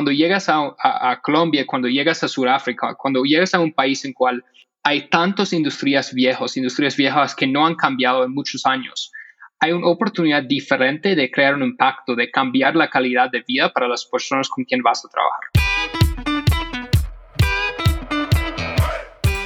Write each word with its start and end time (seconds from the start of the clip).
cuando 0.00 0.12
llegas 0.12 0.48
a, 0.48 1.20
Colombia, 1.20 1.66
cuando 1.66 1.86
llegas 1.86 2.24
a 2.24 2.28
Sudáfrica, 2.28 2.94
cuando 2.94 3.22
llegas 3.22 3.52
a 3.52 3.60
un 3.60 3.70
país 3.70 4.02
en 4.06 4.14
cual 4.14 4.42
hay 4.82 5.10
tantas 5.10 5.52
industrias 5.52 6.14
viejas, 6.14 6.56
industrias 6.56 6.96
viejas 6.96 7.34
que 7.34 7.46
no 7.46 7.66
han 7.66 7.74
cambiado 7.74 8.24
en 8.24 8.32
muchos 8.32 8.64
años, 8.64 9.12
hay 9.58 9.72
una 9.72 9.88
oportunidad 9.88 10.42
diferente 10.42 11.14
de 11.14 11.30
crear 11.30 11.54
un 11.54 11.64
impacto, 11.64 12.16
de 12.16 12.30
cambiar 12.30 12.76
la 12.76 12.88
calidad 12.88 13.30
de 13.30 13.44
vida 13.46 13.70
para 13.74 13.88
las 13.88 14.06
personas 14.06 14.48
con 14.48 14.64
quien 14.64 14.80
vas 14.80 15.04
a 15.04 15.08
trabajar. 15.10 15.59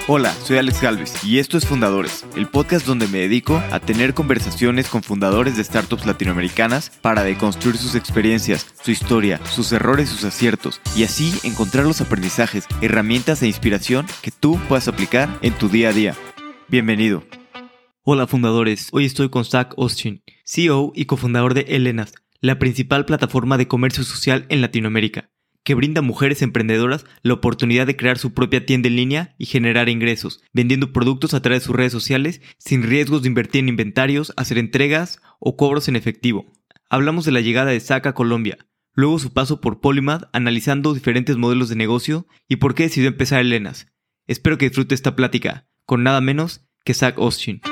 Hola, 0.07 0.35
soy 0.35 0.59
Alex 0.59 0.83
Galvez 0.83 1.25
y 1.25 1.39
esto 1.39 1.57
es 1.57 1.65
Fundadores, 1.65 2.27
el 2.37 2.47
podcast 2.47 2.87
donde 2.87 3.09
me 3.09 3.21
dedico 3.21 3.63
a 3.71 3.81
tener 3.81 4.13
conversaciones 4.13 4.91
con 4.91 5.03
fundadores 5.03 5.57
de 5.57 5.65
startups 5.65 6.05
latinoamericanas 6.05 6.91
para 6.91 7.25
deconstruir 7.25 7.79
sus 7.79 7.95
experiencias, 7.95 8.67
su 8.83 8.91
historia, 8.91 9.41
sus 9.47 9.73
errores, 9.73 10.11
sus 10.11 10.25
aciertos 10.25 10.83
y 10.95 11.05
así 11.05 11.33
encontrar 11.43 11.87
los 11.87 12.03
aprendizajes, 12.03 12.67
herramientas 12.83 13.41
e 13.41 13.47
inspiración 13.47 14.05
que 14.21 14.31
tú 14.31 14.61
puedas 14.69 14.89
aplicar 14.89 15.39
en 15.41 15.55
tu 15.55 15.71
día 15.71 15.89
a 15.89 15.95
día. 15.95 16.15
Bienvenido. 16.69 17.25
Hola 18.03 18.27
fundadores, 18.27 18.89
hoy 18.93 19.07
estoy 19.07 19.31
con 19.31 19.47
Zach 19.47 19.73
Austin, 19.79 20.23
CEO 20.45 20.93
y 20.95 21.07
cofundador 21.07 21.55
de 21.55 21.63
Elenas, 21.63 22.13
la 22.43 22.59
principal 22.59 23.07
plataforma 23.07 23.57
de 23.57 23.69
comercio 23.69 24.05
social 24.05 24.45
en 24.51 24.61
Latinoamérica 24.61 25.31
que 25.65 25.75
brinda 25.75 26.01
a 26.01 26.03
mujeres 26.03 26.43
emprendedoras 26.43 27.07
la 27.23 27.35
oportunidad 27.35 27.87
de 27.87 27.97
crear 27.97 28.19
su 28.19 28.35
propia 28.35 28.65
tienda 28.67 28.89
en 28.89 28.97
línea 28.97 29.35
y 29.39 29.47
generar 29.47 29.89
ingresos, 29.89 30.43
vendiendo 30.53 30.93
productos 30.93 31.35
a 31.35 31.43
través 31.43 31.63
de 31.63 31.67
sus 31.67 31.77
redes 31.77 31.93
sociales 31.93 32.43
sin 32.59 32.83
riesgos 32.83 33.23
de 33.23 33.29
invertir 33.29 33.61
en 33.61 33.71
inventarios, 33.71 34.33
hacer 34.37 34.59
entregas 34.59 35.21
o 35.41 35.57
cobros 35.57 35.89
en 35.89 35.97
efectivo. 35.97 36.53
Hablamos 36.91 37.25
de 37.25 37.33
la 37.33 37.41
llegada 37.41 37.71
de 37.71 37.81
Saca 37.81 38.11
a 38.11 38.15
Colombia, 38.15 38.59
luego 38.93 39.19
su 39.19 39.33
paso 39.33 39.61
por 39.61 39.81
Polymath 39.81 40.29
analizando 40.33 40.95
diferentes 40.95 41.37
modelos 41.37 41.71
de 41.71 41.77
negocio 41.77 42.27
y 42.47 42.57
por 42.57 42.75
qué 42.75 42.85
decidió 42.85 43.09
empezar 43.09 43.41
Elenas. 43.41 43.89
Espero 44.27 44.59
que 44.59 44.69
disfrute 44.69 44.95
esta 44.95 45.17
plática, 45.17 45.67
con 45.87 46.03
nada 46.03 46.21
menos 46.21 46.67
que 46.85 46.95
Zach 46.95 47.19
Austin. 47.19 47.63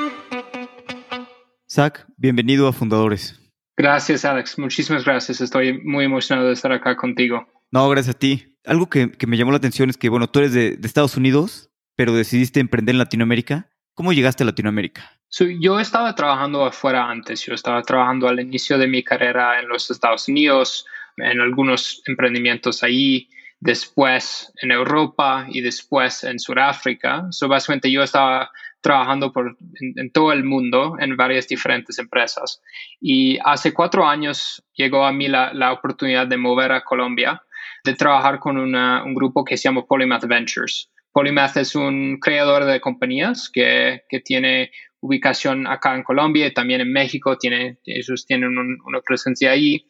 Zach, 1.69 2.05
bienvenido 2.17 2.67
a 2.67 2.73
Fundadores. 2.73 3.39
Gracias, 3.75 4.25
Alex. 4.25 4.59
Muchísimas 4.59 5.05
gracias. 5.05 5.41
Estoy 5.41 5.81
muy 5.81 6.05
emocionado 6.05 6.47
de 6.47 6.53
estar 6.53 6.71
acá 6.71 6.95
contigo. 6.95 7.47
No, 7.73 7.89
gracias 7.89 8.15
a 8.15 8.19
ti. 8.19 8.55
Algo 8.65 8.87
que, 8.87 9.09
me 9.25 9.35
llamó 9.35 9.49
la 9.49 9.57
atención 9.57 9.89
es 9.89 9.97
que, 9.97 10.07
bueno, 10.07 10.29
tú 10.29 10.37
eres 10.37 10.53
de, 10.53 10.77
Estados 10.83 11.17
Unidos, 11.17 11.71
pero 11.95 12.13
decidiste 12.13 12.59
emprender 12.59 12.93
en 12.93 12.99
Latinoamérica. 12.99 13.67
¿Cómo 13.95 14.13
llegaste 14.13 14.43
a 14.43 14.45
Latinoamérica? 14.45 15.11
yo 15.59 15.79
estaba 15.79 16.13
trabajando 16.13 16.63
afuera 16.63 17.09
antes. 17.09 17.43
Yo 17.43 17.55
estaba 17.55 17.81
trabajando 17.81 18.27
al 18.27 18.39
inicio 18.39 18.77
de 18.77 18.85
mi 18.85 19.03
carrera 19.03 19.59
en 19.59 19.67
los 19.67 19.89
Estados 19.89 20.27
Unidos, 20.27 20.85
en 21.17 21.41
algunos 21.41 22.03
emprendimientos 22.05 22.83
ahí, 22.83 23.27
después 23.59 24.53
en 24.61 24.69
Europa 24.69 25.47
y 25.49 25.61
después 25.61 26.23
en 26.23 26.37
Sudáfrica. 26.37 27.25
So, 27.31 27.47
básicamente 27.47 27.89
yo 27.89 28.03
estaba 28.03 28.51
trabajando 28.81 29.33
por, 29.33 29.57
en, 29.79 30.11
todo 30.11 30.31
el 30.31 30.43
mundo 30.43 30.95
en 30.99 31.17
varias 31.17 31.47
diferentes 31.47 31.97
empresas. 31.97 32.61
Y 33.01 33.39
hace 33.43 33.73
cuatro 33.73 34.07
años 34.07 34.63
llegó 34.75 35.07
a 35.07 35.11
mí 35.11 35.27
la, 35.27 35.51
la 35.55 35.73
oportunidad 35.73 36.27
de 36.27 36.37
mover 36.37 36.71
a 36.71 36.83
Colombia 36.83 37.41
de 37.83 37.93
trabajar 37.95 38.39
con 38.39 38.57
un 38.57 39.13
grupo 39.13 39.43
que 39.43 39.57
se 39.57 39.63
llama 39.63 39.85
Polymath 39.85 40.25
Ventures. 40.25 40.89
Polymath 41.11 41.57
es 41.57 41.75
un 41.75 42.17
creador 42.19 42.65
de 42.65 42.79
compañías 42.79 43.49
que, 43.53 44.03
que 44.09 44.19
tiene 44.19 44.71
ubicación 45.01 45.67
acá 45.67 45.93
en 45.95 46.03
Colombia 46.03 46.47
y 46.47 46.53
también 46.53 46.81
en 46.81 46.91
México. 46.91 47.37
Tiene, 47.37 47.77
ellos 47.85 48.25
tienen 48.25 48.49
una 48.57 49.01
presencia 49.05 49.51
ahí. 49.51 49.85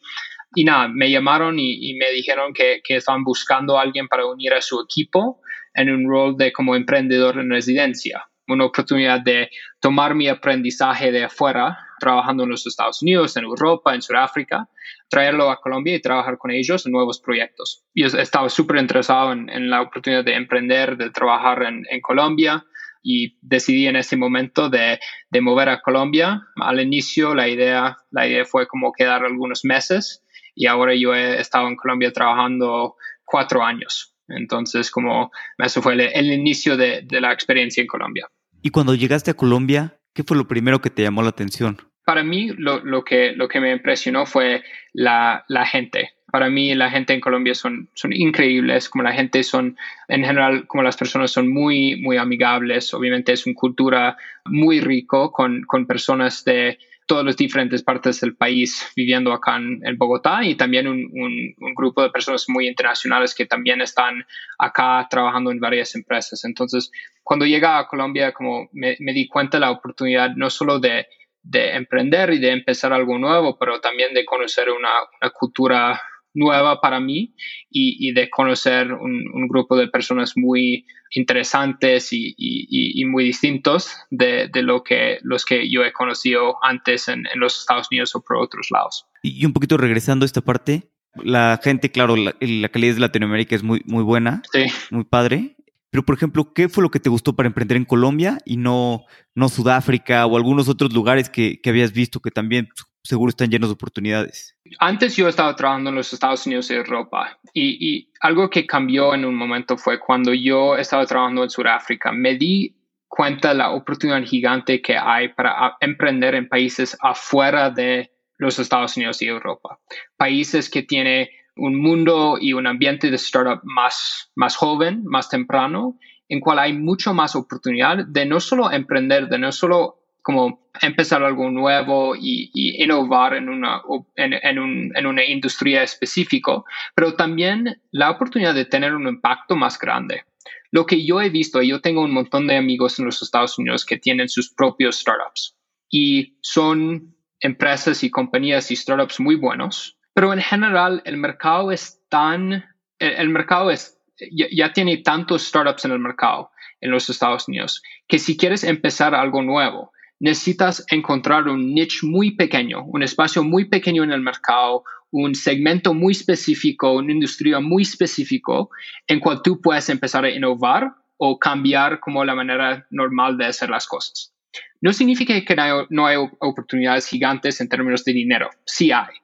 Y 0.54 0.64
nada, 0.64 0.88
me 0.88 1.10
llamaron 1.10 1.58
y, 1.58 1.94
me 1.94 2.10
dijeron 2.12 2.52
que, 2.52 2.80
que 2.84 2.96
estaban 2.96 3.24
buscando 3.24 3.78
a 3.78 3.82
alguien 3.82 4.08
para 4.08 4.26
unir 4.26 4.52
a 4.54 4.60
su 4.60 4.80
equipo 4.80 5.40
en 5.72 5.90
un 5.90 6.08
rol 6.08 6.36
de 6.36 6.52
como 6.52 6.76
emprendedor 6.76 7.38
en 7.38 7.50
residencia 7.50 8.24
una 8.48 8.66
oportunidad 8.66 9.20
de 9.20 9.50
tomar 9.80 10.14
mi 10.14 10.28
aprendizaje 10.28 11.12
de 11.12 11.24
afuera, 11.24 11.78
trabajando 12.04 12.44
en 12.44 12.50
los 12.50 12.66
Estados 12.66 13.00
Unidos, 13.00 13.36
en 13.36 13.44
Europa, 13.44 13.94
en 13.94 14.02
Sudáfrica, 14.02 14.68
traerlo 15.08 15.50
a 15.50 15.60
Colombia 15.60 15.94
y 15.94 16.02
trabajar 16.02 16.36
con 16.36 16.50
ellos 16.50 16.84
en 16.84 16.92
nuevos 16.92 17.18
proyectos. 17.18 17.84
Yo 17.94 18.06
estaba 18.06 18.50
súper 18.50 18.76
interesado 18.76 19.32
en, 19.32 19.70
la 19.70 19.80
oportunidad 19.80 20.22
de 20.22 20.34
emprender, 20.34 20.98
de 20.98 21.08
trabajar 21.10 21.62
en, 21.62 22.00
Colombia 22.02 22.64
y 23.02 23.38
decidí 23.40 23.86
en 23.86 23.96
ese 23.96 24.16
momento 24.16 24.68
de, 24.68 24.98
de, 25.30 25.40
mover 25.40 25.70
a 25.70 25.80
Colombia. 25.80 26.42
Al 26.56 26.80
inicio 26.80 27.34
la 27.34 27.48
idea, 27.48 27.96
la 28.10 28.26
idea 28.26 28.44
fue 28.44 28.66
como 28.66 28.92
quedar 28.92 29.24
algunos 29.24 29.64
meses 29.64 30.22
y 30.54 30.66
ahora 30.66 30.94
yo 30.94 31.14
he 31.14 31.40
estado 31.40 31.68
en 31.68 31.76
Colombia 31.76 32.12
trabajando 32.12 32.96
cuatro 33.24 33.64
años. 33.64 34.14
Entonces, 34.28 34.90
como 34.90 35.30
eso 35.58 35.82
fue 35.82 35.94
el, 35.94 36.32
inicio 36.32 36.76
de, 36.76 37.06
la 37.10 37.32
experiencia 37.32 37.80
en 37.80 37.86
Colombia. 37.86 38.28
Y 38.62 38.70
cuando 38.70 38.94
llegaste 38.94 39.30
a 39.30 39.34
Colombia, 39.34 39.98
¿qué 40.14 40.22
fue 40.22 40.36
lo 40.36 40.48
primero 40.48 40.80
que 40.80 40.90
te 40.90 41.02
llamó 41.02 41.22
la 41.22 41.28
atención? 41.28 41.78
Para 42.04 42.22
mí, 42.22 42.50
lo, 42.56 43.04
que, 43.04 43.32
lo 43.32 43.48
que 43.48 43.60
me 43.60 43.72
impresionó 43.72 44.26
fue 44.26 44.62
la, 44.92 45.44
gente. 45.66 46.12
Para 46.30 46.50
mí, 46.50 46.74
la 46.74 46.90
gente 46.90 47.14
en 47.14 47.20
Colombia 47.20 47.54
son, 47.54 47.88
son 47.94 48.12
increíbles, 48.12 48.88
como 48.88 49.04
la 49.04 49.12
gente 49.12 49.42
son, 49.42 49.76
en 50.08 50.24
general, 50.24 50.66
como 50.66 50.82
las 50.82 50.96
personas 50.96 51.30
son 51.30 51.48
muy, 51.48 51.96
muy 51.96 52.16
amigables. 52.16 52.92
Obviamente 52.92 53.32
es 53.32 53.46
una 53.46 53.54
cultura 53.54 54.16
muy 54.44 54.80
rico 54.80 55.32
con, 55.32 55.62
con 55.62 55.86
personas 55.86 56.44
de, 56.44 56.78
todas 57.06 57.24
las 57.24 57.36
diferentes 57.36 57.82
partes 57.82 58.20
del 58.20 58.34
país 58.34 58.90
viviendo 58.96 59.32
acá 59.32 59.56
en, 59.56 59.98
Bogotá 59.98 60.44
y 60.44 60.54
también 60.54 60.88
un, 60.88 61.54
grupo 61.74 62.02
de 62.02 62.10
personas 62.10 62.46
muy 62.48 62.68
internacionales 62.68 63.34
que 63.34 63.46
también 63.46 63.80
están 63.80 64.24
acá 64.58 65.06
trabajando 65.10 65.50
en 65.50 65.60
varias 65.60 65.94
empresas. 65.94 66.44
Entonces, 66.44 66.90
cuando 67.22 67.46
llegué 67.46 67.66
a 67.66 67.86
Colombia, 67.86 68.32
como 68.32 68.68
me, 68.72 68.96
di 68.98 69.28
cuenta 69.28 69.58
de 69.58 69.62
la 69.62 69.70
oportunidad 69.70 70.34
no 70.36 70.50
solo 70.50 70.78
de, 70.78 71.06
emprender 71.52 72.32
y 72.32 72.38
de 72.38 72.52
empezar 72.52 72.92
algo 72.92 73.18
nuevo, 73.18 73.58
pero 73.58 73.80
también 73.80 74.14
de 74.14 74.24
conocer 74.24 74.70
una, 74.70 74.90
una 75.20 75.30
cultura 75.30 76.00
nueva 76.34 76.80
para 76.80 77.00
mí 77.00 77.34
y, 77.70 78.12
de 78.12 78.28
conocer 78.28 78.92
un, 78.92 79.48
grupo 79.48 79.76
de 79.76 79.88
personas 79.88 80.32
muy 80.36 80.86
interesantes 81.10 82.08
y, 82.10 83.04
muy 83.06 83.24
distintos 83.24 83.96
de, 84.10 84.50
lo 84.62 84.82
que 84.82 85.18
los 85.22 85.44
que 85.44 85.70
yo 85.70 85.84
he 85.84 85.92
conocido 85.92 86.56
antes 86.62 87.08
en, 87.08 87.24
los 87.36 87.58
Estados 87.60 87.88
Unidos 87.90 88.14
o 88.14 88.22
por 88.22 88.36
otros 88.36 88.68
lados. 88.70 89.06
Y 89.22 89.44
un 89.46 89.52
poquito 89.52 89.76
regresando 89.76 90.24
a 90.24 90.26
esta 90.26 90.40
parte, 90.40 90.90
la 91.22 91.60
gente, 91.62 91.90
claro, 91.90 92.16
la, 92.16 92.68
calidad 92.68 92.94
de 92.94 93.00
Latinoamérica 93.00 93.54
es 93.54 93.62
muy, 93.62 93.82
muy 93.86 94.02
buena, 94.02 94.42
muy 94.90 95.04
padre. 95.04 95.56
Pero, 95.94 96.04
por 96.04 96.16
ejemplo, 96.16 96.52
¿qué 96.52 96.68
fue 96.68 96.82
lo 96.82 96.90
que 96.90 96.98
te 96.98 97.08
gustó 97.08 97.36
para 97.36 97.46
emprender 97.46 97.76
en 97.76 97.84
Colombia 97.84 98.38
y 98.44 98.56
no, 98.56 99.04
no 99.36 99.48
Sudáfrica 99.48 100.26
o 100.26 100.36
algunos 100.36 100.68
otros 100.68 100.92
lugares 100.92 101.30
que, 101.30 101.60
que 101.60 101.70
habías 101.70 101.92
visto 101.92 102.18
que 102.18 102.32
también 102.32 102.68
seguro 103.04 103.28
están 103.28 103.48
llenos 103.48 103.68
de 103.68 103.74
oportunidades. 103.74 104.56
Antes 104.80 105.14
yo 105.14 105.28
estaba 105.28 105.54
trabajando 105.54 105.90
en 105.90 105.94
los 105.94 106.12
Estados 106.12 106.44
Unidos 106.46 106.68
y 106.68 106.74
Europa 106.74 107.38
y, 107.52 108.10
algo 108.20 108.50
que 108.50 108.66
cambió 108.66 109.14
en 109.14 109.24
un 109.24 109.36
momento 109.36 109.76
fue 109.76 110.00
cuando 110.00 110.34
yo 110.34 110.76
estaba 110.76 111.06
trabajando 111.06 111.44
en 111.44 111.50
Sudáfrica. 111.50 112.10
Me 112.10 112.34
di 112.34 112.74
cuenta 113.06 113.54
la 113.54 113.70
oportunidad 113.70 114.24
gigante 114.24 114.82
que 114.82 114.96
hay 114.96 115.28
para 115.28 115.76
emprender 115.80 116.34
en 116.34 116.48
países 116.48 116.96
afuera 117.00 117.70
de 117.70 118.10
los 118.36 118.58
Estados 118.58 118.96
Unidos 118.96 119.22
y 119.22 119.26
Europa. 119.26 119.78
Países 120.16 120.68
que 120.68 120.82
tienen 120.82 121.28
un 121.56 121.80
mundo 121.80 122.36
y 122.40 122.52
un 122.52 122.66
ambiente 122.66 123.10
de 123.10 123.16
startup 123.16 123.60
más, 123.64 124.30
más 124.34 124.56
joven, 124.56 125.02
más 125.04 125.28
temprano, 125.28 125.98
en 126.28 126.40
cual 126.40 126.58
hay 126.58 126.72
mucho 126.72 127.14
más 127.14 127.36
oportunidad 127.36 128.06
de 128.06 128.26
no 128.26 128.40
solo 128.40 128.72
emprender, 128.72 129.28
de 129.28 129.38
no 129.38 129.52
solo 129.52 130.00
como 130.22 130.70
empezar 130.80 131.22
algo 131.22 131.50
nuevo 131.50 132.16
y, 132.16 132.50
innovar 132.82 133.34
en 133.34 133.50
una, 133.50 133.82
en, 134.16 134.58
un, 134.58 134.90
en 134.96 135.06
una 135.06 135.24
industria 135.24 135.82
específica, 135.82 136.62
pero 136.94 137.14
también 137.14 137.82
la 137.90 138.10
oportunidad 138.10 138.54
de 138.54 138.64
tener 138.64 138.94
un 138.94 139.06
impacto 139.06 139.54
más 139.54 139.78
grande. 139.78 140.22
Lo 140.70 140.86
que 140.86 141.04
yo 141.04 141.20
he 141.20 141.28
visto, 141.28 141.62
yo 141.62 141.80
tengo 141.82 142.02
un 142.02 142.12
montón 142.12 142.46
de 142.46 142.56
amigos 142.56 142.98
en 142.98 143.04
los 143.04 143.22
Estados 143.22 143.58
Unidos 143.58 143.84
que 143.84 143.98
tienen 143.98 144.30
sus 144.30 144.52
propios 144.52 144.96
startups 144.96 145.56
y 145.90 146.38
son 146.40 147.14
empresas 147.38 148.02
y 148.02 148.10
compañías 148.10 148.70
y 148.70 148.76
startups 148.76 149.20
muy 149.20 149.36
buenos, 149.36 149.98
pero 150.14 150.32
en 150.32 150.40
general 150.40 151.02
el 151.04 151.16
mercado 151.16 151.72
es 151.72 152.00
tan, 152.08 152.64
el, 152.98 153.28
mercado 153.28 153.70
es, 153.70 153.98
ya 154.30 154.72
tiene 154.72 154.98
tantos 154.98 155.46
startups 155.48 155.84
en 155.84 155.92
el 155.92 155.98
mercado 155.98 156.50
en 156.80 156.90
los 156.90 157.10
Estados 157.10 157.48
Unidos 157.48 157.82
que 158.06 158.18
si 158.18 158.36
quieres 158.36 158.64
empezar 158.64 159.14
algo 159.14 159.42
nuevo, 159.42 159.92
necesitas 160.20 160.84
encontrar 160.88 161.48
un 161.48 161.74
niche 161.74 162.06
muy 162.06 162.36
pequeño, 162.36 162.84
un 162.84 163.02
espacio 163.02 163.42
muy 163.42 163.66
pequeño 163.66 164.04
en 164.04 164.12
el 164.12 164.20
mercado, 164.20 164.84
un 165.10 165.34
segmento 165.34 165.94
muy 165.94 166.12
específico, 166.12 166.92
una 166.92 167.12
industria 167.12 167.60
muy 167.60 167.82
específico 167.82 168.70
en 169.06 169.20
cual 169.20 169.42
tú 169.42 169.60
puedes 169.60 169.88
empezar 169.88 170.24
a 170.24 170.30
innovar 170.30 170.94
o 171.16 171.38
cambiar 171.38 172.00
como 172.00 172.24
la 172.24 172.34
manera 172.34 172.86
normal 172.90 173.36
de 173.36 173.46
hacer 173.46 173.70
las 173.70 173.86
cosas. 173.86 174.32
No 174.80 174.92
significa 174.92 175.34
que 175.40 175.56
no 175.90 176.06
hay, 176.06 176.16
oportunidades 176.16 177.06
gigantes 177.06 177.60
en 177.60 177.68
términos 177.68 178.04
de 178.04 178.12
dinero, 178.12 178.50
sí 178.64 178.92
hay, 178.92 179.14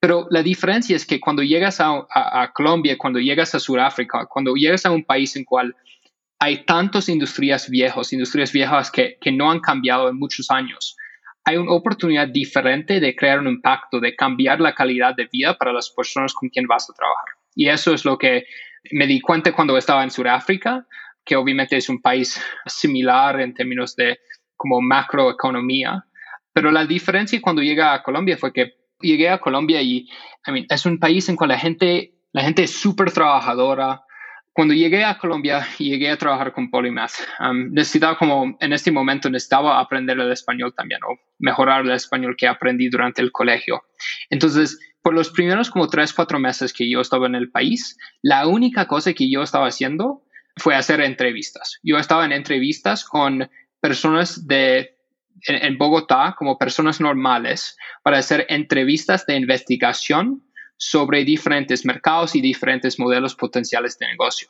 Pero 0.00 0.26
la 0.30 0.42
diferencia 0.42 0.94
es 0.94 1.04
que 1.04 1.18
cuando 1.18 1.42
llegas 1.42 1.80
a, 1.80 2.52
Colombia, 2.54 2.96
cuando 2.96 3.18
llegas 3.18 3.54
a 3.54 3.60
Sudáfrica, 3.60 4.26
cuando 4.26 4.54
llegas 4.54 4.86
a 4.86 4.92
un 4.92 5.04
país 5.04 5.34
en 5.36 5.44
cual 5.44 5.74
hay 6.38 6.64
tantas 6.64 7.08
industrias 7.08 7.68
viejas, 7.68 8.12
industrias 8.12 8.52
viejas 8.52 8.92
que, 8.92 9.18
que 9.20 9.32
no 9.32 9.50
han 9.50 9.58
cambiado 9.60 10.08
en 10.08 10.16
muchos 10.16 10.50
años, 10.50 10.96
hay 11.44 11.56
una 11.56 11.72
oportunidad 11.72 12.28
diferente 12.28 13.00
de 13.00 13.16
crear 13.16 13.40
un 13.40 13.48
impacto, 13.48 14.00
de 14.00 14.14
cambiar 14.14 14.60
la 14.60 14.74
calidad 14.74 15.16
de 15.16 15.28
vida 15.32 15.56
para 15.56 15.72
las 15.72 15.90
personas 15.90 16.32
con 16.34 16.48
quien 16.48 16.66
vas 16.66 16.88
a 16.88 16.92
trabajar. 16.92 17.24
Y 17.54 17.68
eso 17.68 17.92
es 17.92 18.04
lo 18.04 18.18
que 18.18 18.44
me 18.92 19.06
di 19.06 19.20
cuenta 19.20 19.52
cuando 19.52 19.76
estaba 19.76 20.04
en 20.04 20.10
Sudáfrica, 20.10 20.86
que 21.24 21.36
obviamente 21.36 21.76
es 21.76 21.88
un 21.88 22.00
país 22.00 22.40
similar 22.66 23.40
en 23.40 23.54
términos 23.54 23.96
de 23.96 24.18
como 24.56 24.80
macroeconomía. 24.80 26.04
Pero 26.52 26.70
la 26.70 26.84
diferencia 26.84 27.40
cuando 27.40 27.62
llegué 27.62 27.82
a 27.82 28.02
Colombia 28.02 28.36
fue 28.36 28.52
que 28.52 28.74
llegué 29.00 29.28
a 29.28 29.38
Colombia 29.38 29.80
y 29.82 30.08
es 30.68 30.86
un 30.86 30.98
país 30.98 31.28
en 31.28 31.36
cual 31.36 31.50
la 31.50 31.58
gente, 31.58 32.14
la 32.32 32.42
gente 32.42 32.64
es 32.64 32.72
súper 32.72 33.12
trabajadora. 33.12 34.02
Cuando 34.52 34.74
llegué 34.74 35.04
a 35.04 35.18
Colombia 35.18 35.66
llegué 35.78 36.10
a 36.10 36.16
trabajar 36.16 36.52
con 36.52 36.70
Polymath, 36.70 37.12
um, 37.40 37.72
necesitaba 37.72 38.16
como, 38.18 38.56
en 38.60 38.72
este 38.72 38.90
momento 38.90 39.30
necesitaba 39.30 39.78
aprender 39.78 40.18
el 40.18 40.32
español 40.32 40.74
también 40.76 41.00
o 41.08 41.16
mejorar 41.38 41.84
el 41.84 41.92
español 41.92 42.34
que 42.36 42.48
aprendí 42.48 42.88
durante 42.88 43.22
el 43.22 43.30
colegio. 43.30 43.82
Entonces, 44.30 44.78
por 45.02 45.14
los 45.14 45.30
primeros 45.30 45.70
como 45.70 45.88
tres, 45.88 46.12
cuatro 46.12 46.38
meses 46.38 46.72
que 46.72 46.90
yo 46.90 47.00
estaba 47.00 47.26
en 47.26 47.36
el 47.36 47.50
país, 47.50 47.96
la 48.20 48.46
única 48.46 48.86
cosa 48.86 49.12
que 49.12 49.30
yo 49.30 49.42
estaba 49.42 49.68
haciendo 49.68 50.24
fue 50.56 50.74
hacer 50.74 51.00
entrevistas. 51.00 51.78
Yo 51.84 51.98
estaba 51.98 52.24
en 52.24 52.32
entrevistas 52.32 53.04
con 53.04 53.48
personas 53.80 54.46
de 54.46 54.97
en, 55.46 55.78
Bogotá 55.78 56.34
como 56.38 56.58
personas 56.58 57.00
normales 57.00 57.76
para 58.02 58.18
hacer 58.18 58.46
entrevistas 58.48 59.26
de 59.26 59.36
investigación 59.36 60.42
sobre 60.76 61.24
diferentes 61.24 61.84
mercados 61.84 62.34
y 62.34 62.40
diferentes 62.40 62.98
modelos 62.98 63.34
potenciales 63.34 63.98
de 63.98 64.06
negocio. 64.06 64.48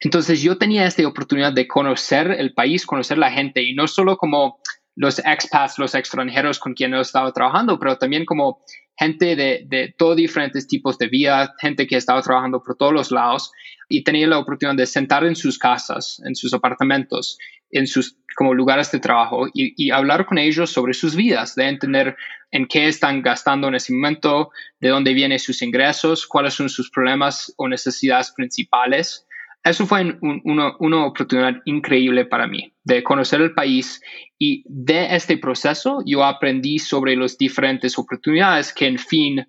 Entonces 0.00 0.42
yo 0.42 0.58
tenía 0.58 0.86
esta 0.86 1.06
oportunidad 1.06 1.52
de 1.52 1.66
conocer 1.66 2.30
el 2.32 2.52
país, 2.52 2.84
conocer 2.84 3.18
la 3.18 3.32
gente 3.32 3.62
y 3.62 3.74
no 3.74 3.88
solo 3.88 4.16
como 4.16 4.60
los 4.96 5.18
expats, 5.18 5.78
los 5.78 5.94
extranjeros 5.94 6.58
con 6.58 6.74
quienes 6.74 6.98
he 6.98 7.02
estado 7.02 7.32
trabajando, 7.32 7.78
pero 7.78 7.96
también 7.96 8.24
como 8.24 8.62
gente 8.96 9.34
de, 9.34 9.64
de 9.66 9.94
todos 9.96 10.16
diferentes 10.16 10.68
tipos 10.68 10.98
de 10.98 11.08
vida, 11.08 11.54
gente 11.60 11.86
que 11.86 11.96
estaba 11.96 12.22
trabajando 12.22 12.62
por 12.62 12.76
todos 12.76 12.92
los 12.92 13.10
lados 13.10 13.50
y 13.88 14.04
tenía 14.04 14.28
la 14.28 14.38
oportunidad 14.38 14.76
de 14.76 14.86
sentar 14.86 15.24
en 15.24 15.34
sus 15.34 15.58
casas, 15.58 16.20
en 16.24 16.36
sus 16.36 16.54
apartamentos, 16.54 17.38
en 17.70 17.86
sus 17.86 18.16
como 18.34 18.52
lugares 18.52 18.90
de 18.90 18.98
trabajo 18.98 19.46
y, 19.52 19.90
hablar 19.90 20.26
con 20.26 20.38
ellos 20.38 20.70
sobre 20.70 20.92
sus 20.92 21.14
vidas, 21.14 21.54
de 21.54 21.68
entender 21.68 22.16
en 22.50 22.66
qué 22.66 22.88
están 22.88 23.22
gastando 23.22 23.68
en 23.68 23.76
ese 23.76 23.92
momento, 23.92 24.50
de 24.80 24.88
dónde 24.88 25.14
vienen 25.14 25.38
sus 25.38 25.62
ingresos, 25.62 26.26
cuáles 26.26 26.54
son 26.54 26.68
sus 26.68 26.90
problemas 26.90 27.52
o 27.56 27.68
necesidades 27.68 28.32
principales. 28.32 29.26
Eso 29.62 29.86
fue 29.86 30.18
una, 30.20 30.72
una 30.78 31.06
oportunidad 31.06 31.54
increíble 31.64 32.26
para 32.26 32.46
mí, 32.46 32.74
de 32.82 33.02
conocer 33.02 33.40
el 33.40 33.54
país 33.54 34.00
y 34.38 34.62
de 34.66 35.14
este 35.14 35.38
proceso 35.38 36.02
yo 36.04 36.24
aprendí 36.24 36.78
sobre 36.78 37.16
las 37.16 37.38
diferentes 37.38 37.98
oportunidades 37.98 38.74
que 38.74 38.86
en 38.86 38.98
fin 38.98 39.46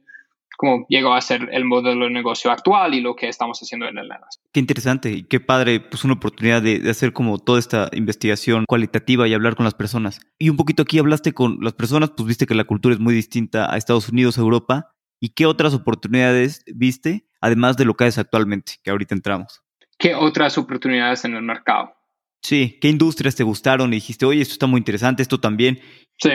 como 0.58 0.86
llegó 0.90 1.14
a 1.14 1.22
ser 1.22 1.50
el 1.52 1.66
modelo 1.66 2.06
de 2.06 2.12
negocio 2.12 2.52
actual 2.52 2.94
y 2.94 3.02
lo 3.02 3.16
que 3.16 3.28
estamos 3.28 3.60
haciendo 3.60 3.88
en 3.88 3.98
el 3.98 4.08
LENAS. 4.08 4.40
Qué 4.52 4.60
interesante 4.60 5.12
y 5.12 5.24
qué 5.24 5.40
padre, 5.40 5.80
pues 5.80 6.04
una 6.04 6.14
oportunidad 6.14 6.62
de, 6.62 6.90
hacer 6.90 7.14
como 7.14 7.40
toda 7.40 7.60
esta 7.60 7.90
investigación 7.94 8.66
cualitativa 8.68 9.28
y 9.28 9.34
hablar 9.34 9.56
con 9.56 9.66
las 9.66 9.74
personas. 9.74 10.22
Y 10.40 10.50
un 10.50 10.58
poquito 10.58 10.84
aquí 10.84 11.00
hablaste 11.00 11.34
con 11.34 11.58
las 11.62 11.74
personas, 11.74 12.12
pues 12.12 12.28
viste 12.28 12.46
que 12.46 12.56
la 12.56 12.64
cultura 12.64 12.94
es 12.94 13.00
muy 13.00 13.14
distinta 13.14 13.74
a 13.74 13.78
Estados 13.78 14.10
Unidos, 14.10 14.38
a 14.38 14.42
Europa. 14.42 14.92
¿Y 15.20 15.30
qué 15.30 15.46
otras 15.46 15.74
oportunidades 15.74 16.64
viste, 16.68 17.26
además 17.42 17.78
de 17.78 17.86
lo 17.86 17.96
que 17.96 18.08
es 18.08 18.18
actualmente, 18.18 18.74
que 18.84 18.92
ahorita 18.92 19.16
entramos? 19.16 19.62
¿Qué 19.98 20.14
otras 20.14 20.58
oportunidades 20.58 21.24
en 21.26 21.36
el 21.36 21.42
mercado? 21.42 21.96
Sí, 22.42 22.78
¿qué 22.80 22.90
industrias 22.90 23.36
te 23.36 23.44
gustaron 23.44 23.92
y 23.92 23.96
dijiste, 23.96 24.26
oye, 24.26 24.42
esto 24.42 24.54
está 24.54 24.68
muy 24.68 24.78
interesante, 24.78 25.24
esto 25.24 25.40
también? 25.40 25.80
Sí. 26.20 26.30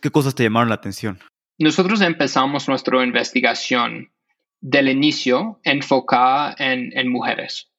¿Qué 0.00 0.10
cosas 0.10 0.34
te 0.34 0.42
llamaron 0.42 0.68
la 0.68 0.74
atención? 0.74 1.20
Nosotros 1.62 2.00
empezamos 2.00 2.66
nuestra 2.66 3.04
investigación 3.04 4.10
del 4.60 4.88
inicio 4.88 5.60
enfocada 5.62 6.56
en, 6.58 7.08
mujeres. 7.08 7.70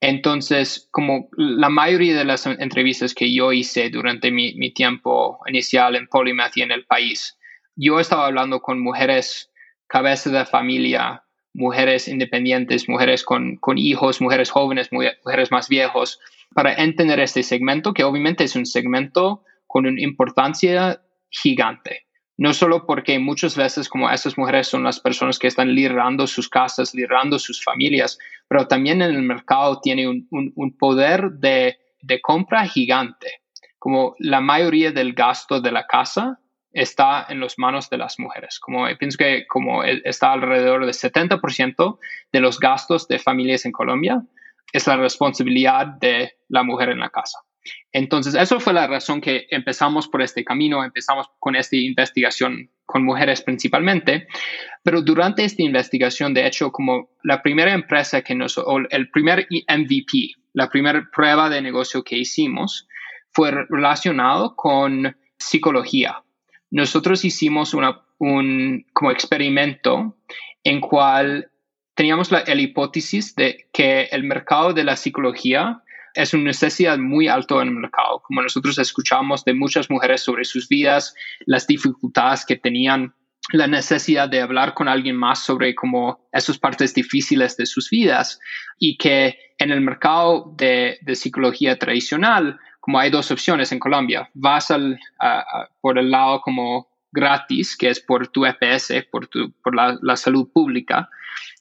Entonces, 0.00 0.88
como 0.90 1.28
la 1.36 1.68
mayoría 1.68 2.16
de 2.16 2.24
las 2.24 2.46
entrevistas 2.46 3.12
que 3.12 3.34
yo 3.34 3.52
hice 3.52 3.90
durante 3.90 4.30
mi, 4.30 4.72
tiempo 4.72 5.38
inicial 5.46 5.96
en 5.96 6.06
Polymath 6.06 6.56
y 6.56 6.62
en 6.62 6.70
el 6.70 6.86
país, 6.86 7.36
yo 7.74 8.00
estaba 8.00 8.24
hablando 8.24 8.62
con 8.62 8.80
mujeres 8.80 9.50
cabeza 9.86 10.30
de 10.30 10.46
familia, 10.46 11.22
mujeres 11.52 12.08
independientes, 12.08 12.88
mujeres 12.88 13.22
con, 13.22 13.56
con 13.58 13.76
hijos, 13.76 14.22
mujeres 14.22 14.50
jóvenes, 14.50 14.88
mujeres 14.92 15.50
más 15.50 15.68
viejos, 15.68 16.20
para 16.54 16.72
entender 16.72 17.20
este 17.20 17.42
segmento, 17.42 17.92
que 17.92 18.04
obviamente 18.04 18.44
es 18.44 18.56
un 18.56 18.64
segmento 18.64 19.44
con 19.66 19.84
una 19.84 20.00
importancia 20.00 21.02
gigante 21.28 22.05
no 22.38 22.52
solo 22.52 22.84
porque 22.86 23.18
muchas 23.18 23.56
veces 23.56 23.88
como 23.88 24.10
esas 24.10 24.36
mujeres 24.36 24.68
son 24.68 24.84
las 24.84 25.00
personas 25.00 25.38
que 25.38 25.46
están 25.46 25.74
liderando 25.74 26.26
sus 26.26 26.48
casas, 26.48 26.94
liderando 26.94 27.38
sus 27.38 27.62
familias, 27.64 28.18
pero 28.48 28.66
también 28.68 29.00
en 29.00 29.14
el 29.14 29.22
mercado 29.22 29.80
tiene 29.80 30.06
un, 30.08 30.76
poder 30.78 31.30
de, 31.32 31.78
compra 32.22 32.66
gigante. 32.66 33.40
Como 33.78 34.14
la 34.18 34.40
mayoría 34.40 34.92
del 34.92 35.14
gasto 35.14 35.60
de 35.60 35.72
la 35.72 35.86
casa 35.86 36.40
está 36.72 37.24
en 37.28 37.40
las 37.40 37.58
manos 37.58 37.88
de 37.88 37.96
las 37.96 38.18
mujeres. 38.18 38.58
Como 38.58 38.86
pienso 38.98 39.16
que 39.16 39.46
como 39.46 39.82
está 39.82 40.32
alrededor 40.32 40.84
del 40.84 40.94
70% 40.94 41.98
de 42.32 42.40
los 42.40 42.60
gastos 42.60 43.08
de 43.08 43.18
familias 43.18 43.64
en 43.64 43.72
Colombia 43.72 44.22
es 44.72 44.86
la 44.86 44.96
responsabilidad 44.96 45.86
de 45.86 46.34
la 46.48 46.62
mujer 46.62 46.90
en 46.90 46.98
la 46.98 47.08
casa. 47.08 47.38
Entonces, 47.92 48.34
eso 48.34 48.60
fue 48.60 48.72
la 48.72 48.86
razón 48.86 49.20
que 49.20 49.46
empezamos 49.50 50.08
por 50.08 50.22
este 50.22 50.44
camino, 50.44 50.84
empezamos 50.84 51.26
con 51.38 51.56
esta 51.56 51.76
investigación 51.76 52.70
con 52.84 53.04
mujeres 53.04 53.42
principalmente, 53.42 54.28
pero 54.82 55.02
durante 55.02 55.44
esta 55.44 55.62
investigación, 55.62 56.32
de 56.32 56.46
hecho, 56.46 56.70
como 56.70 57.10
la 57.22 57.42
primera 57.42 57.72
empresa 57.72 58.22
que 58.22 58.34
nos, 58.34 58.56
o 58.58 58.78
el 58.90 59.10
primer 59.10 59.48
MVP, 59.50 60.34
la 60.52 60.68
primera 60.70 61.08
prueba 61.12 61.50
de 61.50 61.60
negocio 61.60 62.04
que 62.04 62.16
hicimos, 62.16 62.86
fue 63.32 63.50
relacionado 63.50 64.54
con 64.54 65.16
psicología. 65.38 66.22
Nosotros 66.70 67.24
hicimos 67.24 67.74
una, 67.74 68.00
un 68.18 68.86
como 68.92 69.10
experimento 69.10 70.16
en 70.64 70.80
cual 70.80 71.50
teníamos 71.94 72.30
la, 72.30 72.44
la 72.46 72.54
hipótesis 72.54 73.34
de 73.34 73.68
que 73.72 74.04
el 74.04 74.24
mercado 74.24 74.72
de 74.72 74.84
la 74.84 74.96
psicología 74.96 75.82
es 76.16 76.34
una 76.34 76.44
necesidad 76.44 76.98
muy 76.98 77.28
alta 77.28 77.56
en 77.56 77.68
el 77.68 77.74
mercado. 77.74 78.20
Como 78.20 78.42
nosotros 78.42 78.78
escuchamos 78.78 79.44
de 79.44 79.54
muchas 79.54 79.90
mujeres 79.90 80.22
sobre 80.22 80.44
sus 80.44 80.68
vidas, 80.68 81.14
las 81.44 81.66
dificultades 81.66 82.44
que 82.44 82.56
tenían, 82.56 83.14
la 83.52 83.66
necesidad 83.66 84.28
de 84.28 84.40
hablar 84.40 84.74
con 84.74 84.88
alguien 84.88 85.16
más 85.16 85.44
sobre 85.44 85.74
como 85.74 86.26
esas 86.32 86.58
partes 86.58 86.94
difíciles 86.94 87.56
de 87.56 87.66
sus 87.66 87.90
vidas 87.90 88.40
y 88.78 88.96
que 88.96 89.38
en 89.58 89.70
el 89.70 89.80
mercado 89.80 90.52
de, 90.56 90.98
psicología 91.14 91.78
tradicional, 91.78 92.58
como 92.80 92.98
hay 92.98 93.10
dos 93.10 93.30
opciones 93.30 93.70
en 93.70 93.78
Colombia, 93.78 94.30
vas 94.34 94.70
al, 94.70 94.98
por 95.80 95.98
el 95.98 96.10
lado 96.10 96.40
como 96.40 96.88
gratis, 97.12 97.76
que 97.76 97.90
es 97.90 98.00
por 98.00 98.28
tu 98.28 98.44
EPS, 98.44 99.06
por, 99.10 99.28
tu, 99.28 99.52
por 99.62 99.74
la 99.74 100.16
salud 100.16 100.50
pública, 100.52 101.08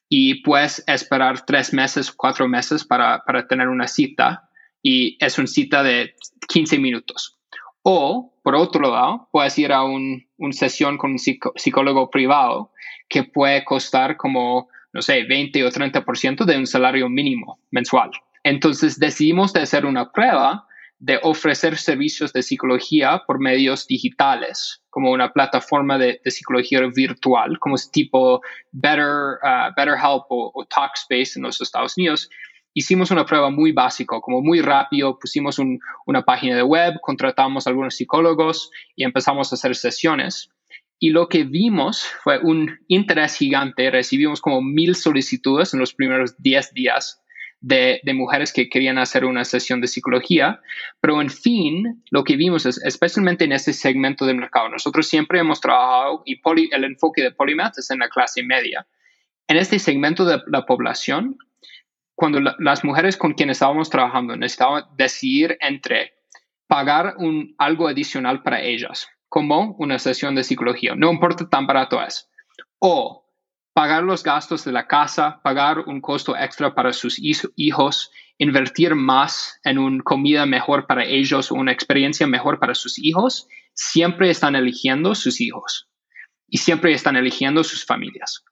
y 0.10 0.44
puedes 0.44 0.84
esperar 0.88 1.46
tres 1.46 1.74
meses, 1.74 2.12
cuatro 2.12 2.48
meses 2.48 2.86
para, 2.86 3.24
para 3.26 3.48
tener 3.48 3.68
una 3.68 3.88
cita 3.88 4.50
y 4.82 5.18
es 5.20 5.38
una 5.38 5.48
cita 5.48 5.84
de 5.84 6.16
15 6.48 6.78
minutos. 6.80 7.40
O, 7.82 8.34
por 8.44 8.56
otro 8.56 8.92
lado, 8.92 9.30
puedes 9.32 9.58
ir 9.58 9.72
a 9.72 9.84
una 9.84 10.18
un 10.38 10.54
sesión 10.54 10.98
con 10.98 11.12
un 11.12 11.20
psicólogo 11.20 12.10
privado 12.10 12.72
que 13.08 13.24
puede 13.24 13.64
costar 13.64 14.18
como, 14.18 14.70
no 14.94 15.02
sé, 15.02 15.24
20 15.24 15.64
o 15.64 15.70
30% 15.70 16.46
de 16.46 16.58
un 16.58 16.68
salario 16.68 17.10
mínimo 17.10 17.60
mensual. 17.72 18.12
Entonces 18.44 19.00
decidimos 19.00 19.54
de 19.54 19.62
hacer 19.62 19.86
una 19.86 20.12
prueba 20.12 20.68
de 21.00 21.20
ofrecer 21.24 21.78
servicios 21.78 22.32
de 22.34 22.44
psicología 22.44 23.24
por 23.28 23.40
medios 23.40 23.86
digitales, 23.88 24.82
como 24.90 25.12
una 25.12 25.32
plataforma 25.34 25.98
de, 25.98 26.22
psicología 26.26 26.82
virtual, 26.94 27.60
como 27.60 27.76
es 27.76 27.92
tipo 27.92 28.42
Better, 28.72 29.38
uh, 29.44 29.74
BetterHelp 29.76 30.24
o, 30.30 30.52
o, 30.54 30.66
Talkspace 30.66 31.34
en 31.36 31.44
los 31.44 31.60
Estados 31.62 31.98
Unidos. 31.98 32.30
Hicimos 32.74 33.12
una 33.12 33.26
prueba 33.26 33.50
muy 33.50 33.72
básica, 33.72 34.20
como 34.22 34.42
muy 34.42 34.62
rápido, 34.62 35.18
pusimos 35.20 35.60
una 36.06 36.24
página 36.24 36.56
de 36.56 36.64
web, 36.64 36.96
contratamos 37.02 37.68
a 37.68 37.70
algunos 37.70 37.96
psicólogos 37.96 38.70
y 38.96 39.04
empezamos 39.04 39.52
a 39.52 39.56
hacer 39.56 39.76
sesiones. 39.76 40.50
Y 41.00 41.10
lo 41.10 41.28
que 41.28 41.44
vimos 41.44 42.06
fue 42.24 42.40
un 42.40 42.80
interés 42.88 43.36
gigante. 43.36 43.92
Recibimos 43.92 44.42
como 44.42 44.62
mil 44.62 44.96
solicitudes 44.96 45.74
en 45.74 45.82
los 45.82 45.94
primeros 45.94 46.36
10 46.42 46.74
días 46.74 47.22
de, 47.66 48.00
mujeres 48.14 48.54
que 48.54 48.70
querían 48.70 49.00
hacer 49.00 49.26
una 49.26 49.44
sesión 49.44 49.82
de 49.82 49.88
psicología, 49.88 50.62
pero 51.02 51.20
en 51.20 51.32
fin, 51.32 52.04
lo 52.12 52.24
que 52.24 52.36
vimos 52.36 52.68
es, 52.68 52.80
especialmente 52.84 53.46
en 53.46 53.54
ese 53.54 53.74
segmento 53.74 54.28
del 54.28 54.38
mercado, 54.38 54.70
nosotros 54.70 55.08
siempre 55.08 55.40
hemos 55.40 55.62
trabajado 55.62 56.22
y 56.26 56.40
el 56.72 56.84
enfoque 56.84 57.24
de 57.24 57.32
Polymath 57.32 57.80
es 57.80 57.90
en 57.90 58.00
la 58.00 58.10
clase 58.10 58.44
media. 58.44 58.86
En 59.48 59.58
este 59.58 59.80
segmento 59.80 60.26
de 60.26 60.42
la 60.46 60.66
población, 60.68 61.40
cuando 62.14 62.40
las 62.40 62.84
mujeres 62.84 63.18
con 63.18 63.34
quienes 63.34 63.56
estábamos 63.56 63.90
trabajando 63.90 64.36
necesitaban 64.36 64.84
decidir 64.96 65.58
entre 65.60 66.14
pagar 66.68 67.16
un, 67.18 67.56
algo 67.58 67.88
adicional 67.88 68.44
para 68.44 68.62
ellas, 68.62 69.10
como 69.28 69.76
una 69.80 69.98
sesión 69.98 70.36
de 70.36 70.44
psicología, 70.44 70.94
no 70.96 71.12
importa 71.12 71.50
tan 71.50 71.66
barato 71.66 72.02
es, 72.04 72.30
o 72.78 73.25
pagar 73.76 74.04
los 74.04 74.24
gastos 74.24 74.64
de 74.64 74.72
la 74.72 74.88
casa, 74.88 75.42
pagar 75.44 75.80
un 75.80 76.00
costo 76.00 76.34
extra 76.38 76.74
para 76.74 76.94
sus 76.94 77.20
hijos, 77.20 78.10
invertir 78.38 78.96
más 78.96 79.60
en 79.66 79.80
una 79.80 80.02
comida 80.02 80.46
mejor 80.46 80.88
para 80.88 81.04
ellos 81.04 81.52
o 81.52 81.56
una 81.56 81.74
experiencia 81.74 82.26
mejor 82.26 82.58
para 82.58 82.74
sus 82.74 82.98
hijos, 82.98 83.50
siempre 83.74 84.30
están 84.30 84.56
eligiendo 84.56 85.14
sus 85.14 85.42
hijos 85.42 85.90
y 86.48 86.60
siempre 86.60 86.94
están 86.94 87.18
eligiendo 87.18 87.66
sus 87.66 87.86
familias. 87.86 88.46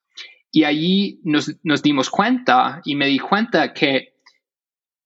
Y 0.52 0.66
allí 0.66 1.22
nos, 1.24 1.56
nos 1.64 1.82
dimos 1.82 2.10
cuenta 2.10 2.82
y 2.84 2.96
me 2.96 3.08
di 3.08 3.20
cuenta 3.20 3.74
que 3.74 4.16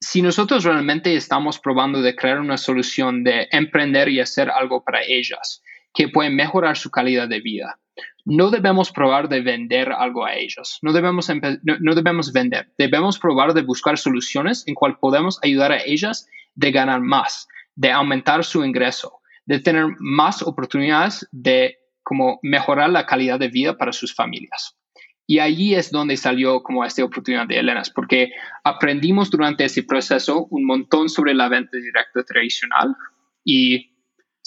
si 0.01 0.23
nosotros 0.23 0.63
realmente 0.63 1.15
estamos 1.15 1.59
probando 1.59 2.01
de 2.01 2.15
crear 2.15 2.39
una 2.39 2.57
solución 2.57 3.23
de 3.23 3.49
emprender 3.51 4.09
y 4.09 4.19
hacer 4.19 4.49
algo 4.49 4.83
para 4.83 5.03
ellas 5.03 5.61
que 5.97 6.09
puede 6.09 6.29
mejorar 6.29 6.77
su 6.77 6.91
calidad 6.91 7.27
de 7.27 7.41
vida, 7.41 7.79
no 8.23 8.51
debemos 8.51 8.91
probar 8.91 9.29
de 9.29 9.41
vender 9.41 9.91
algo 9.91 10.25
a 10.25 10.35
ellos, 10.35 10.77
no 10.83 10.93
debemos, 10.93 11.27
no, 11.63 11.95
debemos 11.95 12.31
vender, 12.31 12.71
debemos 12.77 13.17
probar 13.17 13.55
de 13.55 13.63
buscar 13.63 13.97
soluciones 13.97 14.63
en 14.67 14.75
cual 14.75 14.99
podemos 14.99 15.39
ayudar 15.41 15.71
a 15.71 15.83
ellas 15.83 16.27
de 16.53 16.71
ganar 16.71 17.01
más, 17.01 17.47
de 17.75 17.91
aumentar 17.91 18.43
su 18.43 18.63
ingreso, 18.63 19.21
de 19.47 19.59
tener 19.59 19.87
más 19.97 20.43
oportunidades 20.43 21.27
de 21.31 21.79
como 22.03 22.37
mejorar 22.43 22.91
la 22.91 23.07
calidad 23.07 23.39
de 23.39 23.47
vida 23.47 23.75
para 23.75 23.91
sus 23.91 24.13
familias. 24.13 24.77
Y 25.25 25.39
allí 25.39 25.73
es 25.73 25.89
donde 25.89 26.15
salió 26.15 26.61
como 26.61 26.85
esta 26.85 27.03
oportunidad 27.03 27.47
de 27.47 27.57
Elenas, 27.57 27.89
porque 27.89 28.29
aprendimos 28.63 29.31
durante 29.31 29.65
ese 29.65 29.81
proceso 29.81 30.45
un 30.51 30.63
montón 30.63 31.09
sobre 31.09 31.33
la 31.33 31.49
venta 31.49 31.75
directa 31.75 32.23
tradicional 32.23 32.95
y 33.43 33.96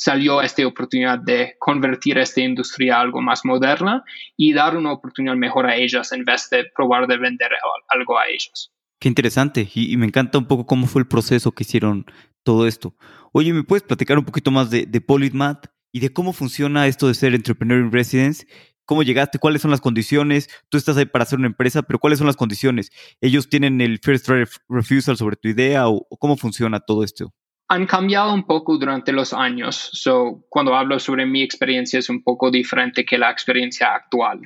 salió 0.00 0.40
esta 0.40 0.66
oportunidad 0.66 1.18
de 1.18 1.56
convertir 1.58 2.16
esta 2.16 2.40
industria 2.40 2.96
a 2.96 3.00
algo 3.02 3.20
más 3.20 3.44
moderna 3.44 4.02
y 4.34 4.54
dar 4.54 4.74
una 4.74 4.92
oportunidad 4.92 5.36
mejor 5.36 5.66
a 5.66 5.76
ellas 5.76 6.10
en 6.12 6.24
vez 6.24 6.48
de 6.50 6.64
probar 6.74 7.06
de 7.06 7.18
vender 7.18 7.50
algo 7.88 8.18
a 8.18 8.22
ellos. 8.26 8.72
Qué 8.98 9.08
interesante 9.08 9.68
y, 9.74 9.94
me 9.98 10.06
encanta 10.06 10.38
un 10.38 10.46
poco 10.46 10.64
cómo 10.64 10.86
fue 10.86 11.02
el 11.02 11.08
proceso 11.08 11.52
que 11.52 11.64
hicieron 11.64 12.06
todo 12.42 12.66
esto. 12.66 12.96
Oye, 13.32 13.52
¿me 13.52 13.62
puedes 13.62 13.82
platicar 13.82 14.16
un 14.16 14.24
poquito 14.24 14.50
más 14.50 14.70
de, 14.70 14.86
de 14.86 15.00
Polymath 15.02 15.66
y 15.92 16.00
de 16.00 16.10
cómo 16.10 16.32
funciona 16.32 16.86
esto 16.86 17.06
de 17.06 17.14
ser 17.14 17.34
Entrepreneur 17.34 17.80
in 17.80 17.92
Residence? 17.92 18.46
¿Cómo 18.86 19.02
llegaste? 19.02 19.38
¿Cuáles 19.38 19.60
son 19.60 19.70
las 19.70 19.82
condiciones? 19.82 20.48
Tú 20.70 20.78
estás 20.78 20.96
ahí 20.96 21.04
para 21.04 21.24
hacer 21.24 21.38
una 21.38 21.48
empresa, 21.48 21.82
pero 21.82 21.98
¿cuáles 21.98 22.18
son 22.18 22.26
las 22.26 22.36
condiciones? 22.36 22.90
¿Ellos 23.20 23.50
tienen 23.50 23.82
el 23.82 23.98
first 24.02 24.28
refusal 24.70 25.18
sobre 25.18 25.36
tu 25.36 25.48
idea 25.48 25.88
o 25.88 26.06
cómo 26.18 26.38
funciona 26.38 26.80
todo 26.80 27.04
esto? 27.04 27.34
Han 27.70 27.86
cambiado 27.86 28.34
un 28.34 28.46
poco 28.46 28.76
durante 28.78 29.12
los 29.12 29.32
años. 29.32 29.90
So, 29.92 30.44
cuando 30.48 30.74
hablo 30.74 30.98
sobre 30.98 31.24
mi 31.24 31.40
experiencia 31.40 32.00
es 32.00 32.10
un 32.10 32.24
poco 32.24 32.50
diferente 32.50 33.04
que 33.04 33.16
la 33.16 33.30
experiencia 33.30 33.94
actual. 33.94 34.40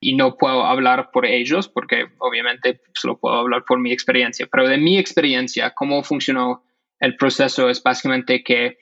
Y 0.00 0.16
no 0.16 0.38
puedo 0.38 0.64
hablar 0.64 1.10
por 1.12 1.26
ellos 1.26 1.68
porque 1.68 2.06
obviamente 2.18 2.80
solo 2.94 3.18
puedo 3.18 3.36
hablar 3.36 3.64
por 3.68 3.78
mi 3.78 3.92
experiencia. 3.92 4.48
Pero 4.50 4.66
de 4.66 4.78
mi 4.78 4.96
experiencia, 4.96 5.74
cómo 5.74 6.02
funcionó 6.02 6.64
el 6.98 7.16
proceso 7.16 7.68
es 7.68 7.82
básicamente 7.82 8.42
que 8.42 8.78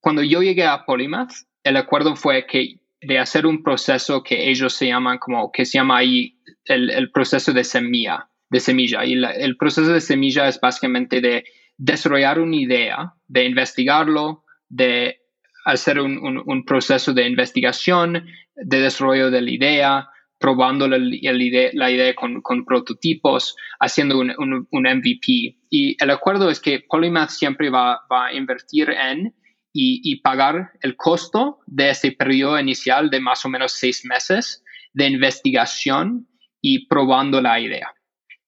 cuando 0.00 0.22
yo 0.22 0.42
llegué 0.42 0.66
a 0.66 0.84
Polymath, 0.84 1.32
el 1.64 1.78
acuerdo 1.78 2.14
fue 2.14 2.46
que 2.46 2.74
de 3.00 3.18
hacer 3.18 3.46
un 3.46 3.62
proceso 3.62 4.22
que 4.22 4.50
ellos 4.50 4.74
se 4.74 4.88
llaman 4.88 5.16
como, 5.16 5.50
que 5.50 5.64
se 5.64 5.78
llama 5.78 5.96
ahí 5.96 6.36
el, 6.66 7.10
proceso 7.10 7.54
de 7.54 7.64
semilla, 7.64 8.28
de 8.50 8.60
semilla. 8.60 9.06
Y 9.06 9.14
el 9.14 9.56
proceso 9.56 9.94
de 9.94 10.02
semilla 10.02 10.46
es 10.46 10.60
básicamente 10.60 11.22
de 11.22 11.44
desarrollar 11.78 12.40
una 12.40 12.56
idea, 12.56 13.14
de 13.28 13.44
investigarlo, 13.44 14.44
de 14.68 15.20
hacer 15.64 16.00
un, 16.00 16.64
proceso 16.66 17.14
de 17.14 17.26
investigación, 17.26 18.26
de 18.56 18.80
desarrollo 18.80 19.30
de 19.30 19.42
la 19.42 19.50
idea, 19.50 20.08
probando 20.38 20.88
la, 20.88 20.98
idea, 20.98 22.14
con, 22.14 22.64
prototipos, 22.64 23.56
haciendo 23.80 24.18
un, 24.18 24.66
MVP. 24.70 25.56
Y 25.70 26.02
el 26.02 26.10
acuerdo 26.10 26.50
es 26.50 26.60
que 26.60 26.80
Polymath 26.80 27.30
siempre 27.30 27.70
va, 27.70 28.00
a 28.10 28.32
invertir 28.34 28.90
en 28.90 29.34
y, 29.72 30.00
y, 30.02 30.20
pagar 30.20 30.72
el 30.80 30.96
costo 30.96 31.58
de 31.66 31.90
ese 31.90 32.12
periodo 32.12 32.58
inicial 32.58 33.10
de 33.10 33.20
más 33.20 33.44
o 33.44 33.48
menos 33.48 33.72
seis 33.72 34.04
meses 34.04 34.64
de 34.94 35.06
investigación 35.06 36.26
y 36.60 36.86
probando 36.86 37.40
la 37.40 37.60
idea. 37.60 37.94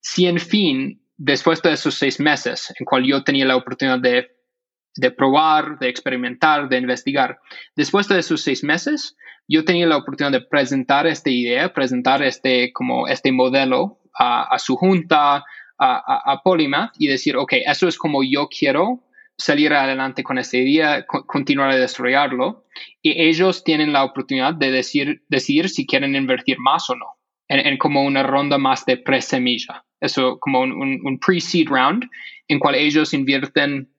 Si 0.01 0.27
en 0.27 0.39
fin 0.39 1.00
después 1.21 1.61
de 1.61 1.73
esos 1.73 1.95
seis 1.95 2.19
meses, 2.19 2.73
en 2.79 2.87
cual 2.87 3.05
yo 3.05 3.23
tenía 3.23 3.45
la 3.45 3.57
oportunidad 3.57 3.99
de, 3.99 5.11
probar, 5.11 5.79
de 5.79 5.91
experimentar, 5.91 6.69
de 6.69 6.79
investigar, 6.79 7.39
después 7.77 8.09
de 8.09 8.19
esos 8.19 8.41
seis 8.41 8.65
meses, 8.65 9.17
yo 9.47 9.65
tenía 9.65 9.87
la 9.87 9.99
oportunidad 9.99 10.41
de 10.41 10.47
presentar 10.47 11.07
esta 11.07 11.29
idea, 11.29 11.75
presentar 11.75 12.23
este, 12.23 12.73
como 12.73 13.07
este 13.07 13.33
modelo 13.33 13.99
a, 14.19 14.59
su 14.59 14.77
junta, 14.77 15.45
a, 15.79 16.33
a, 16.33 16.43
Polymath 16.43 16.93
y 16.99 17.09
decir, 17.09 17.37
ok, 17.37 17.53
eso 17.67 17.87
es 17.87 17.99
como 17.99 18.23
yo 18.23 18.49
quiero 18.49 19.05
salir 19.37 19.73
adelante 19.73 20.23
con 20.23 20.39
esta 20.39 20.57
idea, 20.57 21.07
continuar 21.07 21.71
a 21.71 21.77
desarrollarlo. 21.77 22.65
Y 23.03 23.23
ellos 23.23 23.65
tienen 23.65 23.93
la 23.93 24.05
oportunidad 24.05 24.55
de 24.55 24.71
decir, 24.71 25.23
decidir 25.29 25.69
si 25.69 25.87
quieren 25.87 26.17
invertir 26.17 26.59
más 26.59 26.89
o 26.91 26.97
no, 26.97 27.07
en, 27.49 27.67
en 27.67 27.79
como 27.79 28.05
una 28.05 28.23
ronda 28.23 28.59
más 28.59 28.85
de 28.85 28.97
pre-semilla 28.97 29.85
eso 30.01 30.39
como 30.41 30.61
un, 30.61 31.19
pre-seed 31.25 31.69
round, 31.69 32.05
en 32.49 32.59
cual 32.59 32.75
ellos 32.75 33.15
invierten 33.15 33.93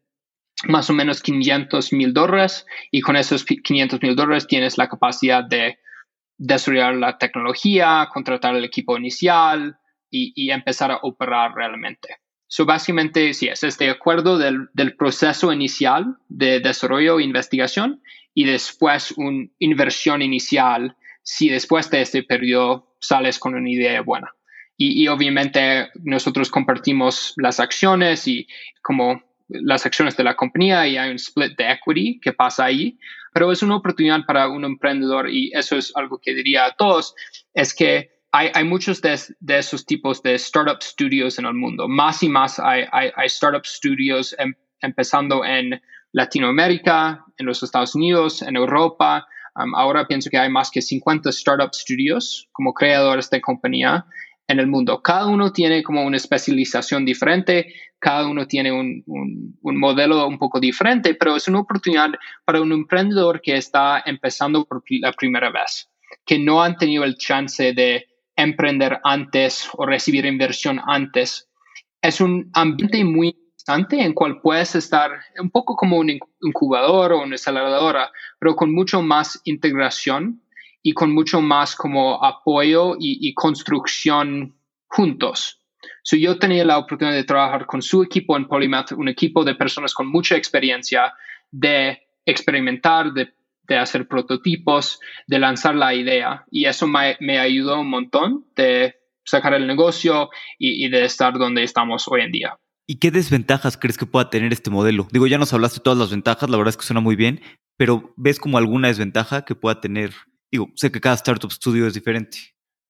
más 0.67 0.89
o 0.89 0.93
menos 0.93 1.21
500 1.21 1.93
mil 1.93 2.13
dólares 2.13 2.65
y 2.91 3.01
con 3.01 3.15
esos 3.15 3.45
500 3.45 4.01
mil 4.01 4.15
dólares 4.15 4.47
tienes 4.47 4.77
la 4.77 4.89
capacidad 4.89 5.43
de 5.43 5.79
desarrollar 6.37 6.95
la 6.95 7.17
tecnología, 7.17 8.09
contratar 8.11 8.55
el 8.55 8.65
equipo 8.65 8.97
inicial 8.97 9.77
y, 10.09 10.49
empezar 10.51 10.91
a 10.91 10.99
operar 11.03 11.53
realmente. 11.55 12.17
So, 12.47 12.65
básicamente, 12.65 13.33
sí, 13.33 13.47
es 13.47 13.63
este 13.63 13.89
acuerdo 13.89 14.37
del, 14.37 14.67
del 14.73 14.97
proceso 14.97 15.53
inicial 15.53 16.17
de 16.27 16.59
desarrollo 16.59 17.19
e 17.19 17.23
investigación 17.23 18.01
y 18.33 18.43
después 18.43 19.13
una 19.15 19.47
inversión 19.59 20.21
inicial 20.21 20.97
si 21.23 21.49
después 21.49 21.89
de 21.89 22.01
este 22.01 22.23
periodo 22.23 22.95
sales 22.99 23.39
con 23.39 23.55
una 23.55 23.69
idea 23.69 24.01
buena. 24.01 24.33
Y, 24.83 25.07
obviamente 25.09 25.91
nosotros 26.03 26.49
compartimos 26.49 27.33
las 27.37 27.59
acciones 27.59 28.27
y 28.27 28.47
como 28.81 29.21
las 29.47 29.85
acciones 29.85 30.17
de 30.17 30.23
la 30.23 30.35
compañía 30.35 30.87
y 30.87 30.97
hay 30.97 31.11
un 31.11 31.17
split 31.17 31.55
de 31.55 31.71
equity 31.71 32.19
que 32.19 32.33
pasa 32.33 32.65
ahí, 32.65 32.97
pero 33.31 33.51
es 33.51 33.61
una 33.61 33.75
oportunidad 33.75 34.25
para 34.25 34.49
un 34.49 34.65
emprendedor 34.65 35.29
y 35.29 35.51
eso 35.53 35.77
es 35.77 35.91
algo 35.95 36.19
que 36.19 36.33
diría 36.33 36.65
a 36.65 36.75
todos, 36.75 37.13
es 37.53 37.75
que 37.75 38.09
hay, 38.31 38.49
hay 38.55 38.63
muchos 38.63 39.01
de, 39.01 39.19
de, 39.39 39.59
esos 39.59 39.85
tipos 39.85 40.23
de 40.23 40.33
startup 40.35 40.81
studios 40.81 41.37
en 41.37 41.45
el 41.45 41.53
mundo. 41.53 41.87
Más 41.87 42.23
y 42.23 42.29
más 42.29 42.59
hay, 42.59 42.85
hay, 42.91 43.11
hay 43.15 43.27
startup 43.27 43.65
studios 43.65 44.35
em, 44.39 44.55
empezando 44.81 45.45
en 45.45 45.79
Latinoamérica, 46.11 47.23
en 47.37 47.45
los 47.45 47.61
Estados 47.61 47.93
Unidos, 47.93 48.41
en 48.41 48.55
Europa. 48.55 49.27
Um, 49.55 49.75
ahora 49.75 50.07
pienso 50.07 50.29
que 50.29 50.39
hay 50.39 50.49
más 50.49 50.71
que 50.71 50.81
50 50.81 51.29
startup 51.29 51.75
studios 51.75 52.47
como 52.53 52.73
creadores 52.73 53.29
de 53.29 53.41
compañía 53.41 54.05
en 54.51 54.59
el 54.59 54.67
mundo. 54.67 55.01
Cada 55.01 55.27
uno 55.27 55.51
tiene 55.51 55.81
como 55.83 56.03
una 56.03 56.17
especialización 56.17 57.05
diferente, 57.05 57.73
cada 57.99 58.27
uno 58.27 58.47
tiene 58.47 58.71
un, 58.71 59.03
modelo 59.61 60.27
un 60.27 60.37
poco 60.37 60.59
diferente, 60.59 61.15
pero 61.15 61.35
es 61.35 61.47
una 61.47 61.59
oportunidad 61.59 62.11
para 62.45 62.61
un 62.61 62.71
emprendedor 62.71 63.41
que 63.41 63.55
está 63.55 64.03
empezando 64.05 64.65
por 64.65 64.83
la 64.89 65.11
primera 65.13 65.51
vez, 65.51 65.89
que 66.25 66.39
no 66.39 66.61
han 66.61 66.77
tenido 66.77 67.03
el 67.03 67.15
chance 67.17 67.73
de 67.73 68.07
emprender 68.35 68.99
antes 69.03 69.69
o 69.73 69.85
recibir 69.85 70.25
inversión 70.25 70.81
antes. 70.85 71.47
Es 72.01 72.21
un 72.21 72.49
ambiente 72.53 73.03
muy 73.03 73.27
interesante 73.27 74.03
en 74.03 74.13
cual 74.13 74.41
puedes 74.41 74.75
estar 74.75 75.11
un 75.39 75.51
poco 75.51 75.75
como 75.75 75.97
un 75.97 76.09
incubador 76.41 77.13
o 77.13 77.21
una 77.21 77.35
aceleradora, 77.35 78.11
pero 78.39 78.55
con 78.55 78.73
mucho 78.73 79.01
más 79.01 79.39
integración 79.43 80.41
y 80.83 80.93
con 80.93 81.13
mucho 81.13 81.41
más 81.41 81.75
como 81.75 82.23
apoyo 82.23 82.95
y, 82.99 83.33
construcción 83.33 84.55
juntos. 84.87 85.59
So, 86.03 86.15
yo 86.15 86.37
tenía 86.39 86.65
la 86.65 86.77
oportunidad 86.77 87.15
de 87.15 87.23
trabajar 87.23 87.65
con 87.65 87.81
su 87.81 88.03
equipo 88.03 88.35
en 88.35 88.47
Polymath, 88.47 88.91
un 88.93 89.07
equipo 89.07 89.43
de 89.43 89.55
personas 89.55 89.93
con 89.93 90.07
mucha 90.07 90.35
experiencia 90.35 91.13
de 91.51 91.99
experimentar, 92.25 93.13
de, 93.13 93.33
hacer 93.77 94.05
prototipos, 94.05 94.99
de 95.27 95.39
lanzar 95.39 95.75
la 95.75 95.93
idea. 95.93 96.43
Y 96.51 96.65
eso 96.65 96.87
me, 96.87 97.39
ayudó 97.39 97.79
un 97.79 97.89
montón 97.89 98.45
de 98.55 98.95
sacar 99.23 99.53
el 99.53 99.65
negocio 99.65 100.29
y, 100.59 100.89
de 100.89 101.05
estar 101.05 101.37
donde 101.37 101.63
estamos 101.63 102.05
hoy 102.09 102.21
en 102.21 102.31
día. 102.31 102.57
¿Y 102.85 102.95
qué 102.95 103.11
desventajas 103.11 103.77
crees 103.77 103.97
que 103.97 104.05
pueda 104.05 104.29
tener 104.29 104.51
este 104.51 104.69
modelo? 104.69 105.07
Digo, 105.11 105.25
ya 105.25 105.37
nos 105.37 105.53
hablaste 105.53 105.79
de 105.79 105.83
todas 105.83 105.99
las 105.99 106.11
ventajas, 106.11 106.49
la 106.49 106.57
verdad 106.57 106.71
es 106.71 106.77
que 106.77 106.83
suena 106.83 106.99
muy 106.99 107.15
bien, 107.15 107.39
pero 107.77 108.13
¿ves 108.17 108.39
como 108.39 108.57
alguna 108.57 108.89
desventaja 108.89 109.45
que 109.45 109.55
pueda 109.55 109.79
tener? 109.79 110.11
Digo, 110.51 110.69
sé 110.75 110.91
que 110.91 110.99
cada 110.99 111.15
startup 111.15 111.51
studio 111.51 111.87
es 111.87 111.93
diferente. 111.93 112.37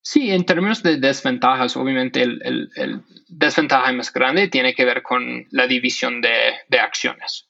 Sí, 0.03 0.31
en 0.31 0.45
términos 0.45 0.81
de 0.81 0.97
desventajas, 0.97 1.77
obviamente 1.77 2.23
el, 2.23 3.03
desventaja 3.27 3.93
más 3.93 4.11
grande 4.11 4.47
tiene 4.47 4.73
que 4.73 4.83
ver 4.83 5.03
con 5.03 5.45
la 5.51 5.67
división 5.67 6.21
de, 6.21 6.31
de 6.69 6.79
acciones. 6.79 7.47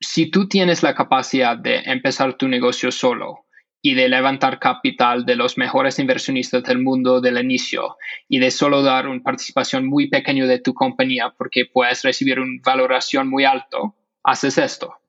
Si 0.00 0.28
tú 0.28 0.48
tienes 0.48 0.82
la 0.82 0.96
capacidad 0.96 1.56
de 1.56 1.76
empezar 1.76 2.36
tu 2.36 2.48
negocio 2.48 2.90
solo 2.90 3.46
y 3.80 3.94
de 3.94 4.08
levantar 4.08 4.58
capital 4.58 5.24
de 5.24 5.36
los 5.36 5.56
mejores 5.58 6.00
inversionistas 6.00 6.64
del 6.64 6.80
mundo 6.80 7.20
del 7.20 7.38
inicio 7.38 7.96
y 8.28 8.40
de 8.40 8.50
solo 8.50 8.82
dar 8.82 9.06
una 9.06 9.22
participación 9.22 9.86
muy 9.86 10.08
pequeña 10.08 10.46
de 10.46 10.58
tu 10.58 10.74
compañía 10.74 11.32
porque 11.38 11.66
puedes 11.66 12.02
recibir 12.02 12.40
una 12.40 12.60
valoración 12.64 13.28
muy 13.28 13.44
alto, 13.44 13.94
haces 14.24 14.58
esto. 14.58 15.01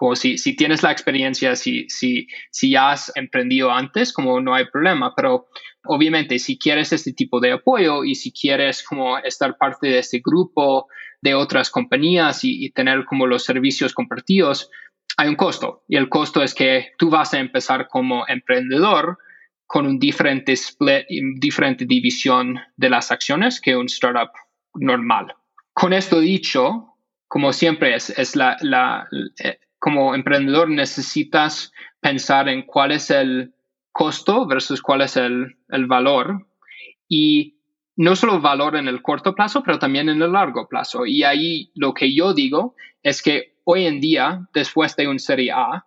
Como 0.00 0.16
si, 0.16 0.38
si 0.38 0.56
tienes 0.56 0.82
la 0.82 0.92
experiencia, 0.92 1.54
si, 1.56 1.86
si, 1.90 2.26
si 2.50 2.70
ya 2.70 2.92
has 2.92 3.12
emprendido 3.16 3.70
antes, 3.70 4.14
como 4.14 4.40
no 4.40 4.54
hay 4.54 4.64
problema, 4.64 5.12
pero 5.14 5.48
obviamente 5.84 6.38
si 6.38 6.58
quieres 6.58 6.94
este 6.94 7.12
tipo 7.12 7.38
de 7.38 7.52
apoyo 7.52 8.02
y 8.02 8.14
si 8.14 8.32
quieres 8.32 8.82
como 8.82 9.18
estar 9.18 9.58
parte 9.58 9.88
de 9.88 9.98
este 9.98 10.22
grupo 10.24 10.86
de 11.20 11.34
otras 11.34 11.68
compañías 11.68 12.44
y, 12.44 12.64
y 12.64 12.70
tener 12.70 13.04
como 13.04 13.26
los 13.26 13.44
servicios 13.44 13.92
compartidos, 13.92 14.70
hay 15.18 15.28
un 15.28 15.36
costo 15.36 15.84
y 15.86 15.96
el 15.96 16.08
costo 16.08 16.42
es 16.42 16.54
que 16.54 16.92
tú 16.96 17.10
vas 17.10 17.34
a 17.34 17.38
empezar 17.38 17.86
como 17.86 18.26
emprendedor 18.26 19.18
con 19.66 19.86
un 19.86 19.98
diferente 19.98 20.52
split, 20.52 21.04
diferente 21.38 21.84
división 21.84 22.58
de 22.74 22.88
las 22.88 23.10
acciones 23.10 23.60
que 23.60 23.76
un 23.76 23.84
startup 23.84 24.30
normal. 24.72 25.34
Con 25.74 25.92
esto 25.92 26.20
dicho, 26.20 26.96
como 27.28 27.52
siempre 27.52 27.94
es, 27.94 28.08
es 28.08 28.34
la, 28.34 28.56
la, 28.62 29.06
eh, 29.44 29.58
como 29.80 30.14
emprendedor 30.14 30.70
necesitas 30.70 31.72
pensar 32.00 32.48
en 32.48 32.62
cuál 32.62 32.92
es 32.92 33.10
el 33.10 33.54
costo 33.90 34.46
versus 34.46 34.80
cuál 34.80 35.00
es 35.00 35.16
el, 35.16 35.56
el 35.70 35.86
valor 35.86 36.46
y 37.08 37.56
no 37.96 38.14
solo 38.14 38.40
valor 38.40 38.76
en 38.76 38.86
el 38.86 39.02
corto 39.02 39.34
plazo, 39.34 39.62
pero 39.64 39.78
también 39.78 40.08
en 40.08 40.22
el 40.22 40.32
largo 40.32 40.68
plazo. 40.68 41.06
Y 41.06 41.24
ahí 41.24 41.72
lo 41.74 41.92
que 41.92 42.14
yo 42.14 42.34
digo 42.34 42.76
es 43.02 43.22
que 43.22 43.56
hoy 43.64 43.86
en 43.86 44.00
día, 44.00 44.46
después 44.54 44.94
de 44.96 45.08
un 45.08 45.18
Serie 45.18 45.50
A, 45.52 45.86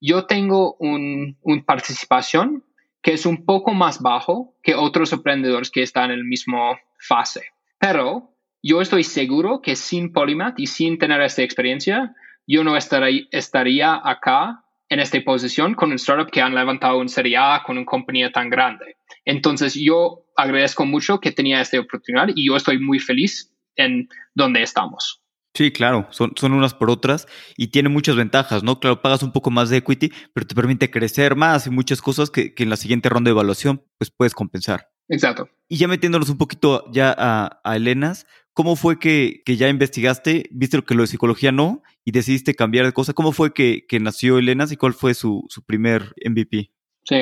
yo 0.00 0.26
tengo 0.26 0.74
una 0.80 1.34
un 1.42 1.64
participación 1.64 2.64
que 3.02 3.12
es 3.12 3.24
un 3.24 3.44
poco 3.44 3.72
más 3.72 4.02
bajo 4.02 4.56
que 4.62 4.74
otros 4.74 5.12
emprendedores 5.12 5.70
que 5.70 5.82
están 5.82 6.10
en 6.10 6.18
el 6.18 6.24
mismo 6.24 6.76
fase. 6.98 7.42
Pero 7.78 8.34
yo 8.62 8.80
estoy 8.80 9.04
seguro 9.04 9.62
que 9.62 9.76
sin 9.76 10.12
Polymath 10.12 10.58
y 10.58 10.66
sin 10.66 10.98
tener 10.98 11.20
esta 11.20 11.42
experiencia, 11.42 12.16
yo 12.46 12.64
no 12.64 12.76
estaría, 12.76 13.22
estaría 13.30 14.00
acá 14.02 14.64
en 14.88 15.00
esta 15.00 15.20
posición 15.22 15.74
con 15.74 15.90
un 15.90 15.96
startup 15.96 16.30
que 16.30 16.40
han 16.40 16.54
levantado 16.54 16.98
un 16.98 17.08
Serie 17.08 17.36
A 17.36 17.62
con 17.64 17.76
una 17.76 17.86
compañía 17.86 18.30
tan 18.30 18.50
grande. 18.50 18.96
Entonces 19.24 19.74
yo 19.74 20.26
agradezco 20.36 20.86
mucho 20.86 21.20
que 21.20 21.32
tenía 21.32 21.60
esta 21.60 21.80
oportunidad 21.80 22.28
y 22.34 22.46
yo 22.46 22.56
estoy 22.56 22.78
muy 22.78 23.00
feliz 23.00 23.52
en 23.74 24.08
donde 24.34 24.62
estamos. 24.62 25.22
Sí, 25.54 25.72
claro, 25.72 26.06
son, 26.10 26.32
son 26.36 26.52
unas 26.52 26.74
por 26.74 26.90
otras 26.90 27.26
y 27.56 27.68
tiene 27.68 27.88
muchas 27.88 28.14
ventajas, 28.14 28.62
¿no? 28.62 28.78
Claro, 28.78 29.00
pagas 29.00 29.22
un 29.22 29.32
poco 29.32 29.50
más 29.50 29.70
de 29.70 29.78
equity, 29.78 30.12
pero 30.34 30.46
te 30.46 30.54
permite 30.54 30.90
crecer 30.90 31.34
más 31.34 31.66
y 31.66 31.70
muchas 31.70 32.02
cosas 32.02 32.30
que, 32.30 32.54
que 32.54 32.64
en 32.64 32.70
la 32.70 32.76
siguiente 32.76 33.08
ronda 33.08 33.28
de 33.28 33.32
evaluación 33.32 33.82
pues 33.98 34.10
puedes 34.10 34.34
compensar. 34.34 34.90
Exacto. 35.08 35.48
Y 35.68 35.78
ya 35.78 35.88
metiéndonos 35.88 36.28
un 36.28 36.36
poquito 36.36 36.84
ya 36.92 37.14
a, 37.16 37.60
a 37.64 37.76
Elenas, 37.76 38.26
¿Cómo 38.56 38.74
fue 38.74 38.98
que, 38.98 39.42
que, 39.44 39.58
ya 39.58 39.68
investigaste, 39.68 40.48
viste 40.50 40.80
que 40.80 40.94
lo 40.94 41.02
de 41.02 41.08
psicología 41.08 41.52
no 41.52 41.82
y 42.06 42.12
decidiste 42.12 42.54
cambiar 42.54 42.86
de 42.86 42.92
cosa? 42.92 43.12
¿Cómo 43.12 43.32
fue 43.32 43.52
que, 43.52 43.84
que 43.86 44.00
nació 44.00 44.38
Elenas 44.38 44.72
y 44.72 44.78
cuál 44.78 44.94
fue 44.94 45.12
su, 45.12 45.44
su 45.50 45.62
primer 45.62 46.14
MVP? 46.24 46.70
Sí, 47.04 47.16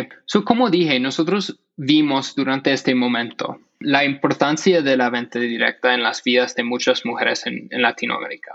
como 0.45 0.71
dije, 0.71 1.01
nosotros 1.01 1.61
vimos 1.77 2.37
durante 2.37 2.73
este 2.73 2.95
momento 2.95 3.59
la 3.81 4.05
importancia 4.05 4.81
de 4.81 4.97
la 4.97 5.11
venta 5.11 5.41
directa 5.41 5.93
en 5.93 6.05
las 6.05 6.23
vidas 6.23 6.55
de 6.55 6.63
muchas 6.63 7.05
mujeres 7.05 7.45
en, 7.47 7.67
en 7.73 7.83
Latinoamérica. 7.83 8.53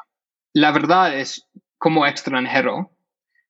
La 0.54 0.72
verdad 0.72 1.20
es, 1.20 1.50
como 1.78 2.08
extranjero, 2.08 2.94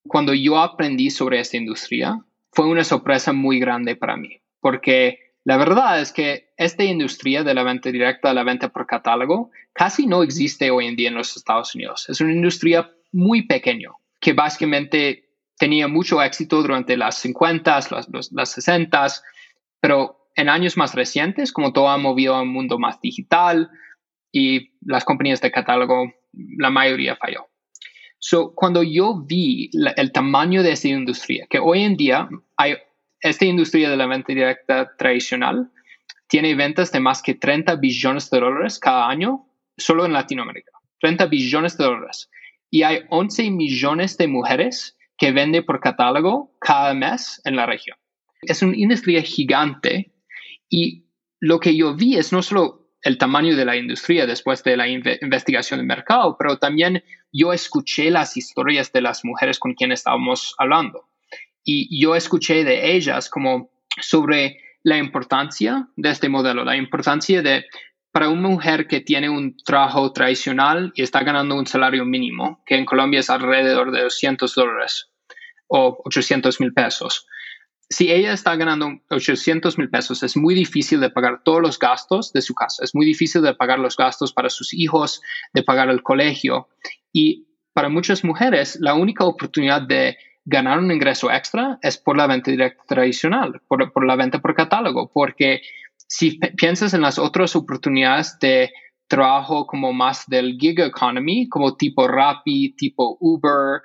cuando 0.08 0.34
yo 0.34 0.58
aprendí 0.58 1.12
sobre 1.12 1.39
esta 1.39 1.58
industria, 1.58 2.18
fue 2.52 2.65
una 2.65 2.84
sorpresa 2.84 3.32
muy 3.32 3.60
grande 3.60 3.96
para 3.96 4.18
mí, 4.18 4.42
porque 4.60 5.20
la 5.45 5.58
verdad 5.58 6.02
es 6.02 6.12
que 6.12 6.49
esta 6.58 6.84
industria 6.84 7.43
de 7.43 7.54
la 7.54 7.63
venta 7.63 7.91
directa, 7.91 8.34
la 8.34 8.43
venta 8.43 8.69
por 8.69 8.86
catálogo, 8.86 9.52
casi 9.73 10.06
no 10.06 10.23
existe 10.23 10.71
hoy 10.71 10.88
en 10.88 10.95
día 10.95 11.10
en 11.10 11.15
los 11.15 11.36
Estados 11.36 11.73
Unidos. 11.75 12.10
Es 12.10 12.21
una 12.21 12.34
industria 12.34 12.91
muy 13.12 13.47
pequeña 13.47 13.89
que 14.19 14.34
básicamente 14.34 15.30
tenía 15.58 15.88
mucho 15.88 16.21
éxito 16.21 16.62
durante 16.62 16.97
las 16.97 17.17
50, 17.19 17.80
las, 17.91 18.32
las 18.32 18.52
60, 18.52 19.08
pero 19.80 20.30
en 20.36 20.49
años 20.49 20.78
más 20.78 20.93
recientes, 20.93 21.52
como 21.52 21.73
todo 21.73 21.89
ha 21.89 21.97
movido 21.97 22.36
a 22.36 22.41
un 22.41 22.49
mundo 22.49 22.78
más 22.78 22.99
digital 23.02 23.69
y 24.32 24.71
las 24.86 25.04
compañías 25.04 25.41
de 25.41 25.52
catálogo, 25.52 26.13
la 26.34 26.69
mayoría 26.69 27.15
falló. 27.15 27.47
Cuando 28.56 28.84
yo 28.84 29.23
vi 29.25 29.69
el 29.73 30.12
tamaño 30.12 30.62
de 30.62 30.73
esta 30.73 30.89
industria, 30.89 31.47
que 31.49 31.60
hoy 31.60 31.84
en 31.84 31.95
día 31.95 32.30
hay 32.58 32.75
esta 33.21 33.45
industria 33.45 33.89
de 33.89 33.97
la 33.97 34.08
venta 34.08 34.34
directa 34.34 34.95
tradicional 34.97 35.71
tiene 36.27 36.55
ventas 36.55 36.91
de 36.91 36.99
más 36.99 37.21
que 37.21 37.36
30 37.36 37.75
billones 37.75 38.29
de 38.29 38.39
dólares 38.39 38.79
cada 38.79 39.10
año 39.10 39.45
solo 39.77 40.05
en 40.05 40.13
Latinoamérica. 40.13 40.71
30 41.01 41.25
billones 41.27 41.77
de 41.77 41.84
dólares. 41.86 42.29
Y 42.69 42.84
hay 42.84 43.01
11 43.10 43.51
millones 43.51 44.17
de 44.17 44.27
mujeres 44.27 44.97
que 45.17 45.32
venden 45.32 45.65
por 45.65 45.79
catálogo 45.79 46.55
cada 46.60 46.93
mes 46.93 47.41
en 47.45 47.55
la 47.55 47.65
región. 47.65 47.97
Es 48.41 48.62
una 48.62 48.77
industria 48.77 49.21
gigante 49.21 50.13
y 50.69 51.05
lo 51.39 51.60
que 51.60 51.75
yo 51.75 51.95
vi 51.95 52.15
es 52.15 52.32
no 52.32 52.41
solo 52.41 52.88
el 53.01 53.17
tamaño 53.17 53.55
de 53.55 53.65
la 53.65 53.75
industria 53.75 54.25
después 54.25 54.63
de 54.63 54.77
la 54.77 54.88
investigación 54.88 55.79
de 55.79 55.86
mercado, 55.86 56.36
pero 56.38 56.58
también 56.58 57.03
yo 57.32 57.53
escuché 57.53 58.12
las 58.12 58.38
historias 58.38 58.91
de 58.91 59.01
las 59.01 59.25
mujeres 59.25 59.58
con 59.58 59.73
quienes 59.73 60.01
estábamos 60.01 60.53
hablando 60.58 61.10
y 61.63 62.02
yo 62.02 62.15
escuché 62.15 62.63
de 62.63 62.95
ellas 62.95 63.30
como 63.30 63.69
sobre 64.02 64.58
la 64.84 64.98
importancia 64.98 65.88
de 65.95 66.10
este 66.10 66.30
modelo, 66.30 66.63
la 66.63 66.78
importancia 66.78 67.41
de 67.41 67.65
para 68.12 68.30
una 68.30 68.50
mujer 68.50 68.88
que 68.88 69.02
tiene 69.02 69.30
un 69.30 69.56
trabajo 69.58 70.12
tradicional 70.12 70.91
y 70.95 71.04
está 71.04 71.24
ganando 71.24 71.56
un 71.56 71.67
salario 71.67 72.06
mínimo, 72.06 72.63
que 72.65 72.76
en 72.76 72.86
Colombia 72.86 73.19
es 73.19 73.30
alrededor 73.30 73.91
de 73.91 74.02
200 74.02 74.54
dólares 74.56 75.12
o 75.67 76.02
800 76.06 76.60
mil 76.60 76.74
pesos. 76.74 77.28
Si 77.88 78.12
ella 78.12 78.34
está 78.34 78.56
ganando 78.56 79.00
800 79.10 79.78
mil 79.78 79.89
pesos, 79.89 80.24
es 80.24 80.38
muy 80.38 80.56
difícil 80.56 81.00
de 81.00 81.10
pagar 81.10 81.41
todos 81.43 81.62
los 81.62 81.78
gastos 81.78 82.34
de 82.34 82.41
su 82.41 82.54
casa, 82.56 82.84
es 82.84 82.95
muy 82.95 83.06
difícil 83.06 83.41
de 83.41 83.54
pagar 83.54 83.80
los 83.80 83.95
gastos 83.95 84.34
para 84.34 84.50
sus 84.50 84.74
hijos, 84.74 85.22
de 85.54 85.63
pagar 85.63 85.89
el 85.89 86.02
colegio. 86.02 86.67
Y 87.13 87.48
para 87.74 87.89
muchas 87.89 88.24
mujeres, 88.24 88.78
la 88.80 88.95
única 88.95 89.24
oportunidad 89.26 89.84
de 89.84 90.17
ganar 90.45 90.80
un 90.80 90.91
ingreso 90.91 91.32
extra 91.32 91.80
es 91.82 91.97
por 91.97 92.17
la 92.17 92.28
venta 92.28 92.52
directa 92.52 92.84
tradicional, 92.88 93.62
por, 93.67 94.06
la 94.06 94.15
venta 94.15 94.39
por 94.39 94.56
catálogo, 94.56 95.12
porque 95.13 95.62
si 96.08 96.39
piensas 96.58 96.93
en 96.93 97.02
las 97.02 97.19
otras 97.19 97.56
oportunidades 97.56 98.38
de 98.39 98.71
trabajo 99.08 99.65
como 99.67 99.93
más 99.93 100.25
del 100.28 100.58
gig 100.60 100.80
economy, 100.80 101.49
como 101.49 101.75
tipo 101.75 102.08
Rappi, 102.08 102.75
tipo 102.75 103.17
Uber, 103.19 103.82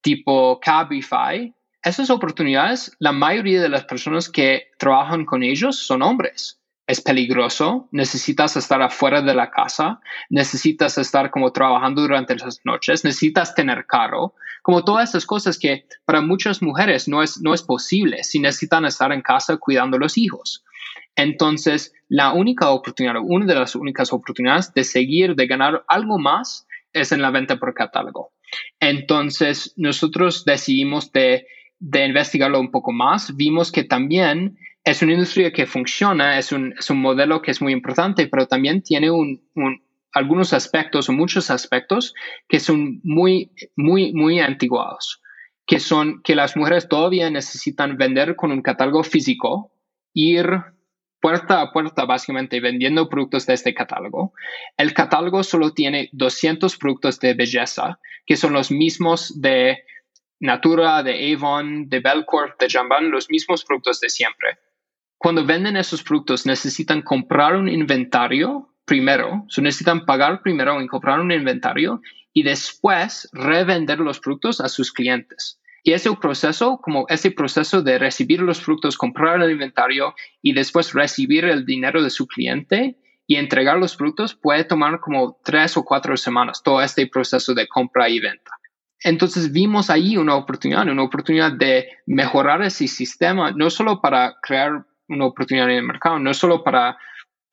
tipo 0.00 0.58
Cabify, 0.60 1.54
esas 1.82 2.10
oportunidades, 2.10 2.96
la 2.98 3.12
mayoría 3.12 3.62
de 3.62 3.68
las 3.68 3.84
personas 3.84 4.28
que 4.28 4.68
trabajan 4.78 5.24
con 5.24 5.42
ellos 5.42 5.78
son 5.86 6.02
hombres 6.02 6.57
es 6.88 7.02
peligroso, 7.02 7.86
necesitas 7.92 8.56
estar 8.56 8.80
afuera 8.80 9.20
de 9.20 9.34
la 9.34 9.50
casa, 9.50 10.00
necesitas 10.30 10.96
estar 10.96 11.30
como 11.30 11.52
trabajando 11.52 12.00
durante 12.00 12.34
las 12.34 12.60
noches, 12.64 13.04
necesitas 13.04 13.54
tener 13.54 13.84
carro, 13.84 14.34
como 14.62 14.82
todas 14.82 15.10
esas 15.10 15.26
cosas 15.26 15.58
que 15.58 15.84
para 16.06 16.22
muchas 16.22 16.62
mujeres 16.62 17.06
no 17.06 17.22
es, 17.22 17.42
no 17.42 17.52
es 17.52 17.62
posible 17.62 18.24
si 18.24 18.40
necesitan 18.40 18.86
estar 18.86 19.12
en 19.12 19.20
casa 19.20 19.58
cuidando 19.58 19.98
a 19.98 20.00
los 20.00 20.16
hijos. 20.16 20.64
Entonces, 21.14 21.92
la 22.08 22.32
única 22.32 22.70
oportunidad, 22.70 23.16
una 23.22 23.44
de 23.44 23.54
las 23.54 23.74
únicas 23.76 24.10
oportunidades 24.10 24.72
de 24.72 24.84
seguir, 24.84 25.34
de 25.34 25.46
ganar 25.46 25.84
algo 25.88 26.18
más, 26.18 26.66
es 26.94 27.12
en 27.12 27.20
la 27.20 27.30
venta 27.30 27.58
por 27.58 27.74
catálogo. 27.74 28.32
Entonces, 28.80 29.74
nosotros 29.76 30.46
decidimos 30.46 31.12
de, 31.12 31.48
de 31.80 32.06
investigarlo 32.06 32.58
un 32.58 32.70
poco 32.70 32.92
más. 32.92 33.36
Vimos 33.36 33.72
que 33.72 33.84
también 33.84 34.56
es 34.84 35.02
una 35.02 35.12
industria 35.12 35.52
que 35.52 35.66
funciona, 35.66 36.38
es 36.38 36.52
un, 36.52 36.74
es 36.78 36.90
un 36.90 37.00
modelo 37.00 37.42
que 37.42 37.50
es 37.50 37.60
muy 37.60 37.72
importante, 37.72 38.26
pero 38.26 38.46
también 38.46 38.82
tiene 38.82 39.10
un, 39.10 39.42
algunos 40.12 40.52
aspectos 40.52 41.08
o 41.08 41.12
muchos 41.12 41.50
aspectos 41.50 42.14
que 42.48 42.60
son 42.60 43.00
muy, 43.02 43.50
muy, 43.76 44.12
muy 44.12 44.40
antiguados, 44.40 45.20
que 45.66 45.80
son 45.80 46.22
que 46.22 46.34
las 46.34 46.56
mujeres 46.56 46.88
todavía 46.88 47.30
necesitan 47.30 47.96
vender 47.96 48.36
con 48.36 48.50
un 48.50 48.62
catálogo 48.62 49.02
físico, 49.04 49.72
ir 50.14 50.48
puerta 51.20 51.60
a 51.60 51.72
puerta 51.72 52.04
básicamente 52.04 52.60
vendiendo 52.60 53.08
productos 53.08 53.46
de 53.46 53.54
este 53.54 53.74
catálogo. 53.74 54.32
El 54.76 54.94
catálogo 54.94 55.42
solo 55.42 55.72
tiene 55.72 56.08
200 56.12 56.76
productos 56.76 57.18
de 57.20 57.34
belleza, 57.34 57.98
que 58.24 58.36
son 58.36 58.52
los 58.52 58.70
mismos 58.70 59.40
de 59.40 59.84
Natura, 60.40 61.02
de 61.02 61.34
Avon, 61.34 61.88
de 61.88 62.00
Belcorp, 62.00 62.60
de 62.60 62.68
Jamban, 62.70 63.10
los 63.10 63.28
mismos 63.28 63.64
productos 63.64 64.00
de 64.00 64.08
siempre. 64.08 64.58
Cuando 65.18 65.44
venden 65.44 65.76
esos 65.76 66.02
productos 66.02 66.46
necesitan 66.46 67.02
comprar 67.02 67.56
un 67.56 67.68
inventario 67.68 68.72
primero, 68.84 69.44
necesitan 69.58 70.06
pagar 70.06 70.42
primero 70.42 70.80
en 70.80 70.86
comprar 70.86 71.20
un 71.20 71.32
inventario 71.32 72.00
y 72.32 72.44
después 72.44 73.28
revender 73.32 73.98
los 73.98 74.20
productos 74.20 74.60
a 74.60 74.68
sus 74.68 74.92
clientes. 74.92 75.60
Y 75.82 75.92
ese 75.92 76.14
proceso, 76.16 76.78
como 76.82 77.06
ese 77.08 77.30
proceso 77.30 77.82
de 77.82 77.98
recibir 77.98 78.40
los 78.40 78.60
productos, 78.60 78.96
comprar 78.96 79.42
el 79.42 79.50
inventario 79.50 80.14
y 80.40 80.52
después 80.52 80.92
recibir 80.92 81.44
el 81.44 81.64
dinero 81.64 82.02
de 82.02 82.10
su 82.10 82.26
cliente 82.26 82.96
y 83.26 83.36
entregar 83.36 83.78
los 83.78 83.96
productos 83.96 84.34
puede 84.34 84.64
tomar 84.64 85.00
como 85.00 85.38
tres 85.44 85.76
o 85.76 85.84
cuatro 85.84 86.16
semanas, 86.16 86.62
todo 86.62 86.80
este 86.80 87.06
proceso 87.06 87.54
de 87.54 87.66
compra 87.66 88.08
y 88.08 88.20
venta. 88.20 88.52
Entonces 89.02 89.52
vimos 89.52 89.90
ahí 89.90 90.16
una 90.16 90.34
oportunidad, 90.34 90.88
una 90.88 91.02
oportunidad 91.02 91.52
de 91.52 91.88
mejorar 92.06 92.62
ese 92.62 92.88
sistema, 92.88 93.52
no 93.52 93.70
solo 93.70 94.00
para 94.00 94.36
crear 94.42 94.86
una 95.08 95.26
oportunidad 95.26 95.70
en 95.70 95.76
el 95.76 95.84
mercado, 95.84 96.18
no 96.18 96.34
solo 96.34 96.62
para 96.62 96.98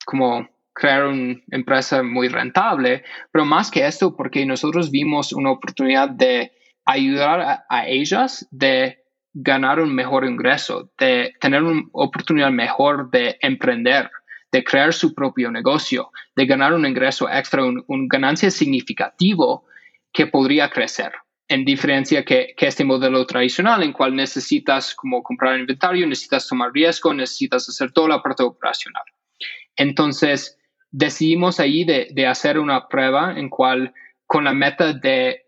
como 0.04 0.48
crear 0.76 1.06
una 1.06 1.36
empresa 1.50 2.02
muy 2.02 2.28
rentable, 2.28 3.02
pero 3.32 3.44
más 3.44 3.70
que 3.70 3.86
esto 3.86 4.14
porque 4.14 4.44
nosotros 4.44 4.90
vimos 4.90 5.32
una 5.32 5.50
oportunidad 5.50 6.10
de 6.10 6.52
ayudar 6.84 7.64
a, 7.68 7.88
ellas 7.88 8.46
de 8.50 8.98
ganar 9.32 9.80
un 9.80 9.94
mejor 9.94 10.24
ingreso, 10.24 10.90
de 10.98 11.32
tener 11.40 11.62
una 11.62 11.82
oportunidad 11.92 12.50
mejor 12.50 13.10
de 13.10 13.36
emprender, 13.40 14.10
de 14.52 14.62
crear 14.62 14.92
su 14.92 15.14
propio 15.14 15.50
negocio, 15.50 16.10
de 16.36 16.46
ganar 16.46 16.74
un 16.74 16.86
ingreso 16.86 17.28
extra, 17.28 17.64
un, 17.64 18.08
ganancia 18.08 18.50
significativo 18.50 19.64
que 20.12 20.26
podría 20.26 20.70
crecer. 20.70 21.12
En 21.48 21.64
diferencia 21.64 22.24
que, 22.24 22.54
que, 22.56 22.66
este 22.66 22.84
modelo 22.84 23.24
tradicional 23.24 23.82
en 23.82 23.92
cual 23.92 24.16
necesitas 24.16 24.94
como 24.94 25.22
comprar 25.22 25.58
inventario, 25.58 26.06
necesitas 26.06 26.48
tomar 26.48 26.72
riesgo, 26.72 27.14
necesitas 27.14 27.68
hacer 27.68 27.92
toda 27.92 28.08
la 28.08 28.22
parte 28.22 28.42
operacional. 28.42 29.04
Entonces, 29.76 30.58
decidimos 30.90 31.60
ahí 31.60 31.84
de, 31.84 32.08
de 32.10 32.26
hacer 32.26 32.58
una 32.58 32.88
prueba 32.88 33.38
en 33.38 33.48
cual 33.48 33.94
con 34.26 34.44
la 34.44 34.54
meta 34.54 34.92
de 34.92 35.46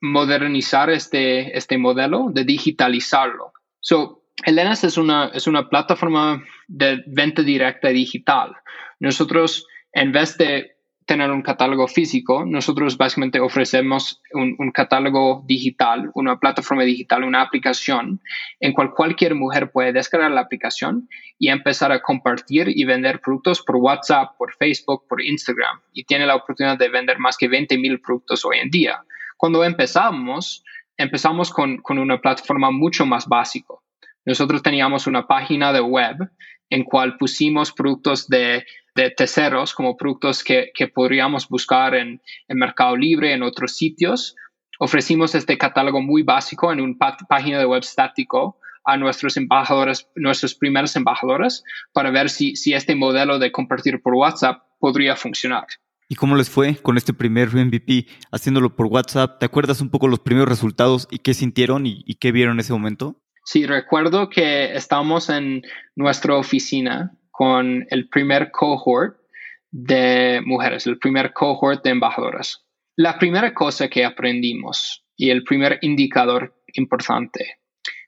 modernizar 0.00 0.90
este, 0.90 1.56
este 1.56 1.78
modelo, 1.78 2.28
de 2.30 2.44
digitalizarlo. 2.44 3.52
So, 3.80 4.24
Elenas 4.44 4.84
es 4.84 4.96
una, 4.96 5.30
es 5.34 5.46
una 5.46 5.68
plataforma 5.68 6.42
de 6.68 7.02
venta 7.06 7.42
directa 7.42 7.88
digital. 7.88 8.54
Nosotros, 9.00 9.66
en 9.92 10.12
vez 10.12 10.36
de 10.36 10.73
tener 11.06 11.30
un 11.30 11.42
catálogo 11.42 11.86
físico, 11.86 12.44
nosotros 12.46 12.96
básicamente 12.96 13.38
ofrecemos 13.38 14.22
un, 14.32 14.70
catálogo 14.72 15.44
digital, 15.46 16.10
una 16.14 16.38
plataforma 16.38 16.82
digital, 16.84 17.24
una 17.24 17.42
aplicación 17.42 18.20
en 18.58 18.72
cual 18.72 18.92
cualquier 18.94 19.34
mujer 19.34 19.70
puede 19.70 19.92
descargar 19.92 20.30
la 20.30 20.40
aplicación 20.40 21.08
y 21.38 21.48
empezar 21.48 21.92
a 21.92 22.00
compartir 22.00 22.68
y 22.68 22.84
vender 22.84 23.20
productos 23.20 23.62
por 23.62 23.76
WhatsApp, 23.76 24.36
por 24.38 24.54
Facebook, 24.54 25.06
por 25.08 25.22
Instagram. 25.22 25.80
Y 25.92 26.04
tiene 26.04 26.26
la 26.26 26.36
oportunidad 26.36 26.78
de 26.78 26.88
vender 26.88 27.18
más 27.18 27.36
que 27.36 27.48
20 27.48 27.76
mil 27.78 28.00
productos 28.00 28.44
hoy 28.44 28.58
en 28.58 28.70
día. 28.70 29.04
Cuando 29.36 29.62
empezamos, 29.62 30.64
empezamos 30.96 31.50
con, 31.50 31.78
con 31.78 31.98
una 31.98 32.20
plataforma 32.20 32.70
mucho 32.70 33.04
más 33.04 33.26
básico. 33.26 33.82
Nosotros 34.24 34.62
teníamos 34.62 35.06
una 35.06 35.26
página 35.26 35.72
de 35.72 35.80
web 35.80 36.16
en 36.70 36.82
cual 36.82 37.18
pusimos 37.18 37.72
productos 37.72 38.26
de, 38.26 38.64
de 38.94 39.10
terceros 39.10 39.74
como 39.74 39.96
productos 39.96 40.44
que, 40.44 40.70
que 40.74 40.88
podríamos 40.88 41.48
buscar 41.48 41.94
en, 41.94 42.20
en, 42.48 42.58
Mercado 42.58 42.96
Libre, 42.96 43.32
en 43.32 43.42
otros 43.42 43.76
sitios. 43.76 44.36
Ofrecimos 44.78 45.34
este 45.34 45.58
catálogo 45.58 46.00
muy 46.00 46.22
básico 46.22 46.72
en 46.72 46.80
una 46.80 46.96
página 47.28 47.58
de 47.58 47.66
web 47.66 47.82
estático 47.82 48.58
a 48.84 48.96
nuestros 48.96 49.36
embajadores, 49.36 50.08
nuestros 50.14 50.54
primeros 50.54 50.94
embajadores, 50.96 51.64
para 51.92 52.10
ver 52.10 52.28
si, 52.28 52.54
si 52.56 52.74
este 52.74 52.94
modelo 52.94 53.38
de 53.38 53.50
compartir 53.50 54.00
por 54.02 54.14
WhatsApp 54.14 54.62
podría 54.78 55.16
funcionar. 55.16 55.66
¿Y 56.08 56.16
cómo 56.16 56.36
les 56.36 56.50
fue 56.50 56.76
con 56.76 56.98
este 56.98 57.14
primer 57.14 57.54
MVP 57.54 58.06
haciéndolo 58.30 58.76
por 58.76 58.86
WhatsApp? 58.86 59.38
¿Te 59.38 59.46
acuerdas 59.46 59.80
un 59.80 59.90
poco 59.90 60.06
los 60.06 60.20
primeros 60.20 60.48
resultados 60.48 61.08
y 61.10 61.18
qué 61.18 61.32
sintieron 61.32 61.86
y, 61.86 62.02
qué 62.20 62.30
vieron 62.30 62.54
en 62.54 62.60
ese 62.60 62.74
momento? 62.74 63.20
Sí, 63.44 63.66
recuerdo 63.66 64.28
que 64.28 64.74
estábamos 64.74 65.28
en 65.30 65.62
nuestra 65.96 66.36
oficina 66.36 67.16
con 67.34 67.84
el 67.90 68.08
primer 68.10 68.52
cohort 68.52 69.16
de 69.72 70.40
mujeres, 70.46 70.86
el 70.86 71.00
primer 71.00 71.32
cohort 71.32 71.82
de 71.82 71.90
embajadoras. 71.90 72.64
La 72.94 73.18
primera 73.18 73.52
cosa 73.52 73.88
que 73.88 74.04
aprendimos 74.04 75.04
y 75.16 75.30
el 75.30 75.42
primer 75.42 75.80
indicador 75.82 76.54
importante 76.74 77.58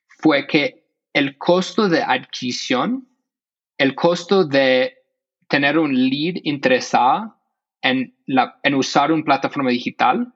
fue 0.06 0.46
que 0.46 0.84
el 1.12 1.36
costo 1.38 1.88
de 1.88 2.02
adquisición, 2.02 3.08
el 3.78 3.96
costo 3.96 4.44
de 4.44 4.94
tener 5.48 5.76
un 5.76 5.92
lead 6.08 6.36
interesado 6.44 7.34
en, 7.82 8.14
usar 8.76 9.10
una 9.10 9.24
plataforma 9.24 9.70
digital, 9.70 10.32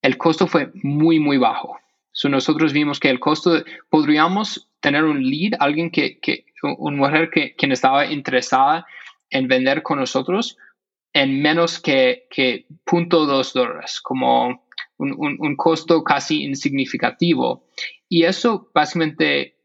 el 0.00 0.16
costo 0.16 0.46
fue 0.46 0.70
muy, 0.82 1.18
muy 1.18 1.36
bajo. 1.36 1.78
So 2.14 2.28
nosotros 2.28 2.72
vimos 2.72 3.00
que 3.00 3.10
el 3.10 3.18
costo, 3.18 3.64
podríamos 3.90 4.70
tener 4.80 5.04
un 5.04 5.22
lead, 5.28 5.54
alguien 5.58 5.90
que, 5.90 6.20
que 6.20 6.46
una 6.62 6.96
mujer 6.96 7.28
que, 7.30 7.54
quien 7.56 7.72
estaba 7.72 8.06
interesada 8.06 8.86
en 9.30 9.48
vender 9.48 9.82
con 9.82 9.98
nosotros 9.98 10.56
en 11.12 11.42
menos 11.42 11.80
que, 11.80 12.26
que 12.30 12.66
0.2 12.86 13.52
dólares, 13.52 14.00
como 14.00 14.64
un, 14.96 15.12
un, 15.16 15.36
un, 15.40 15.56
costo 15.56 16.04
casi 16.04 16.44
insignificativo. 16.44 17.66
Y 18.08 18.24
eso 18.24 18.70
básicamente 18.72 19.56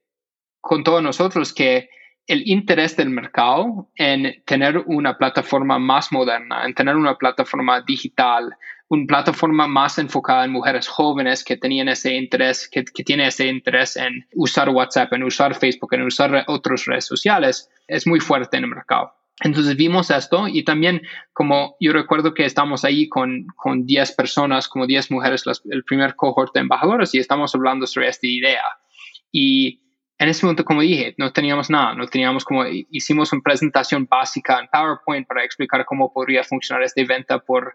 contó 0.59 0.97
a 0.97 1.01
nosotros 1.01 1.53
que 1.53 1.89
el 2.25 2.47
interés 2.47 2.95
del 2.95 3.09
mercado 3.09 3.89
en 3.95 4.43
tener 4.45 4.77
una 4.85 5.17
plataforma 5.17 5.77
más 5.79 6.12
moderna, 6.12 6.65
en 6.65 6.73
tener 6.73 6.95
una 6.95 7.15
plataforma 7.15 7.81
digital, 7.81 8.55
una 8.89 9.06
plataforma 9.06 9.67
más 9.67 9.97
enfocada 9.99 10.45
en 10.45 10.52
mujeres 10.52 10.88
jóvenes 10.88 11.43
que 11.43 11.58
tenían 11.58 11.89
ese 11.89 12.15
interés, 12.15 12.67
que, 12.67 12.84
que 12.84 13.04
tiene 13.04 13.28
ese 13.28 13.47
interés 13.47 13.95
en 13.95 14.28
usar 14.34 14.69
WhatsApp, 14.69 15.13
en 15.13 15.23
usar 15.23 15.56
Facebook, 15.56 15.93
en 15.93 16.02
usar 16.02 16.43
otras 16.47 16.86
redes 16.86 17.06
sociales, 17.06 17.69
es 17.88 18.08
muy 18.08 18.19
fuerte 18.19 18.58
en 18.58 18.63
el 18.63 18.69
mercado. 18.71 19.13
Entonces 19.41 19.78
vimos 19.78 20.10
esto 20.10 20.47
y 20.47 20.63
también 20.63 21.02
como 21.32 21.78
yo 21.80 21.93
recuerdo 21.93 22.34
que 22.34 22.45
estamos 22.45 22.84
ahí 22.84 23.08
con, 23.08 23.47
con 23.56 23.86
10 23.86 24.12
personas, 24.13 24.67
como 24.67 24.86
10 24.86 25.12
mujeres, 25.12 25.43
el 25.69 25.84
primer 25.86 26.15
cohort 26.15 26.54
de 26.54 26.60
embajadores 26.62 27.13
y 27.15 27.19
estamos 27.19 27.56
hablando 27.56 27.88
sobre 27.88 28.10
esta 28.10 28.28
idea. 28.28 28.63
Y 29.32 29.82
en 30.17 30.28
ese 30.28 30.45
momento, 30.45 30.65
como 30.65 30.82
dije, 30.82 31.15
no 31.17 31.32
teníamos 31.32 31.69
nada, 31.69 31.93
no 31.93 32.06
teníamos 32.08 32.43
como, 32.43 32.65
hicimos 32.65 33.32
una 33.32 33.41
presentación 33.41 34.06
básica 34.06 34.60
en 34.60 34.67
PowerPoint 34.67 35.25
para 35.25 35.45
explicar 35.45 35.86
cómo 35.86 36.12
podría 36.12 36.43
funcionar 36.43 36.84
esta 36.84 37.02
venta 37.06 37.39
por, 37.39 37.73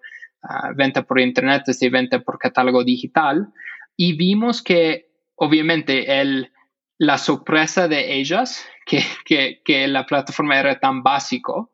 ah, 0.49 0.71
venta 0.75 1.03
por 1.03 1.21
Internet, 1.21 1.63
esta 1.67 1.89
venta 1.91 2.21
por 2.21 2.39
catálogo 2.39 2.85
digital. 2.85 3.49
Y 3.97 4.17
vimos 4.17 4.63
que, 4.63 5.11
obviamente, 5.37 6.21
el, 6.21 6.53
la 6.99 7.19
sorpresa 7.19 7.89
de 7.89 8.15
ellas, 8.15 8.67
que, 8.87 9.03
que, 9.25 9.63
que 9.65 9.89
la 9.89 10.07
plataforma 10.07 10.59
era 10.59 10.79
tan 10.79 11.03
básico, 11.03 11.71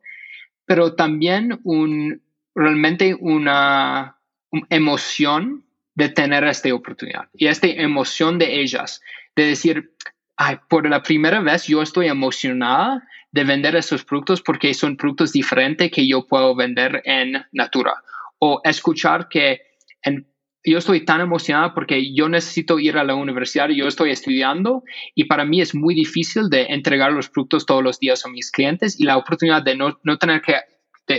pero 0.66 0.94
también 0.94 1.60
un, 1.64 2.22
realmente 2.54 3.16
una, 3.18 4.16
emoción 4.68 5.64
de 5.94 6.08
tener 6.08 6.44
esta 6.44 6.74
oportunidad. 6.74 7.28
Y 7.34 7.46
esta 7.46 7.66
emoción 7.66 8.38
de 8.38 8.60
ellas, 8.60 9.00
de 9.36 9.46
decir, 9.46 9.92
por 10.68 10.88
la 10.88 11.02
primera 11.02 11.40
vez 11.40 11.66
yo 11.66 11.82
estoy 11.82 12.08
emocionada 12.08 13.06
de 13.32 13.44
vender 13.44 13.76
esos 13.76 14.04
productos 14.04 14.42
porque 14.42 14.74
son 14.74 14.96
productos 14.96 15.32
diferentes 15.32 15.90
que 15.90 16.06
yo 16.06 16.26
puedo 16.26 16.54
vender 16.54 17.02
en 17.04 17.44
Natura. 17.52 17.94
O 18.40 18.60
escuchar 18.64 19.28
que 19.28 19.60
yo 20.64 20.78
estoy 20.78 21.04
tan 21.04 21.20
emocionada 21.20 21.74
porque 21.74 22.12
yo 22.14 22.28
necesito 22.28 22.78
ir 22.78 22.98
a 22.98 23.04
la 23.04 23.14
universidad 23.14 23.70
y 23.70 23.76
yo 23.76 23.86
estoy 23.86 24.10
estudiando 24.10 24.82
y 25.14 25.24
para 25.24 25.44
mí 25.44 25.60
es 25.60 25.74
muy 25.74 25.94
difícil 25.94 26.50
de 26.50 26.64
entregar 26.64 27.12
los 27.12 27.30
productos 27.30 27.64
todos 27.64 27.82
los 27.82 27.98
días 27.98 28.26
a 28.26 28.28
mis 28.28 28.50
clientes 28.50 28.98
y 29.00 29.04
la 29.04 29.16
oportunidad 29.16 29.62
de 29.62 29.76
no, 29.76 29.98
no 30.02 30.18
tener 30.18 30.42
que, 30.42 30.56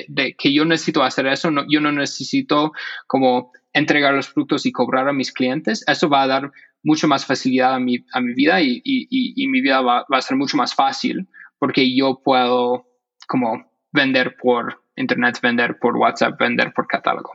de, 0.07 0.35
que 0.35 0.53
yo 0.53 0.63
necesito 0.65 1.01
hacer 1.03 1.27
eso, 1.27 1.49
no, 1.49 1.65
yo 1.67 1.81
no 1.81 1.91
necesito 1.91 2.71
como 3.07 3.51
entregar 3.73 4.13
los 4.13 4.29
productos 4.29 4.65
y 4.65 4.71
cobrar 4.71 5.07
a 5.07 5.13
mis 5.13 5.31
clientes, 5.31 5.83
eso 5.87 6.09
va 6.09 6.23
a 6.23 6.27
dar 6.27 6.51
mucho 6.83 7.07
más 7.07 7.25
facilidad 7.25 7.73
a 7.73 7.79
mi, 7.79 7.97
a 8.13 8.21
mi 8.21 8.33
vida 8.33 8.61
y, 8.61 8.81
y, 8.83 9.33
y 9.43 9.47
mi 9.47 9.61
vida 9.61 9.81
va, 9.81 10.05
va, 10.11 10.17
a 10.17 10.21
ser 10.21 10.37
mucho 10.37 10.57
más 10.57 10.75
fácil 10.75 11.27
porque 11.57 11.95
yo 11.95 12.21
puedo 12.23 12.85
como 13.27 13.71
vender 13.91 14.35
por 14.41 14.80
internet, 15.01 15.39
vender 15.41 15.77
por 15.79 15.97
WhatsApp, 15.97 16.39
vender 16.39 16.73
por 16.73 16.87
catálogo. 16.87 17.31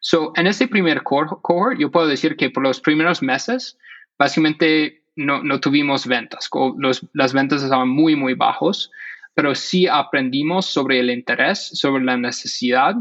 So, 0.00 0.32
en 0.36 0.46
este 0.46 0.68
primer 0.68 1.02
cohort, 1.02 1.78
yo 1.78 1.90
puedo 1.90 2.06
decir 2.06 2.36
que 2.36 2.50
por 2.50 2.62
los 2.62 2.80
primeros 2.80 3.22
meses, 3.22 3.78
básicamente 4.18 5.02
no, 5.16 5.42
no 5.42 5.60
tuvimos 5.60 6.06
ventas. 6.06 6.50
Las 7.12 7.32
ventas 7.32 7.62
estaban 7.62 7.88
muy, 7.88 8.16
muy 8.16 8.34
bajos. 8.34 8.90
pero 9.36 9.54
sí 9.54 9.88
aprendimos 9.88 10.66
sobre 10.66 11.00
el 11.00 11.10
interés, 11.10 11.70
sobre 11.74 12.04
la 12.04 12.16
necesidad 12.16 12.94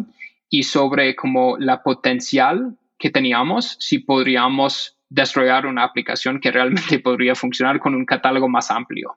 y 0.50 0.64
sobre 0.64 1.16
como 1.16 1.58
la 1.58 1.84
potencial 1.84 2.76
que 2.98 3.12
teníamos 3.12 3.76
si 3.80 4.00
podríamos 4.00 4.98
desarrollar 5.10 5.68
una 5.68 5.84
aplicación 5.84 6.40
que 6.40 6.52
realmente 6.52 7.00
podría 7.04 7.36
funcionar 7.36 7.80
con 7.80 7.94
un 7.94 8.06
catálogo 8.06 8.50
más 8.50 8.72
amplio. 8.72 9.16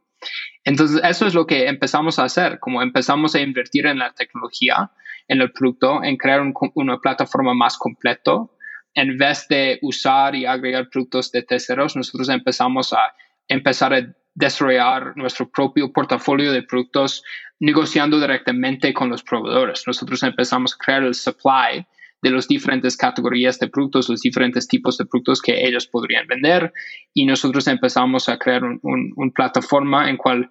Entonces, 0.65 1.01
eso 1.05 1.27
es 1.27 1.35
lo 1.35 1.47
que 1.47 1.69
empezamos 1.69 2.19
a 2.19 2.25
hacer, 2.25 2.59
como 2.59 2.83
empezamos 2.83 3.35
a 3.35 3.41
invertir 3.41 3.87
en 3.87 3.99
la 3.99 4.13
tecnología, 4.13 4.91
en 5.29 5.41
el 5.41 5.53
producto, 5.53 6.03
en 6.03 6.17
crear 6.17 6.43
una 6.75 6.99
plataforma 6.99 7.55
más 7.55 7.77
completo. 7.77 8.53
En 8.95 9.19
vez 9.19 9.47
de 9.49 9.79
usar 9.83 10.35
y 10.35 10.47
agregar 10.47 10.89
productos 10.89 11.31
de 11.33 11.43
terceros, 11.43 11.97
nosotros 11.97 12.29
empezamos 12.29 12.93
a 12.93 13.15
empezar 13.49 13.95
a 13.95 14.07
desarrollar 14.35 15.17
nuestro 15.17 15.49
propio 15.49 15.93
portafolio 15.93 16.53
de 16.53 16.63
productos 16.63 17.23
negociando 17.59 18.21
directamente 18.21 18.93
con 18.93 19.09
los 19.09 19.23
proveedores. 19.23 19.85
Nosotros 19.87 20.23
empezamos 20.23 20.75
a 20.75 20.85
crear 20.85 21.03
el 21.03 21.15
supply 21.15 21.87
de 22.23 22.31
las 22.31 22.49
diferentes 22.49 22.97
categorías 22.97 23.59
de 23.59 23.69
productos, 23.69 24.09
los 24.09 24.21
diferentes 24.21 24.67
tipos 24.67 24.97
de 24.99 25.07
productos 25.07 25.43
que 25.43 25.67
ellos 25.67 25.87
podrían 25.87 26.27
vender 26.27 26.73
y 27.13 27.27
nosotros 27.27 27.67
empezamos 27.67 28.29
a 28.29 28.39
crear 28.39 28.63
una 28.83 29.33
plataforma 29.35 30.11
en 30.11 30.17
cual 30.17 30.51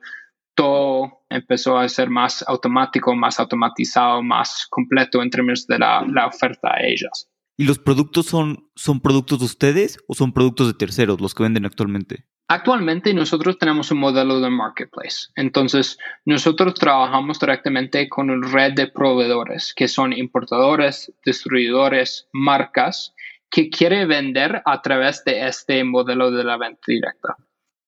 todo 0.55 1.25
empezó 1.29 1.77
a 1.77 1.89
ser 1.89 2.09
más 2.09 2.43
automático, 2.47 3.13
más 3.15 3.39
automatizado, 3.39 4.23
más 4.23 4.67
completo 4.69 5.21
en 5.21 5.29
términos 5.29 5.67
de 5.67 5.79
la, 5.79 6.05
la 6.07 6.27
oferta 6.27 6.69
a 6.73 6.85
ellas. 6.85 7.29
¿Y 7.57 7.65
los 7.65 7.79
productos 7.79 8.25
son, 8.25 8.69
son 8.75 9.01
productos 9.01 9.39
de 9.39 9.45
ustedes 9.45 9.97
o 10.07 10.13
son 10.13 10.33
productos 10.33 10.67
de 10.67 10.73
terceros 10.73 11.21
los 11.21 11.33
que 11.33 11.43
venden 11.43 11.65
actualmente? 11.65 12.25
Actualmente 12.47 13.13
nosotros 13.13 13.57
tenemos 13.57 13.89
un 13.91 13.99
modelo 13.99 14.39
de 14.39 14.51
marketplace. 14.51 15.29
Entonces, 15.35 15.97
nosotros 16.25 16.75
trabajamos 16.75 17.39
directamente 17.39 18.07
con 18.07 18.29
una 18.29 18.47
red 18.47 18.73
de 18.73 18.87
proveedores 18.87 19.73
que 19.75 19.87
son 19.87 20.13
importadores, 20.13 21.11
distribuidores, 21.25 22.27
marcas 22.31 23.15
que 23.49 23.69
quiere 23.69 24.05
vender 24.05 24.61
a 24.65 24.81
través 24.81 25.23
de 25.23 25.47
este 25.47 25.83
modelo 25.83 26.29
de 26.29 26.43
la 26.43 26.57
venta 26.57 26.81
directa. 26.87 27.35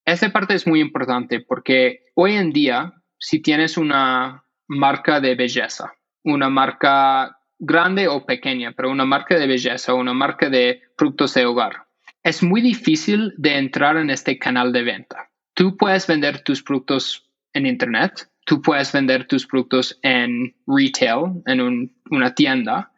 Esta 0.06 0.32
parte 0.32 0.56
es 0.56 0.65
muy 0.65 0.80
importante 0.80 1.41
porque 1.41 2.06
hoy 2.15 2.34
en 2.34 2.52
día, 2.52 2.93
si 3.20 3.41
tienes 3.41 3.78
una 3.78 4.43
marca 4.67 5.20
de 5.20 5.36
belleza, 5.36 5.93
una 6.24 6.50
marca 6.50 7.38
grande 7.60 8.08
o 8.08 8.26
pequeña, 8.26 8.72
pero 8.72 8.89
una 8.89 9.06
marca 9.06 9.38
de 9.38 9.48
belleza 9.48 9.93
una 9.93 10.13
marca 10.13 10.50
de 10.50 10.82
productos 10.96 11.34
de 11.34 11.46
hogar, 11.46 11.87
es 12.28 12.44
muy 12.44 12.60
difícil 12.60 13.34
de 13.38 13.58
entrar 13.58 13.96
en 13.96 14.10
este 14.10 14.38
canal 14.38 14.74
de 14.74 14.84
venta. 14.84 15.30
Tú 15.54 15.78
puedes 15.78 16.06
vender 16.08 16.42
tus 16.42 16.62
productos 16.62 17.26
en 17.54 17.66
Internet, 17.66 18.30
tú 18.46 18.62
puedes 18.62 18.92
vender 18.92 19.28
tus 19.28 19.48
productos 19.48 19.98
en 20.02 20.54
retail, 20.68 21.42
en 21.46 21.90
una 22.10 22.36
tienda. 22.36 22.92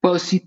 Pero 0.00 0.18
si, 0.18 0.40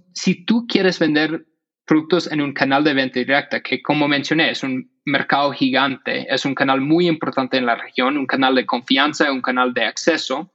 tú 0.45 0.65
quieres 0.67 0.97
vender 0.97 1.45
productos 1.85 2.31
en 2.31 2.41
un 2.41 2.51
canal 2.51 2.83
de 2.83 2.95
venta 2.95 3.19
directa, 3.19 3.61
que 3.61 3.83
como 3.83 4.07
mencioné 4.07 4.49
es 4.49 4.63
un 4.63 4.89
mercado 5.05 5.51
gigante, 5.51 6.25
es 6.33 6.45
un 6.45 6.55
canal 6.55 6.81
muy 6.81 7.07
importante 7.07 7.57
en 7.57 7.67
la 7.67 7.75
región, 7.75 8.17
un 8.17 8.25
canal 8.25 8.55
de 8.55 8.65
confianza, 8.65 9.31
un 9.31 9.41
canal 9.43 9.71
de 9.75 9.83
acceso, 9.83 10.51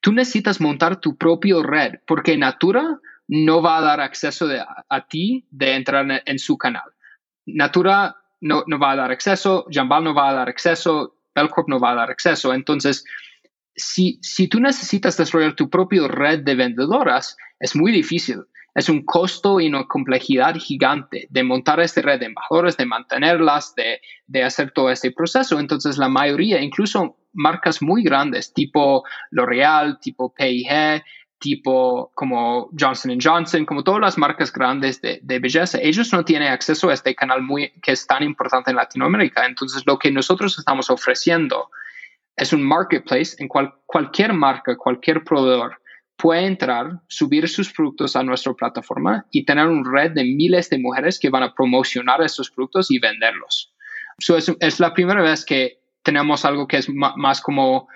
tú 0.00 0.12
necesitas 0.12 0.60
montar 0.60 1.00
tu 1.00 1.16
propio 1.16 1.64
red, 1.64 1.94
porque 2.06 2.36
Natura 2.36 3.00
no 3.34 3.62
va 3.62 3.78
a 3.78 3.80
dar 3.80 4.00
acceso 4.02 4.46
a, 4.90 5.06
ti 5.08 5.46
de 5.50 5.74
entrar 5.74 6.22
en, 6.26 6.38
su 6.38 6.58
canal. 6.58 6.92
Natura 7.46 8.14
no, 8.42 8.62
no, 8.66 8.78
va 8.78 8.90
a 8.90 8.96
dar 8.96 9.10
acceso, 9.10 9.64
Jambal 9.70 10.04
no 10.04 10.12
va 10.12 10.28
a 10.28 10.34
dar 10.34 10.50
acceso, 10.50 11.16
Belcorp 11.34 11.66
no 11.66 11.80
va 11.80 11.92
a 11.92 11.94
dar 11.94 12.10
acceso. 12.10 12.52
Entonces, 12.52 13.06
si, 13.74 14.18
si 14.20 14.48
tú 14.48 14.60
necesitas 14.60 15.16
desarrollar 15.16 15.54
tu 15.54 15.70
propia 15.70 16.06
red 16.08 16.40
de 16.40 16.54
vendedoras, 16.54 17.38
es 17.58 17.74
muy 17.74 17.90
difícil. 17.90 18.42
Es 18.74 18.90
un 18.90 19.02
costo 19.02 19.60
y 19.60 19.68
una 19.68 19.86
complejidad 19.86 20.54
gigante 20.56 21.26
de 21.30 21.42
montar 21.42 21.80
esta 21.80 22.02
red 22.02 22.20
de 22.20 22.26
embajadores, 22.26 22.76
de 22.76 22.84
mantenerlas, 22.84 23.74
de, 23.74 24.02
de 24.26 24.42
hacer 24.42 24.72
todo 24.72 24.90
este 24.90 25.10
proceso. 25.10 25.58
Entonces, 25.58 25.96
la 25.96 26.10
mayoría, 26.10 26.60
incluso 26.60 27.16
marcas 27.32 27.80
muy 27.80 28.02
grandes, 28.02 28.52
tipo 28.52 29.04
L'Oreal, 29.30 29.98
tipo 30.00 30.34
PIG, 30.34 31.02
tipo 31.42 32.12
como 32.14 32.70
Johnson 32.78 33.18
Johnson, 33.20 33.66
como 33.66 33.82
todas 33.82 34.00
las 34.00 34.16
marcas 34.16 34.52
grandes 34.52 35.02
de, 35.02 35.20
belleza, 35.40 35.78
ellos 35.82 36.12
no 36.12 36.24
tienen 36.24 36.52
acceso 36.52 36.88
a 36.88 36.94
este 36.94 37.14
canal 37.14 37.42
muy, 37.42 37.72
que 37.82 37.92
es 37.92 38.06
tan 38.06 38.22
importante 38.22 38.70
en 38.70 38.76
Latinoamérica. 38.76 39.44
Entonces, 39.44 39.82
lo 39.84 39.98
que 39.98 40.10
nosotros 40.10 40.56
estamos 40.56 40.88
ofreciendo 40.88 41.68
es 42.36 42.52
un 42.52 42.62
marketplace 42.62 43.34
en 43.38 43.48
cual 43.48 43.74
cualquier 43.84 44.32
marca, 44.32 44.76
cualquier 44.76 45.24
proveedor 45.24 45.78
puede 46.16 46.46
entrar, 46.46 47.00
subir 47.08 47.48
sus 47.48 47.72
productos 47.72 48.14
a 48.14 48.22
nuestra 48.22 48.54
plataforma 48.54 49.26
y 49.32 49.44
tener 49.44 49.66
una 49.66 49.90
red 49.90 50.12
de 50.12 50.22
miles 50.22 50.70
de 50.70 50.78
mujeres 50.78 51.18
que 51.18 51.28
van 51.28 51.42
a 51.42 51.52
promocionar 51.52 52.22
estos 52.22 52.50
productos 52.50 52.90
y 52.92 53.00
venderlos. 53.00 53.74
es, 54.18 54.52
es, 54.60 54.78
la 54.78 54.94
primera 54.94 55.20
vez 55.20 55.44
que 55.44 55.80
tenemos 56.04 56.44
algo 56.44 56.68
que 56.68 56.76
es 56.76 56.88
más 56.88 57.40
como 57.40 57.88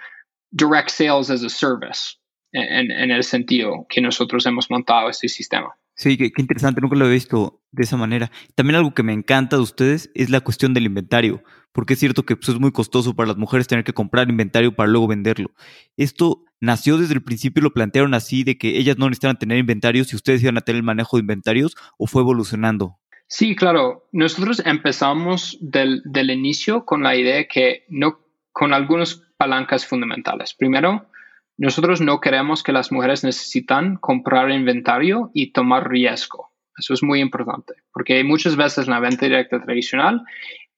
direct 0.50 0.90
sales 0.90 1.30
as 1.30 1.44
a 1.44 1.48
service 1.48 2.16
en, 2.52 3.10
el 3.10 3.24
sentido 3.24 3.86
que 3.88 4.00
nosotros 4.00 4.46
hemos 4.46 4.70
montado 4.70 5.08
este 5.10 5.28
sistema. 5.28 5.76
Sí, 5.94 6.16
qué, 6.18 6.30
interesante, 6.36 6.80
nunca 6.80 6.96
lo 6.96 7.06
he 7.06 7.12
visto 7.12 7.62
de 7.72 7.84
esa 7.84 7.96
manera. 7.96 8.30
También 8.54 8.76
algo 8.76 8.92
que 8.92 9.02
me 9.02 9.12
encanta 9.12 9.56
de 9.56 9.62
ustedes 9.62 10.10
es 10.14 10.28
la 10.28 10.40
cuestión 10.40 10.74
del 10.74 10.84
inventario, 10.84 11.42
porque 11.72 11.94
es 11.94 12.00
cierto 12.00 12.24
que 12.24 12.36
pues, 12.36 12.50
es 12.50 12.60
muy 12.60 12.70
costoso 12.70 13.14
para 13.14 13.28
las 13.28 13.38
mujeres 13.38 13.66
tener 13.66 13.84
que 13.84 13.94
comprar 13.94 14.28
inventario 14.28 14.74
para 14.74 14.90
luego 14.90 15.08
venderlo. 15.08 15.52
Esto 15.96 16.44
nació 16.60 16.98
desde 16.98 17.14
el 17.14 17.22
principio, 17.22 17.62
lo 17.62 17.72
plantearon 17.72 18.12
así, 18.14 18.44
de 18.44 18.58
que 18.58 18.78
ellas 18.78 18.98
no 18.98 19.06
necesitaban 19.06 19.38
tener 19.38 19.58
inventarios 19.58 20.12
y 20.12 20.16
ustedes 20.16 20.42
iban 20.42 20.58
a 20.58 20.62
tener 20.62 20.78
el 20.78 20.82
manejo 20.82 21.16
de 21.16 21.22
inventarios, 21.22 21.74
o 21.96 22.06
fue 22.06 22.22
evolucionando. 22.22 22.98
Sí, 23.28 23.56
claro. 23.56 24.08
Nosotros 24.12 24.62
empezamos 24.64 25.58
del, 25.60 26.02
del 26.04 26.30
inicio 26.30 26.84
con 26.84 27.02
la 27.02 27.16
idea 27.16 27.48
que 27.48 27.84
no, 27.88 28.20
con 28.52 28.72
algunas 28.72 29.22
palancas 29.36 29.86
fundamentales. 29.86 30.54
Primero, 30.54 31.08
nosotros 31.58 32.00
no 32.00 32.20
queremos 32.20 32.62
que 32.62 32.72
las 32.72 32.92
mujeres 32.92 33.24
necesitan 33.24 33.96
comprar 33.96 34.50
inventario 34.50 35.30
y 35.32 35.52
tomar 35.52 35.88
riesgo. 35.88 36.50
Eso 36.78 36.92
es 36.92 37.02
muy 37.02 37.20
importante, 37.20 37.74
porque 37.92 38.22
muchas 38.24 38.56
veces 38.56 38.86
en 38.86 38.92
la 38.92 39.00
venta 39.00 39.24
directa 39.24 39.62
tradicional, 39.62 40.22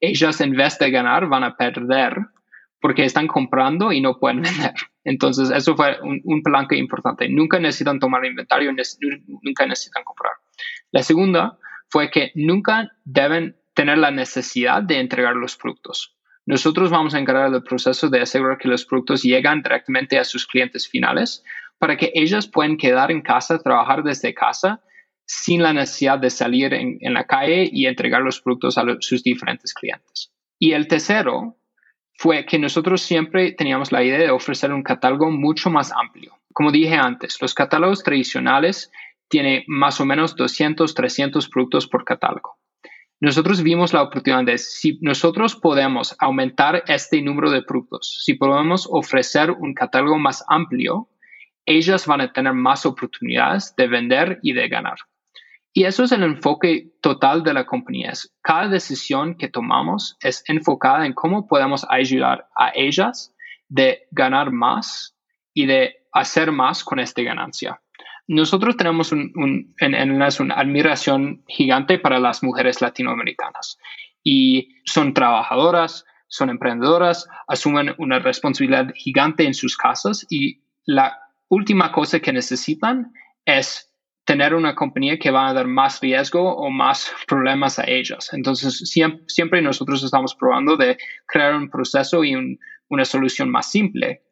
ellas 0.00 0.40
en 0.40 0.52
vez 0.52 0.78
de 0.78 0.90
ganar 0.90 1.26
van 1.26 1.42
a 1.42 1.56
perder 1.56 2.16
porque 2.80 3.04
están 3.04 3.26
comprando 3.26 3.92
y 3.92 4.00
no 4.00 4.18
pueden 4.18 4.42
vender. 4.42 4.74
Entonces, 5.02 5.50
eso 5.50 5.74
fue 5.74 6.00
un, 6.00 6.20
un 6.22 6.42
palanca 6.42 6.76
importante. 6.76 7.28
Nunca 7.28 7.58
necesitan 7.58 7.98
tomar 7.98 8.24
inventario, 8.24 8.72
nunca 9.42 9.66
necesitan 9.66 10.04
comprar. 10.04 10.32
La 10.92 11.02
segunda 11.02 11.58
fue 11.88 12.10
que 12.10 12.30
nunca 12.34 12.92
deben 13.04 13.56
tener 13.74 13.98
la 13.98 14.10
necesidad 14.10 14.82
de 14.82 15.00
entregar 15.00 15.34
los 15.34 15.56
productos. 15.56 16.17
Nosotros 16.48 16.88
vamos 16.88 17.12
a 17.12 17.18
encargar 17.18 17.50
del 17.50 17.62
proceso 17.62 18.08
de 18.08 18.22
asegurar 18.22 18.56
que 18.56 18.68
los 18.68 18.86
productos 18.86 19.22
llegan 19.22 19.60
directamente 19.60 20.18
a 20.18 20.24
sus 20.24 20.46
clientes 20.46 20.88
finales 20.88 21.44
para 21.76 21.98
que 21.98 22.10
ellas 22.14 22.48
puedan 22.48 22.78
quedar 22.78 23.10
en 23.10 23.20
casa, 23.20 23.58
trabajar 23.58 24.02
desde 24.02 24.32
casa 24.32 24.80
sin 25.26 25.62
la 25.62 25.74
necesidad 25.74 26.18
de 26.18 26.30
salir 26.30 26.72
en, 26.72 27.12
la 27.12 27.26
calle 27.26 27.68
y 27.70 27.84
entregar 27.84 28.22
los 28.22 28.40
productos 28.40 28.78
a 28.78 28.84
sus 29.00 29.22
diferentes 29.22 29.74
clientes. 29.74 30.32
Y 30.58 30.72
el 30.72 30.88
tercero 30.88 31.58
fue 32.14 32.46
que 32.46 32.58
nosotros 32.58 33.02
siempre 33.02 33.52
teníamos 33.52 33.92
la 33.92 34.02
idea 34.02 34.16
de 34.16 34.30
ofrecer 34.30 34.72
un 34.72 34.82
catálogo 34.82 35.30
mucho 35.30 35.68
más 35.68 35.92
amplio. 35.92 36.32
Como 36.54 36.72
dije 36.72 36.94
antes, 36.94 37.36
los 37.42 37.52
catálogos 37.52 38.02
tradicionales 38.02 38.90
tienen 39.28 39.64
más 39.66 40.00
o 40.00 40.06
menos 40.06 40.34
200, 40.34 40.94
300 40.94 41.46
productos 41.50 41.86
por 41.86 42.06
catálogo 42.06 42.57
nosotros 43.20 43.62
vimos 43.62 43.92
la 43.92 44.02
oportunidad 44.02 44.44
de 44.44 44.58
si 44.58 44.98
nosotros 45.00 45.56
podemos 45.56 46.14
aumentar 46.20 46.84
este 46.86 47.20
número 47.20 47.50
de 47.50 47.62
productos, 47.62 48.22
si 48.24 48.34
podemos 48.34 48.88
ofrecer 48.90 49.50
un 49.50 49.74
catálogo 49.74 50.18
más 50.18 50.44
amplio, 50.48 51.08
ellas 51.66 52.06
van 52.06 52.20
a 52.20 52.32
tener 52.32 52.54
más 52.54 52.86
oportunidades 52.86 53.74
de 53.76 53.88
vender 53.88 54.38
y 54.42 54.52
de 54.52 54.68
ganar. 54.68 54.98
Y 55.72 55.84
eso 55.84 56.04
es 56.04 56.12
el 56.12 56.22
enfoque 56.22 56.92
total 57.02 57.42
de 57.42 57.54
la 57.54 57.66
compañía. 57.66 58.12
Cada 58.40 58.68
decisión 58.68 59.36
que 59.36 59.48
tomamos 59.48 60.16
es 60.20 60.42
enfocada 60.46 61.04
en 61.04 61.12
cómo 61.12 61.46
podemos 61.46 61.84
ayudar 61.88 62.48
a 62.56 62.70
ellas 62.74 63.34
de 63.68 64.06
ganar 64.12 64.52
más 64.52 65.16
y 65.52 65.66
de 65.66 66.06
hacer 66.12 66.52
más 66.52 66.84
con 66.84 67.00
esta 67.00 67.22
ganancia 67.22 67.80
nosotros 68.28 68.76
tenemos 68.76 69.10
un, 69.10 69.74
en, 69.80 70.10
una 70.12 70.28
admiración 70.54 71.42
gigante 71.48 71.98
para 71.98 72.20
las 72.20 72.42
mujeres 72.42 72.82
latinoamericanas 72.82 73.78
y 74.22 74.76
son 74.84 75.14
trabajadoras, 75.14 76.04
son 76.28 76.50
emprendedoras, 76.50 77.26
asumen 77.46 77.94
una 77.96 78.18
responsabilidad 78.18 78.92
gigante 78.94 79.44
en 79.44 79.54
sus 79.54 79.78
casas 79.78 80.26
y 80.28 80.60
la 80.84 81.18
última 81.48 81.90
cosa 81.90 82.20
que 82.20 82.32
necesitan 82.32 83.12
es 83.46 83.90
tener 84.26 84.54
una 84.54 84.74
compañía 84.74 85.18
que 85.18 85.30
va 85.30 85.48
a 85.48 85.54
dar 85.54 85.66
más 85.66 86.00
riesgo 86.02 86.54
o 86.54 86.68
más 86.68 87.10
problemas 87.26 87.78
a 87.78 87.84
ellas. 87.86 88.28
Entonces, 88.34 88.78
siempre, 89.26 89.62
nosotros 89.62 90.04
estamos 90.04 90.34
probando 90.34 90.76
de 90.76 90.98
crear 91.26 91.54
un 91.54 91.70
proceso 91.70 92.22
y 92.22 92.34
una 92.90 93.04
solución 93.06 93.50
más 93.50 93.70
simple 93.70 94.22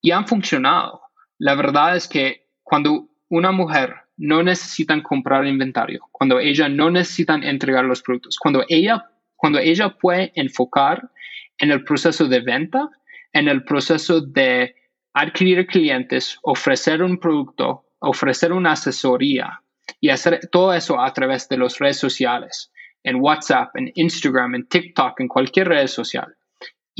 y 0.00 0.12
han 0.12 0.28
funcionado. 0.28 1.00
La 1.36 1.56
verdad 1.56 1.96
es 1.96 2.06
que 2.06 2.46
cuando 2.62 3.09
una 3.30 3.52
mujer 3.52 3.94
no 4.16 4.42
necesita 4.42 5.02
comprar 5.02 5.46
inventario, 5.46 6.00
cuando 6.12 6.38
ella 6.38 6.68
no 6.68 6.90
necesita 6.90 7.34
entregar 7.34 7.84
los 7.84 8.02
productos, 8.02 8.36
cuando 8.38 8.64
ella, 8.68 9.06
cuando 9.36 9.58
ella 9.58 9.96
puede 9.96 10.32
enfocar 10.34 11.10
en 11.58 11.70
el 11.70 11.84
proceso 11.84 12.26
de 12.26 12.40
venta, 12.40 12.90
en 13.32 13.48
el 13.48 13.64
proceso 13.64 14.20
de 14.20 14.74
adquirir 15.14 15.66
clientes, 15.66 16.38
ofrecer 16.42 17.02
un 17.02 17.18
producto, 17.18 17.84
ofrecer 18.00 18.52
una 18.52 18.72
asesoría 18.72 19.62
y 20.00 20.10
hacer 20.10 20.48
todo 20.50 20.74
eso 20.74 21.00
a 21.00 21.12
través 21.12 21.48
de 21.48 21.58
las 21.58 21.78
redes 21.78 21.98
sociales, 21.98 22.72
en 23.02 23.16
WhatsApp, 23.16 23.74
en 23.76 23.92
Instagram, 23.94 24.54
en 24.54 24.66
TikTok, 24.68 25.20
en 25.20 25.28
cualquier 25.28 25.68
red 25.68 25.86
social. 25.86 26.34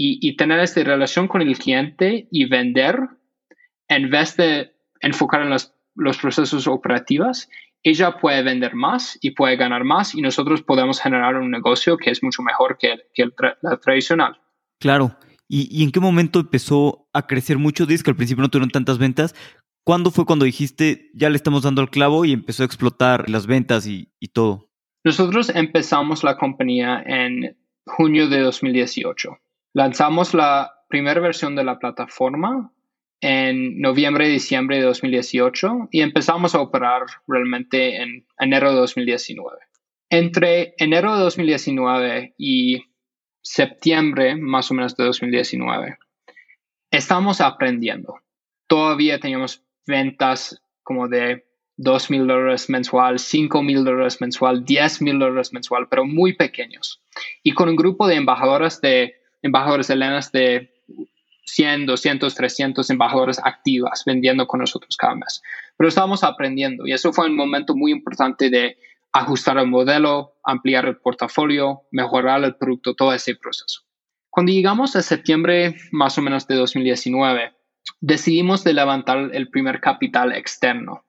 Y, 0.02 0.34
tener 0.36 0.60
esta 0.60 0.82
relación 0.82 1.28
con 1.28 1.42
el 1.42 1.58
cliente 1.58 2.26
y 2.30 2.46
vender 2.46 3.00
en 3.86 4.08
vez 4.08 4.34
de 4.34 4.72
enfocar 5.02 5.42
en 5.42 5.50
los, 6.00 6.18
procesos 6.18 6.66
operativos, 6.66 7.48
ella 7.82 8.18
puede 8.18 8.42
vender 8.42 8.74
más 8.74 9.18
y 9.20 9.30
puede 9.30 9.56
ganar 9.56 9.84
más 9.84 10.14
y 10.14 10.20
nosotros 10.20 10.62
podemos 10.62 11.00
generar 11.00 11.36
un 11.36 11.50
negocio 11.50 11.96
que 11.96 12.10
es 12.10 12.22
mucho 12.22 12.42
mejor 12.42 12.78
que 12.78 12.98
el, 13.14 13.34
tradicional. 13.80 14.40
Claro. 14.78 15.16
¿Y, 15.52 15.82
en 15.82 15.90
qué 15.90 15.98
momento 15.98 16.38
empezó 16.38 17.08
a 17.12 17.26
crecer 17.26 17.58
mucho? 17.58 17.84
Dices 17.84 18.04
que 18.04 18.10
al 18.10 18.16
principio 18.16 18.42
no 18.42 18.50
tuvieron 18.50 18.70
tantas 18.70 18.98
ventas. 18.98 19.34
¿Cuándo 19.84 20.12
fue 20.12 20.24
cuando 20.24 20.44
dijiste, 20.44 21.10
ya 21.12 21.28
le 21.28 21.36
estamos 21.36 21.64
dando 21.64 21.82
el 21.82 21.90
clavo 21.90 22.24
y 22.24 22.32
empezó 22.32 22.62
a 22.62 22.66
explotar 22.66 23.28
las 23.28 23.46
ventas 23.48 23.86
y, 23.86 24.12
todo? 24.32 24.70
Nosotros 25.02 25.50
empezamos 25.52 26.22
la 26.22 26.36
compañía 26.36 27.02
en 27.04 27.56
junio 27.84 28.28
de 28.28 28.40
2018. 28.40 29.38
Lanzamos 29.72 30.34
la 30.34 30.70
primera 30.88 31.20
versión 31.20 31.56
de 31.56 31.64
la 31.64 31.80
plataforma 31.80 32.72
en 33.20 33.80
noviembre 33.80 34.28
diciembre 34.28 34.76
de 34.76 34.82
2018 34.82 35.88
y 35.90 36.00
empezamos 36.00 36.54
a 36.54 36.60
operar 36.60 37.02
realmente 37.26 37.96
en 37.96 38.26
enero 38.38 38.70
de 38.70 38.76
2019. 38.76 39.58
Entre 40.08 40.74
enero 40.78 41.16
de 41.16 41.22
2019 41.22 42.34
y 42.38 42.82
septiembre 43.42 44.36
más 44.36 44.70
o 44.70 44.74
menos 44.74 44.96
de 44.96 45.04
2019, 45.04 45.98
estamos 46.90 47.40
aprendiendo. 47.40 48.16
Todavía 48.66 49.20
teníamos 49.20 49.64
ventas 49.86 50.62
como 50.82 51.08
de 51.08 51.46
2 51.76 52.10
mil 52.10 52.26
dólares 52.26 52.68
mensual, 52.68 53.18
5 53.18 53.62
mil 53.62 53.84
dólares 53.84 54.20
mensual, 54.20 54.64
10 54.64 55.02
mil 55.02 55.18
dólares 55.18 55.52
mensual, 55.52 55.88
pero 55.88 56.04
muy 56.04 56.34
pequeños. 56.34 57.02
Y 57.42 57.52
con 57.52 57.68
un 57.68 57.76
grupo 57.76 58.06
de 58.06 58.16
embajadoras 58.16 58.80
de 58.80 59.14
embajadores 59.42 59.88
helenas 59.88 60.32
de 60.32 60.70
100, 61.54 61.86
200, 61.86 62.34
300 62.34 62.90
embajadores 62.90 63.40
activas 63.42 64.02
vendiendo 64.04 64.46
con 64.46 64.60
nosotros 64.60 64.96
cada 64.96 65.14
mes. 65.14 65.42
Pero 65.76 65.88
estábamos 65.88 66.24
aprendiendo 66.24 66.86
y 66.86 66.92
eso 66.92 67.12
fue 67.12 67.26
un 67.26 67.36
momento 67.36 67.74
muy 67.74 67.92
importante 67.92 68.50
de 68.50 68.78
ajustar 69.12 69.58
el 69.58 69.66
modelo, 69.66 70.36
ampliar 70.44 70.86
el 70.86 70.98
portafolio, 70.98 71.82
mejorar 71.90 72.44
el 72.44 72.56
producto, 72.56 72.94
todo 72.94 73.12
ese 73.12 73.34
proceso. 73.34 73.82
Cuando 74.30 74.52
llegamos 74.52 74.94
a 74.94 75.02
septiembre 75.02 75.74
más 75.90 76.16
o 76.16 76.22
menos 76.22 76.46
de 76.46 76.54
2019, 76.54 77.52
decidimos 78.00 78.62
de 78.62 78.74
levantar 78.74 79.30
el 79.32 79.50
primer 79.50 79.80
capital 79.80 80.32
externo. 80.32 81.04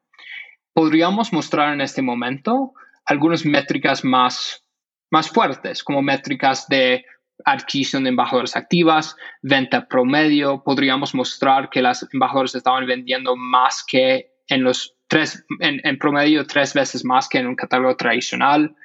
Podríamos 0.74 1.32
mostrar 1.32 1.74
en 1.74 1.82
este 1.82 2.02
momento 2.02 2.74
algunas 3.06 3.46
métricas 3.46 4.04
más, 4.04 4.66
más 5.12 5.30
fuertes, 5.30 5.84
como 5.84 6.02
métricas 6.02 6.68
de 6.68 7.06
adquisición 7.46 8.04
de 8.04 8.10
embajadores 8.10 8.56
activas, 8.56 9.16
venta 9.42 9.88
promedio. 9.88 10.64
Podríamos 10.64 11.14
mostrar 11.16 11.70
que 11.70 11.82
las 11.82 12.08
embajadoras 12.14 12.56
estaban 12.56 12.86
vendiendo 12.86 13.36
más 13.36 13.84
que 13.88 14.32
en 14.48 14.64
los 14.64 14.96
tres, 15.08 15.46
en, 15.60 15.98
promedio 15.98 16.46
tres 16.46 16.74
veces 16.74 17.04
más 17.06 17.28
que 17.28 17.40
en 17.40 17.48
un 17.48 17.56
catálogo 17.56 17.96
tradicional. 17.96 18.76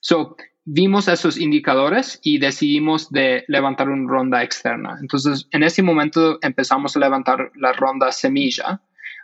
So, 0.00 0.36
vimos 0.64 1.08
esos 1.08 1.38
indicadores 1.38 2.20
y 2.22 2.38
decidimos 2.38 3.10
de 3.10 3.44
levantar 3.48 3.88
una 3.88 4.10
ronda 4.10 4.42
externa. 4.42 4.96
Entonces, 5.00 5.46
en 5.50 5.62
ese 5.62 5.82
momento 5.82 6.38
empezamos 6.42 6.96
a 6.96 7.00
levantar 7.00 7.50
la 7.56 7.72
ronda 7.72 8.12
semilla 8.12 8.80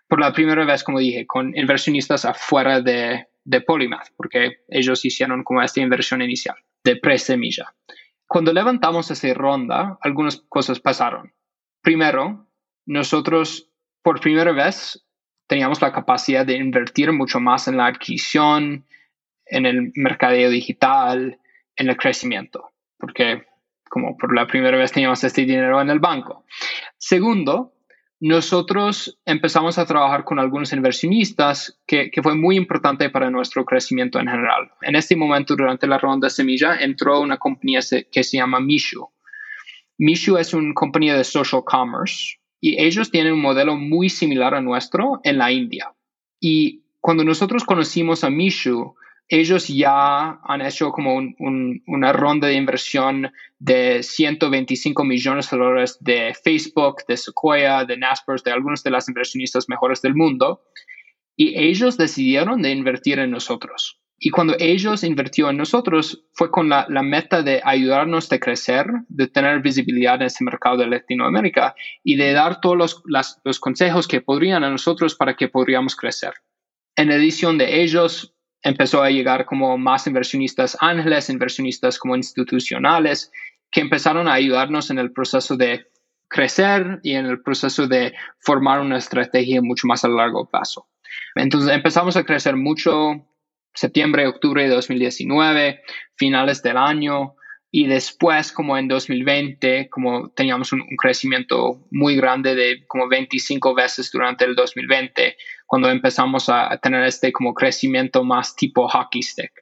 por 0.09 0.21
la 0.21 0.33
primera 0.33 0.65
vez, 0.65 0.83
como 0.85 0.99
dije, 0.99 1.27
con 1.27 1.57
inversionistas 1.57 2.25
afuera 2.25 2.81
de, 2.81 3.27
de 3.45 3.61
Polymath, 3.61 4.09
porque 4.17 4.59
ellos 4.69 5.05
hicieron 5.05 5.45
como 5.45 5.63
esta 5.63 5.81
inversión 5.81 6.21
inicial 6.23 6.57
de 6.85 6.97
pre-semilla. 6.97 7.73
Cuando 8.31 8.53
levantamos 8.53 9.11
esa 9.11 9.35
ronda, 9.35 9.99
algunas 10.03 10.41
cosas 10.49 10.79
pasaron. 10.79 11.33
Primero, 11.83 12.47
nosotros 12.87 13.69
por 14.05 14.21
primera 14.21 14.53
vez 14.53 15.05
teníamos 15.49 15.83
la 15.83 15.91
capacidad 15.91 16.47
de 16.47 16.57
invertir 16.57 17.11
mucho 17.11 17.41
más 17.41 17.67
en 17.67 17.77
la 17.77 17.87
adquisición, 17.87 18.87
en 19.47 19.67
el 19.67 19.91
mercadeo 19.97 20.49
digital, 20.49 21.41
en 21.75 21.89
el 21.89 21.97
crecimiento, 21.97 22.71
porque 23.01 23.49
como 23.89 24.17
por 24.17 24.33
la 24.33 24.47
primera 24.47 24.79
vez 24.79 24.93
teníamos 24.93 25.25
este 25.25 25.41
dinero 25.41 25.81
en 25.81 25.91
el 25.91 25.99
banco. 25.99 26.45
Segundo, 26.99 27.73
nosotros 28.21 29.19
empezamos 29.25 29.79
a 29.79 29.87
trabajar 29.87 30.25
con 30.25 30.39
algunos 30.39 30.75
inversionistas 30.75 31.81
que, 31.87 32.11
fue 32.23 32.35
muy 32.35 32.57
importante 32.57 33.09
para 33.09 33.31
nuestro 33.31 33.65
crecimiento 33.65 34.21
en 34.21 34.29
general. 34.29 34.71
En 34.83 34.95
este 34.95 35.17
momento, 35.17 35.57
durante 35.57 35.87
la 35.87 35.97
ronda 35.97 36.29
semilla, 36.29 36.77
entró 36.77 37.21
una 37.21 37.39
compañía 37.39 37.81
que 38.13 38.23
se 38.23 38.37
llama 38.37 38.61
Mishu. 38.61 39.09
Mishu 39.97 40.37
es 40.37 40.53
una 40.53 40.75
compañía 40.75 41.17
de 41.17 41.25
social 41.25 41.63
commerce 41.65 42.37
y 42.61 42.83
ellos 42.83 43.11
tienen 43.11 43.33
un 43.33 43.41
modelo 43.41 43.77
muy 43.77 44.11
similar 44.11 44.55
a 44.55 44.61
nuestro 44.61 45.21
en 45.25 45.39
la 45.39 45.51
India. 45.51 45.95
Y 46.39 46.85
cuando 47.01 47.25
nosotros 47.25 47.65
conocimos 47.65 48.23
a 48.23 48.29
Mishu, 48.29 48.97
ellos 49.31 49.69
ya 49.69 50.41
han 50.43 50.61
hecho 50.61 50.91
como 50.91 51.15
una 51.15 52.13
ronda 52.13 52.49
de 52.49 52.55
inversión 52.55 53.33
de 53.61 54.03
125 54.03 55.05
millones 55.05 55.49
de 55.51 55.57
dólares 55.57 55.99
de 56.01 56.35
Facebook, 56.35 57.05
de 57.07 57.17
Sequoia, 57.17 57.85
de 57.85 57.97
Naspers, 57.97 58.43
de 58.43 58.51
algunos 58.51 58.83
de 58.83 58.91
las 58.91 59.09
inversionistas 59.09 59.69
mejores 59.69 60.03
del 60.03 60.17
mundo. 60.17 60.65
Y 61.37 61.57
ellos 61.57 61.97
decidieron 61.97 62.61
de 62.61 62.73
invertir 62.73 63.21
en 63.21 63.31
nosotros. 63.31 64.01
Y 64.19 64.31
cuando 64.31 64.57
ellos 64.59 65.05
invirtieron 65.05 65.53
en 65.53 65.59
nosotros, 65.59 66.25
fue 66.33 66.51
con 66.51 66.69
la, 66.69 66.87
meta 66.89 67.43
de 67.43 67.63
ayudarnos 67.65 68.31
a 68.33 68.39
crecer, 68.41 68.87
de 69.09 69.29
tener 69.29 69.63
visibilidad 69.63 70.17
en 70.17 70.23
ese 70.23 70.43
mercado 70.43 70.79
de 70.79 70.89
Latinoamérica 70.89 71.77
y 72.03 72.17
de 72.17 72.33
dar 72.33 72.61
todos 72.61 72.77
los, 72.77 73.03
los 73.45 73.61
consejos 73.61 74.09
que 74.09 74.21
podrían 74.21 74.65
a 74.65 74.71
nosotros 74.71 75.15
para 75.15 75.37
que 75.37 75.47
podríamos 75.47 75.95
crecer. 75.95 76.35
En 76.97 77.13
edición 77.13 77.57
de 77.57 77.81
ellos, 77.83 78.35
empezó 78.63 79.03
a 79.03 79.11
llegar 79.11 79.47
como 79.47 79.77
más 79.79 80.07
inversionistas 80.07 80.77
ángeles, 80.81 81.31
inversionistas 81.31 81.99
como 81.99 82.17
institucionales, 82.17 83.33
que 83.71 83.81
empezaron 83.81 84.29
a 84.29 84.35
ayudarnos 84.35 84.91
en 84.91 84.99
el 84.99 85.13
proceso 85.13 85.57
de 85.57 85.87
crecer 86.29 87.01
y 87.03 87.15
en 87.15 87.27
el 87.27 87.43
proceso 87.43 87.87
de 87.87 88.15
formar 88.39 88.81
una 88.81 88.99
estrategia 88.99 89.61
mucho 89.63 89.87
más 89.87 90.05
a 90.05 90.09
largo 90.09 90.49
plazo. 90.49 90.87
Entonces 91.35 91.73
empezamos 91.75 92.17
a 92.17 92.25
crecer 92.25 92.57
mucho 92.57 93.27
septiembre, 93.75 94.27
octubre 94.27 94.63
de 94.63 94.69
2019, 94.69 95.81
finales 96.17 96.63
del 96.63 96.77
año, 96.77 97.35
y 97.73 97.87
después, 97.87 98.51
como 98.51 98.77
en 98.77 98.89
2020, 98.89 99.89
como 99.91 100.31
teníamos 100.31 100.73
un, 100.73 100.83
crecimiento 100.99 101.87
muy 101.93 102.17
grande 102.17 102.57
de 102.57 102.85
como 102.89 103.09
25 103.09 103.75
veces 103.75 104.11
durante 104.11 104.45
el 104.45 104.57
2020, 104.57 105.37
cuando 105.67 105.89
empezamos 105.89 106.49
a, 106.49 106.77
tener 106.79 107.05
este 107.05 107.33
como 107.33 107.55
crecimiento 107.55 108.25
más 108.25 108.57
tipo 108.57 108.89
hockey 108.89 109.23
stick, 109.23 109.53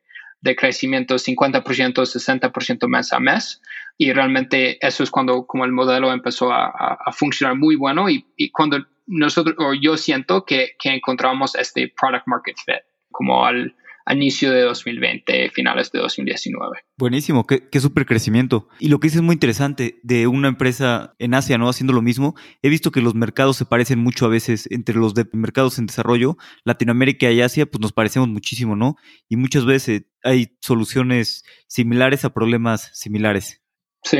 de 0.41 0.57
crecimiento 0.57 1.17
50%, 1.17 1.63
60% 1.63 2.89
mes 2.89 3.13
a 3.13 3.21
mes. 3.21 3.61
Y 3.99 4.13
realmente 4.13 4.79
eso 4.87 5.03
es 5.03 5.11
cuando 5.11 5.47
como 5.47 5.67
el 5.67 5.73
modelo 5.73 6.11
empezó 6.11 6.51
a, 6.51 7.13
funcionar 7.13 7.57
muy 7.57 7.77
bueno 7.77 8.09
y, 8.09 8.25
y, 8.37 8.51
cuando 8.51 8.87
nosotros, 9.07 9.57
o 9.59 9.75
yo 9.75 9.99
siento 9.99 10.47
que, 10.47 10.77
que 10.79 10.91
encontramos 10.91 11.55
este 11.57 11.93
product 12.01 12.27
market 12.27 12.57
fit, 12.65 12.85
como 13.11 13.45
al 13.45 13.75
inicio 14.13 14.53
de 14.53 14.63
2020, 14.63 15.51
finales 15.51 15.93
de 15.93 16.01
2019. 16.01 16.79
Buenísimo, 16.97 17.47
qué, 17.47 17.69
qué 17.69 17.81
súper 17.81 18.07
crecimiento. 18.07 18.69
Y 18.79 18.89
lo 18.89 18.99
que 18.99 19.07
dices 19.07 19.19
es 19.19 19.23
muy 19.23 19.35
interesante 19.35 20.01
de 20.03 20.27
una 20.27 20.49
empresa 20.49 21.15
en 21.19 21.35
Asia, 21.35 21.59
¿no? 21.59 21.69
Haciendo 21.69 21.93
lo 21.93 22.03
mismo. 22.03 22.35
He 22.63 22.69
visto 22.69 22.91
que 22.91 23.01
los 23.01 23.15
mercados 23.15 23.57
se 23.57 23.67
parecen 23.67 23.99
mucho 23.99 24.27
a 24.27 24.29
veces 24.29 24.69
entre 24.71 24.97
los 24.97 25.15
de 25.15 25.27
mercados 25.33 25.79
en 25.79 25.87
desarrollo. 25.87 26.37
Latinoamérica 26.65 27.31
y 27.31 27.41
Asia, 27.41 27.67
pues 27.67 27.81
nos 27.81 27.93
parecemos 27.93 28.29
muchísimo, 28.29 28.77
¿no? 28.77 28.97
Y 29.29 29.37
muchas 29.37 29.65
veces 29.65 30.05
hay 30.23 30.57
soluciones 30.61 31.45
similares 31.67 32.25
a 32.25 32.33
problemas 32.33 32.91
similares. 32.95 33.63
Sí, 34.03 34.19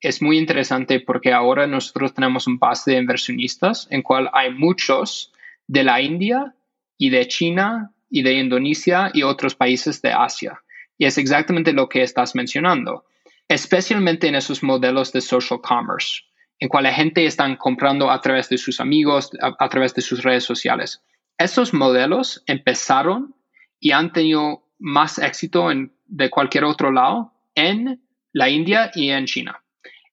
es 0.00 0.22
muy 0.22 0.38
interesante 0.38 1.00
porque 1.00 1.32
ahora 1.32 1.66
nosotros 1.66 2.14
tenemos 2.14 2.46
un 2.46 2.58
base 2.58 2.92
de 2.92 2.98
inversionistas 2.98 3.86
en 3.90 4.02
cual 4.02 4.30
hay 4.32 4.52
muchos 4.52 5.32
de 5.66 5.84
la 5.84 6.00
India 6.00 6.54
y 6.96 7.10
de 7.10 7.28
China 7.28 7.92
y 8.10 8.22
de 8.22 8.34
Indonesia 8.34 9.10
y 9.14 9.22
otros 9.22 9.54
países 9.54 10.02
de 10.02 10.12
Asia. 10.12 10.60
Y 10.98 11.06
es 11.06 11.16
exactamente 11.16 11.72
lo 11.72 11.88
que 11.88 12.02
estás 12.02 12.34
mencionando, 12.34 13.04
especialmente 13.48 14.26
en 14.26 14.34
esos 14.34 14.62
modelos 14.62 15.12
de 15.12 15.20
social 15.20 15.60
commerce, 15.62 16.22
en 16.58 16.68
cual 16.68 16.84
la 16.84 16.92
gente 16.92 17.24
está 17.24 17.56
comprando 17.56 18.10
a 18.10 18.20
través 18.20 18.48
de 18.48 18.58
sus 18.58 18.80
amigos, 18.80 19.30
a, 19.40 19.68
través 19.68 19.94
de 19.94 20.02
sus 20.02 20.22
redes 20.22 20.44
sociales. 20.44 21.02
Estos 21.38 21.72
modelos 21.72 22.42
empezaron 22.46 23.34
y 23.78 23.92
han 23.92 24.12
tenido 24.12 24.62
más 24.78 25.18
éxito 25.18 25.70
en, 25.70 25.92
de 26.06 26.28
cualquier 26.28 26.64
otro 26.64 26.92
lado 26.92 27.32
en 27.54 28.02
la 28.32 28.50
India 28.50 28.90
y 28.94 29.10
en 29.10 29.24
China. 29.24 29.62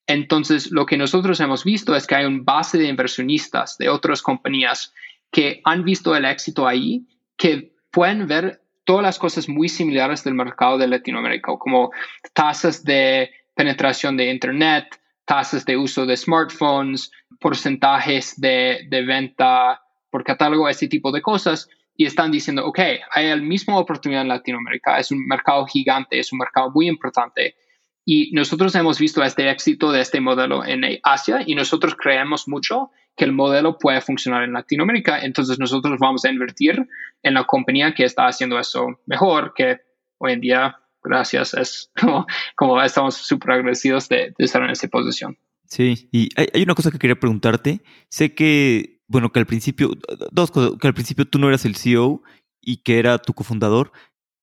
Entonces, 0.06 0.70
lo 0.70 0.86
que 0.86 0.96
nosotros 0.96 1.38
hemos 1.40 1.64
visto 1.64 1.94
es 1.94 2.06
que 2.06 2.14
hay 2.14 2.24
un 2.24 2.46
base 2.46 2.78
de 2.78 2.88
inversionistas 2.88 3.76
de 3.76 3.90
otras 3.90 4.22
compañías 4.22 4.94
que 5.30 5.60
han 5.64 5.84
visto 5.84 6.16
el 6.16 6.24
éxito 6.24 6.66
ahí, 6.66 7.06
que 7.36 7.74
pueden 7.90 8.26
ver 8.26 8.60
todas 8.84 9.02
las 9.02 9.18
cosas 9.18 9.48
muy 9.48 9.68
similares 9.68 10.24
del 10.24 10.34
mercado 10.34 10.78
de 10.78 10.88
Latinoamérica, 10.88 11.52
como 11.58 11.90
tasas 12.32 12.84
de 12.84 13.30
penetración 13.54 14.16
de 14.16 14.30
Internet, 14.30 15.00
tasas 15.24 15.64
de 15.66 15.76
uso 15.76 16.06
de 16.06 16.16
smartphones, 16.16 17.10
porcentajes 17.38 18.40
de, 18.40 18.86
de 18.88 19.04
venta 19.04 19.82
por 20.10 20.24
catálogo, 20.24 20.68
ese 20.68 20.88
tipo 20.88 21.12
de 21.12 21.20
cosas. 21.20 21.68
Y 21.94 22.06
están 22.06 22.30
diciendo, 22.30 22.64
ok, 22.64 22.78
hay 23.10 23.28
la 23.28 23.36
misma 23.36 23.76
oportunidad 23.78 24.22
en 24.22 24.28
Latinoamérica, 24.28 24.98
es 24.98 25.10
un 25.10 25.26
mercado 25.26 25.66
gigante, 25.66 26.18
es 26.18 26.32
un 26.32 26.38
mercado 26.38 26.70
muy 26.70 26.88
importante. 26.88 27.56
Y 28.06 28.30
nosotros 28.32 28.74
hemos 28.74 28.98
visto 28.98 29.22
este 29.22 29.50
éxito 29.50 29.92
de 29.92 30.00
este 30.00 30.20
modelo 30.20 30.64
en 30.64 30.80
Asia 31.02 31.42
y 31.44 31.54
nosotros 31.54 31.94
creemos 31.94 32.48
mucho 32.48 32.90
que 33.18 33.24
el 33.24 33.32
modelo 33.32 33.76
puede 33.76 34.00
funcionar 34.00 34.44
en 34.44 34.54
Latinoamérica. 34.54 35.18
Entonces 35.20 35.58
nosotros 35.58 35.98
vamos 35.98 36.24
a 36.24 36.30
invertir 36.30 36.88
en 37.22 37.34
la 37.34 37.44
compañía 37.44 37.92
que 37.94 38.04
está 38.04 38.28
haciendo 38.28 38.58
eso 38.58 38.86
mejor, 39.04 39.52
que 39.54 39.80
hoy 40.18 40.32
en 40.32 40.40
día, 40.40 40.78
gracias, 41.02 41.52
es 41.52 41.90
como, 42.56 42.80
estamos 42.80 43.16
súper 43.16 43.52
agradecidos 43.52 44.08
de, 44.08 44.32
estar 44.38 44.62
en 44.62 44.70
esa 44.70 44.88
posición. 44.88 45.36
Sí, 45.66 46.08
y 46.12 46.30
hay, 46.36 46.62
una 46.62 46.74
cosa 46.74 46.90
que 46.90 46.98
quería 46.98 47.20
preguntarte. 47.20 47.82
Sé 48.08 48.34
que, 48.34 49.02
bueno, 49.08 49.30
que 49.30 49.40
al 49.40 49.46
principio, 49.46 49.90
dos 50.30 50.50
cosas, 50.50 50.78
que 50.80 50.86
al 50.86 50.94
principio 50.94 51.26
tú 51.26 51.38
no 51.38 51.48
eras 51.48 51.66
el 51.66 51.76
CEO 51.76 52.22
y 52.62 52.78
que 52.82 52.98
era 52.98 53.18
tu 53.18 53.34
cofundador. 53.34 53.92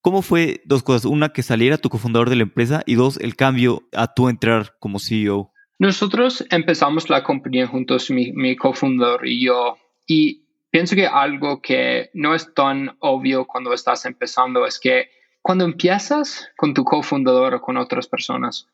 ¿Cómo 0.02 0.22
fue 0.22 0.62
dos 0.66 0.84
cosas? 0.84 1.06
Una, 1.06 1.30
que 1.30 1.42
saliera 1.42 1.80
tu 1.80 1.90
cofundador 1.90 2.30
de 2.30 2.36
la 2.36 2.44
empresa 2.44 2.84
y 2.86 2.94
dos, 2.94 3.18
el 3.18 3.36
cambio 3.36 3.88
a 3.92 4.14
tú 4.14 4.30
entrar 4.30 4.76
como 4.80 5.00
CEO. 5.00 5.52
Nosotros 5.78 6.46
empezamos 6.52 7.10
la 7.10 7.24
compañía 7.24 7.68
juntos, 7.68 8.10
mi, 8.10 8.56
cofundador 8.56 9.28
y 9.28 9.46
yo, 9.46 9.78
y 10.08 10.46
pienso 10.70 10.96
que 10.96 11.06
algo 11.06 11.62
que 11.62 12.10
no 12.14 12.34
es 12.34 12.54
tan 12.54 12.96
obvio 13.00 13.46
cuando 13.46 13.74
estás 13.74 14.06
empezando 14.06 14.66
es 14.66 14.80
que 14.80 15.10
cuando 15.42 15.66
empiezas 15.66 16.50
con 16.56 16.74
tu 16.74 16.86
cofundador 16.86 17.56
o 17.56 17.62
con 17.62 17.78
otras 17.78 18.08
personas, 18.08 18.68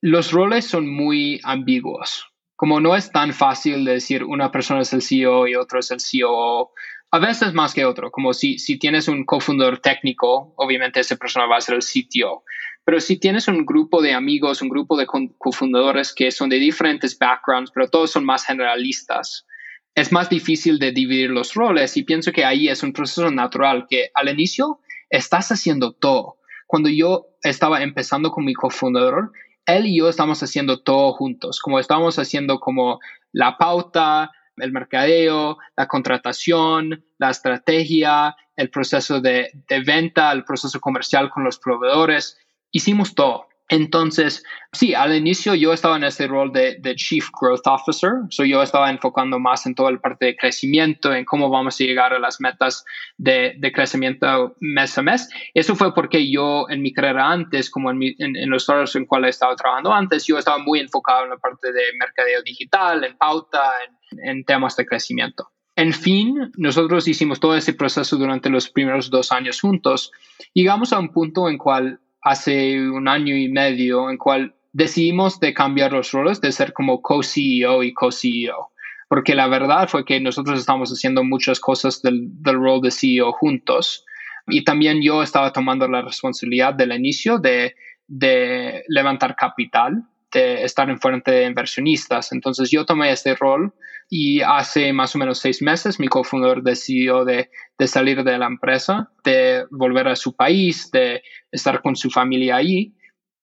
los 0.00 0.30
roles 0.30 0.66
son 0.66 0.88
muy 0.88 1.40
ambiguos. 1.42 2.30
Como 2.56 2.78
no 2.78 2.94
es 2.94 3.10
tan 3.10 3.32
fácil 3.32 3.84
de 3.84 3.94
decir 3.94 4.22
una 4.22 4.52
persona 4.52 4.82
es 4.82 4.92
el 4.92 5.02
CEO 5.02 5.48
y 5.48 5.56
otro 5.56 5.80
es 5.80 5.90
el 5.90 6.00
CEO, 6.00 6.70
a 7.10 7.18
veces 7.18 7.52
más 7.52 7.74
que 7.74 7.84
otro, 7.84 8.10
como 8.10 8.32
si, 8.32 8.58
si 8.58 8.78
tienes 8.78 9.08
un 9.08 9.24
cofundador 9.24 9.78
técnico, 9.78 10.52
obviamente 10.56 11.00
esa 11.00 11.16
persona 11.16 11.46
va 11.46 11.56
a 11.56 11.60
ser 11.60 11.76
el 11.76 11.82
CTO. 11.82 12.44
Pero 12.84 13.00
si 13.00 13.18
tienes 13.18 13.48
un 13.48 13.64
grupo 13.64 14.02
de 14.02 14.12
amigos, 14.12 14.60
un 14.60 14.68
grupo 14.68 14.96
de 14.96 15.06
cofundadores 15.06 16.14
que 16.14 16.30
son 16.30 16.50
de 16.50 16.56
diferentes 16.56 17.18
backgrounds, 17.18 17.70
pero 17.74 17.88
todos 17.88 18.10
son 18.10 18.24
más 18.24 18.44
generalistas, 18.44 19.46
es 19.94 20.12
más 20.12 20.28
difícil 20.28 20.78
de 20.78 20.92
dividir 20.92 21.30
los 21.30 21.54
roles. 21.54 21.96
Y 21.96 22.02
pienso 22.02 22.32
que 22.32 22.44
ahí 22.44 22.68
es 22.68 22.82
un 22.82 22.92
proceso 22.92 23.30
natural 23.30 23.86
que 23.88 24.10
al 24.14 24.28
inicio 24.28 24.80
estás 25.08 25.50
haciendo 25.50 25.92
todo. 25.92 26.36
Cuando 26.66 26.90
yo 26.90 27.28
estaba 27.42 27.82
empezando 27.82 28.30
con 28.30 28.44
mi 28.44 28.52
cofundador, 28.52 29.32
él 29.66 29.86
y 29.86 29.98
yo 29.98 30.08
estamos 30.10 30.42
haciendo 30.42 30.82
todo 30.82 31.12
juntos, 31.12 31.60
como 31.60 31.78
estamos 31.78 32.18
haciendo 32.18 32.60
como 32.60 33.00
la 33.32 33.56
pauta, 33.56 34.30
el 34.56 34.72
mercadeo, 34.72 35.56
la 35.76 35.88
contratación, 35.88 37.04
la 37.18 37.30
estrategia, 37.30 38.36
el 38.56 38.70
proceso 38.70 39.20
de, 39.20 39.50
de 39.68 39.80
venta, 39.80 40.30
el 40.32 40.44
proceso 40.44 40.80
comercial 40.80 41.30
con 41.30 41.44
los 41.44 41.58
proveedores 41.58 42.38
hicimos 42.74 43.14
todo. 43.14 43.46
Entonces, 43.70 44.44
sí, 44.72 44.92
al 44.92 45.16
inicio 45.16 45.54
yo 45.54 45.72
estaba 45.72 45.96
en 45.96 46.04
este 46.04 46.26
rol 46.26 46.52
de, 46.52 46.78
Chief 46.96 47.26
Growth 47.40 47.66
Officer, 47.66 48.12
so 48.28 48.44
yo 48.44 48.62
estaba 48.62 48.90
enfocando 48.90 49.38
más 49.38 49.64
en 49.64 49.74
toda 49.74 49.90
la 49.90 49.98
parte 49.98 50.26
de 50.26 50.36
crecimiento, 50.36 51.14
en 51.14 51.24
cómo 51.24 51.48
vamos 51.48 51.80
a 51.80 51.84
llegar 51.84 52.12
a 52.12 52.18
las 52.18 52.42
metas 52.42 52.84
de, 53.16 53.58
crecimiento 53.74 54.54
mes 54.60 54.98
a 54.98 55.02
mes. 55.02 55.30
Eso 55.54 55.76
fue 55.76 55.94
porque 55.94 56.30
yo 56.30 56.66
en 56.68 56.82
mi 56.82 56.92
carrera 56.92 57.30
antes, 57.30 57.70
como 57.70 57.90
en, 57.90 58.02
en, 58.18 58.50
los 58.50 58.64
startups 58.64 58.96
en 58.96 59.06
cuales 59.06 59.36
estaba 59.36 59.56
trabajando 59.56 59.94
antes, 59.94 60.26
yo 60.26 60.36
estaba 60.36 60.58
muy 60.58 60.80
enfocado 60.80 61.24
en 61.24 61.30
la 61.30 61.38
parte 61.38 61.72
de 61.72 61.84
mercadeo 61.98 62.42
digital, 62.42 63.02
en 63.02 63.16
pauta, 63.16 63.62
en, 64.10 64.28
en 64.28 64.44
temas 64.44 64.76
de 64.76 64.84
crecimiento. 64.84 65.48
En 65.76 65.92
fin, 65.92 66.52
nosotros 66.56 67.08
hicimos 67.08 67.40
todo 67.40 67.56
ese 67.56 67.72
proceso 67.72 68.16
durante 68.16 68.50
los 68.50 68.68
primeros 68.68 69.10
dos 69.10 69.32
años 69.32 69.60
juntos. 69.60 70.12
Llegamos 70.52 70.92
a 70.92 71.00
un 71.00 71.08
punto 71.08 71.48
en 71.48 71.58
cual 71.58 71.98
hace 72.24 72.80
un 72.80 73.06
año 73.06 73.36
y 73.36 73.48
medio 73.48 74.10
en 74.10 74.16
cual 74.16 74.54
decidimos 74.72 75.38
de 75.38 75.52
cambiar 75.52 75.92
los 75.92 76.10
roles, 76.10 76.40
de 76.40 76.50
ser 76.50 76.72
como 76.72 77.00
co-CEO 77.02 77.82
y 77.82 77.92
co-CEO. 77.92 78.70
Porque 79.08 79.34
la 79.34 79.46
verdad 79.46 79.88
fue 79.88 80.04
que 80.04 80.18
nosotros 80.20 80.58
estamos 80.58 80.90
haciendo 80.90 81.22
muchas 81.22 81.60
cosas 81.60 82.02
del, 82.02 82.28
del 82.42 82.56
rol 82.56 82.80
de 82.80 82.90
CEO 82.90 83.32
juntos. 83.32 84.04
Y 84.46 84.64
también 84.64 85.02
yo 85.02 85.22
estaba 85.22 85.52
tomando 85.52 85.86
la 85.86 86.02
responsabilidad 86.02 86.74
del 86.74 86.92
inicio 86.92 87.38
de, 87.38 87.76
de 88.08 88.82
levantar 88.88 89.36
capital, 89.36 90.04
de 90.32 90.64
estar 90.64 90.88
en 90.88 90.98
frente 90.98 91.30
de 91.30 91.44
inversionistas. 91.44 92.32
Entonces 92.32 92.70
yo 92.70 92.86
tomé 92.86 93.12
este 93.12 93.34
rol 93.34 93.74
y 94.08 94.40
hace 94.40 94.92
más 94.92 95.14
o 95.14 95.18
menos 95.18 95.38
seis 95.38 95.62
meses 95.62 95.98
mi 95.98 96.08
cofundador 96.08 96.62
decidió 96.62 97.24
de, 97.24 97.50
de, 97.78 97.88
salir 97.88 98.22
de 98.22 98.38
la 98.38 98.46
empresa, 98.46 99.10
de 99.24 99.64
volver 99.70 100.08
a 100.08 100.16
su 100.16 100.36
país, 100.36 100.90
de 100.90 101.22
estar 101.50 101.82
con 101.82 101.96
su 101.96 102.10
familia 102.10 102.56
allí. 102.56 102.94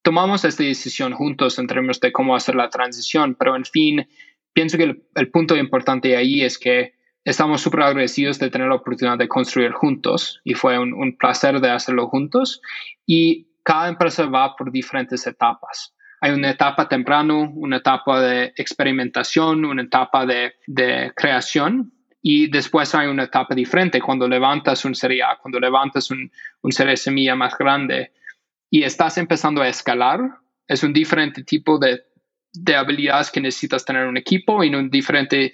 Tomamos 0.01 0.45
esta 0.45 0.63
decisión 0.63 1.13
juntos 1.13 1.59
en 1.59 1.67
términos 1.67 1.99
de 1.99 2.11
cómo 2.11 2.35
hacer 2.35 2.55
la 2.55 2.69
transición, 2.69 3.35
pero 3.37 3.55
en 3.55 3.65
fin, 3.65 4.07
pienso 4.53 4.77
que 4.77 5.03
el, 5.15 5.31
punto 5.31 5.55
importante 5.55 6.15
ahí 6.15 6.41
es 6.41 6.57
que 6.57 6.93
estamos 7.23 7.61
súper 7.61 7.81
agradecidos 7.81 8.39
de 8.39 8.49
tener 8.49 8.67
la 8.67 8.75
oportunidad 8.75 9.17
de 9.17 9.27
construir 9.27 9.71
juntos 9.71 10.41
y 10.43 10.55
fue 10.55 10.79
un, 10.79 10.93
un 10.93 11.17
placer 11.17 11.59
de 11.59 11.69
hacerlo 11.69 12.07
juntos 12.07 12.61
y 13.05 13.47
cada 13.63 13.89
empresa 13.89 14.25
va 14.25 14.55
por 14.55 14.71
diferentes 14.71 15.27
etapas 15.27 15.93
hay 16.21 16.31
una 16.31 16.51
etapa 16.51 16.87
temprano, 16.87 17.51
una 17.55 17.77
etapa 17.77 18.21
de 18.21 18.53
experimentación, 18.55 19.65
una 19.65 19.81
etapa 19.81 20.25
de, 20.25 20.53
creación 21.15 21.91
y 22.21 22.47
después 22.47 22.93
hay 22.93 23.07
una 23.07 23.23
etapa 23.23 23.55
diferente 23.55 23.99
cuando 23.99 24.27
levantas 24.27 24.85
un 24.85 24.93
serie 24.93 25.23
A, 25.23 25.37
cuando 25.41 25.59
levantas 25.59 26.11
un, 26.11 26.31
un 26.61 26.71
semilla 26.71 27.35
más 27.35 27.57
grande 27.57 28.11
y 28.69 28.83
estás 28.83 29.17
empezando 29.17 29.63
a 29.63 29.67
escalar, 29.67 30.19
es 30.67 30.83
un 30.83 30.93
diferente 30.93 31.43
tipo 31.43 31.79
de, 31.79 32.03
de 32.53 32.75
habilidades 32.75 33.31
que 33.31 33.41
necesitas 33.41 33.83
tener 33.83 34.03
en 34.03 34.09
un 34.09 34.17
equipo 34.17 34.63
y 34.63 34.73
un 34.73 34.91
diferente 34.91 35.53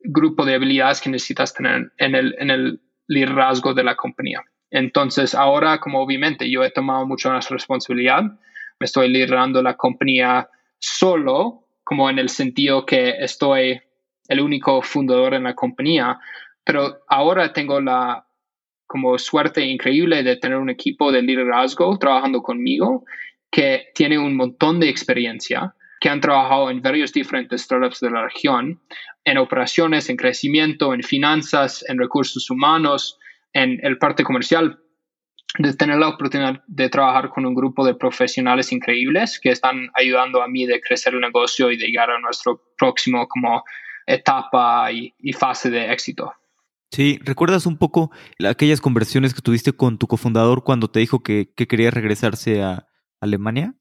grupo 0.00 0.44
de 0.44 0.54
habilidades 0.54 1.00
que 1.00 1.08
necesitas 1.08 1.54
tener 1.54 1.90
en 1.96 2.14
el, 2.14 2.34
en 2.38 2.50
el 2.50 2.80
liderazgo 3.08 3.72
de 3.72 3.84
la 3.84 3.96
compañía. 3.96 4.42
Entonces, 4.70 5.34
ahora, 5.34 5.80
como 5.80 6.00
obviamente 6.02 6.50
yo 6.50 6.62
he 6.62 6.70
tomado 6.70 7.06
mucha 7.06 7.30
más 7.30 7.48
responsabilidad, 7.48 8.24
estoy 8.84 9.08
liderando 9.08 9.62
la 9.62 9.76
compañía 9.76 10.48
solo, 10.78 11.66
como 11.84 12.10
en 12.10 12.18
el 12.18 12.28
sentido 12.28 12.86
que 12.86 13.16
estoy 13.18 13.80
el 14.28 14.40
único 14.40 14.82
fundador 14.82 15.34
en 15.34 15.44
la 15.44 15.54
compañía, 15.54 16.18
pero 16.64 17.00
ahora 17.08 17.52
tengo 17.52 17.80
la 17.80 18.26
como 18.86 19.16
suerte 19.16 19.64
increíble 19.64 20.22
de 20.22 20.36
tener 20.36 20.58
un 20.58 20.68
equipo 20.68 21.10
de 21.12 21.22
liderazgo 21.22 21.98
trabajando 21.98 22.42
conmigo 22.42 23.04
que 23.50 23.86
tiene 23.94 24.18
un 24.18 24.36
montón 24.36 24.80
de 24.80 24.90
experiencia, 24.90 25.74
que 25.98 26.10
han 26.10 26.20
trabajado 26.20 26.70
en 26.70 26.82
varios 26.82 27.10
diferentes 27.10 27.62
startups 27.62 28.00
de 28.00 28.10
la 28.10 28.24
región, 28.24 28.82
en 29.24 29.38
operaciones, 29.38 30.10
en 30.10 30.16
crecimiento, 30.16 30.92
en 30.92 31.02
finanzas, 31.02 31.82
en 31.88 31.98
recursos 31.98 32.50
humanos, 32.50 33.18
en 33.54 33.78
el 33.82 33.96
parte 33.96 34.24
comercial, 34.24 34.81
de 35.58 35.74
tener 35.74 35.98
la 35.98 36.08
oportunidad 36.08 36.62
de 36.66 36.88
trabajar 36.88 37.28
con 37.28 37.44
un 37.44 37.54
grupo 37.54 37.84
de 37.84 37.94
profesionales 37.94 38.72
increíbles 38.72 39.38
que 39.38 39.50
están 39.50 39.90
ayudando 39.94 40.42
a 40.42 40.48
mí 40.48 40.64
de 40.64 40.80
crecer 40.80 41.14
el 41.14 41.20
negocio 41.20 41.70
y 41.70 41.76
de 41.76 41.88
llegar 41.88 42.10
a 42.10 42.20
nuestro 42.20 42.62
próximo 42.78 43.28
como 43.28 43.62
etapa 44.06 44.90
y, 44.90 45.32
fase 45.32 45.70
de 45.70 45.92
éxito. 45.92 46.32
Sí, 46.90 47.18
¿recuerdas 47.22 47.66
un 47.66 47.76
poco 47.76 48.10
aquellas 48.46 48.80
conversaciones 48.80 49.34
que 49.34 49.40
tuviste 49.40 49.72
con 49.72 49.98
tu 49.98 50.06
cofundador 50.06 50.64
cuando 50.64 50.88
te 50.88 51.00
dijo 51.00 51.22
que, 51.22 51.52
quería 51.54 51.90
regresarse 51.90 52.62
a 52.62 52.86
Alemania? 53.20 53.74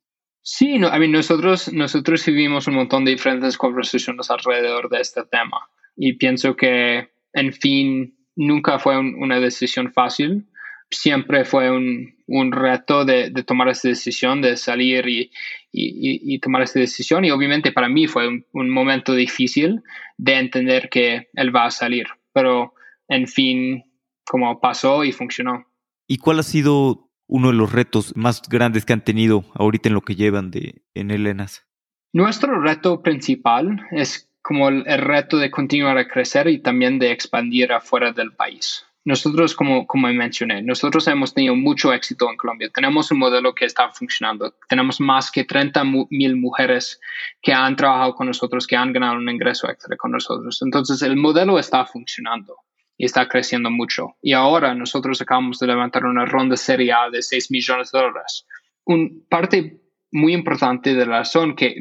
Sí, 0.43 0.77
no, 0.77 0.89
nosotros, 1.07 1.71
nosotros 1.71 2.25
vivimos 2.25 2.67
un 2.67 2.75
montón 2.75 3.05
de 3.05 3.11
diferentes 3.11 3.57
conversaciones 3.57 4.29
alrededor 4.31 4.89
de 4.89 5.01
este 5.01 5.23
tema 5.23 5.69
y 5.95 6.13
pienso 6.13 6.55
que, 6.55 7.11
en 7.33 7.53
fin, 7.53 8.17
nunca 8.35 8.79
fue 8.79 8.97
una 8.97 9.39
decisión 9.39 9.91
fácil 9.93 10.47
siempre 10.91 11.45
fue 11.45 11.71
un, 11.71 12.13
un 12.27 12.51
reto 12.51 13.03
de, 13.05 13.31
tomar 13.43 13.69
esa 13.69 13.89
decisión, 13.89 14.41
de 14.41 14.57
salir 14.57 15.29
y, 15.71 16.39
tomar 16.39 16.61
esa 16.61 16.79
decisión. 16.79 17.25
Y 17.25 17.31
obviamente 17.31 17.71
para 17.71 17.89
mí 17.89 18.07
fue 18.07 18.27
un, 18.53 18.69
momento 18.69 19.13
difícil 19.13 19.81
de 20.17 20.39
entender 20.39 20.89
que 20.89 21.29
él 21.33 21.55
va 21.55 21.65
a 21.65 21.71
salir, 21.71 22.07
pero 22.33 22.73
en 23.07 23.27
fin, 23.27 23.83
como 24.25 24.59
pasó 24.59 25.03
y 25.03 25.11
funcionó. 25.11 25.65
¿Y 26.07 26.17
cuál 26.17 26.39
ha 26.39 26.43
sido 26.43 27.09
uno 27.27 27.47
de 27.47 27.53
los 27.53 27.71
retos 27.71 28.15
más 28.15 28.41
grandes 28.47 28.85
que 28.85 28.93
han 28.93 29.03
tenido 29.03 29.45
ahorita 29.55 29.89
en 29.89 29.95
lo 29.95 30.01
que 30.01 30.15
llevan 30.15 30.51
de 30.51 30.83
en 30.93 31.11
Elenas? 31.11 31.65
Nuestro 32.13 32.59
reto 32.59 33.01
principal 33.01 33.87
es 33.91 34.29
como 34.41 34.69
el, 34.69 34.83
reto 34.85 35.37
de 35.37 35.51
continuar 35.51 35.97
a 35.97 36.07
crecer 36.07 36.47
y 36.47 36.59
también 36.59 36.99
de 36.99 37.11
expandir 37.11 37.71
afuera 37.71 38.11
del 38.11 38.33
país. 38.33 38.85
Nosotros, 39.03 39.55
como, 39.55 39.87
como 39.87 40.07
mencioné, 40.09 40.61
nosotros 40.61 41.07
hemos 41.07 41.33
tenido 41.33 41.55
mucho 41.55 41.91
éxito 41.91 42.29
en 42.29 42.37
Colombia. 42.37 42.69
Tenemos 42.73 43.11
un 43.11 43.17
modelo 43.17 43.55
que 43.55 43.65
está 43.65 43.89
funcionando. 43.89 44.53
Tenemos 44.69 44.99
más 44.99 45.31
que 45.31 45.43
30 45.43 45.83
mil 46.09 46.35
mujeres 46.35 46.99
que 47.41 47.51
han 47.51 47.75
trabajado 47.75 48.13
con 48.13 48.27
nosotros, 48.27 48.67
que 48.67 48.75
han 48.75 48.93
ganado 48.93 49.17
un 49.17 49.29
ingreso 49.29 49.69
extra 49.69 49.97
con 49.97 50.11
nosotros. 50.11 50.61
Entonces, 50.61 51.01
el 51.01 51.17
modelo 51.17 51.57
está 51.57 51.85
funcionando 51.85 52.57
y 52.95 53.05
está 53.05 53.27
creciendo 53.27 53.71
mucho. 53.71 54.17
Y 54.21 54.33
ahora 54.33 54.75
nosotros 54.75 55.19
acabamos 55.19 55.57
de 55.57 55.65
levantar 55.65 56.05
una 56.05 56.25
ronda 56.25 56.55
serie 56.55 56.93
A 56.93 57.09
de 57.09 57.23
6 57.23 57.49
millones 57.49 57.91
de 57.91 57.99
dólares. 57.99 58.45
Un 58.85 59.25
parte 59.27 59.81
muy 60.11 60.33
importante 60.33 60.93
de 60.93 61.05
la 61.07 61.19
razón 61.19 61.55
que 61.55 61.75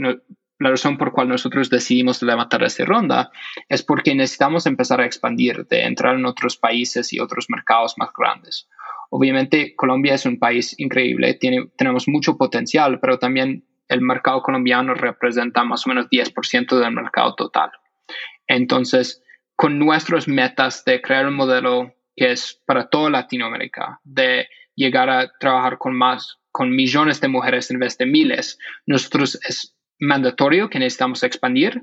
la 0.61 0.71
razón 0.71 0.99
por 0.99 1.13
cual 1.13 1.29
nosotros 1.29 1.71
decidimos 1.71 2.23
levantar 2.23 2.63
esta 2.63 2.85
ronda 2.85 3.31
es 3.69 3.83
porque 3.83 4.15
necesitamos 4.15 4.67
empezar 4.67 5.01
a 5.01 5.07
expandir, 5.07 5.67
de 5.67 5.85
entrar 5.85 6.15
en 6.17 6.27
otros 6.27 6.59
países 6.59 7.13
y 7.13 7.19
otros 7.19 7.47
mercados 7.49 7.95
más 7.97 8.11
grandes. 8.17 8.69
Obviamente 9.09 9.75
Colombia 9.75 10.15
es 10.15 10.27
un 10.27 10.39
país 10.39 10.79
increíble, 10.79 11.39
tenemos 11.77 12.07
mucho 12.09 12.37
potencial, 12.37 13.01
pero 13.01 13.19
también 13.19 13.65
el 13.89 14.03
mercado 14.03 14.43
colombiano 14.43 14.95
representa 14.95 15.65
más 15.65 15.87
o 15.87 15.89
menos 15.89 16.09
10% 16.11 16.79
del 16.79 16.93
mercado 16.93 17.35
total. 17.35 17.71
Entonces, 18.47 19.23
con 19.57 19.79
nuestras 19.79 20.29
metas 20.29 20.85
de 20.85 21.01
crear 21.01 21.27
un 21.27 21.35
modelo 21.35 21.95
que 22.15 22.33
es 22.33 22.63
para 22.67 22.89
toda 22.89 23.09
Latinoamérica, 23.09 23.99
de 24.05 24.47
llegar 24.77 25.09
a 25.09 25.33
trabajar 25.39 25.79
con 25.79 25.97
más, 25.97 26.39
con 26.53 26.71
millones 26.71 27.21
de 27.21 27.29
mujeres 27.29 27.71
en 27.71 27.79
vez 27.79 27.97
de 27.97 28.07
miles, 28.07 28.59
nosotros 28.87 29.41
es 29.49 29.75
mandatorio 30.01 30.71
que 30.71 30.79
necesitamos 30.79 31.23
expandir. 31.23 31.83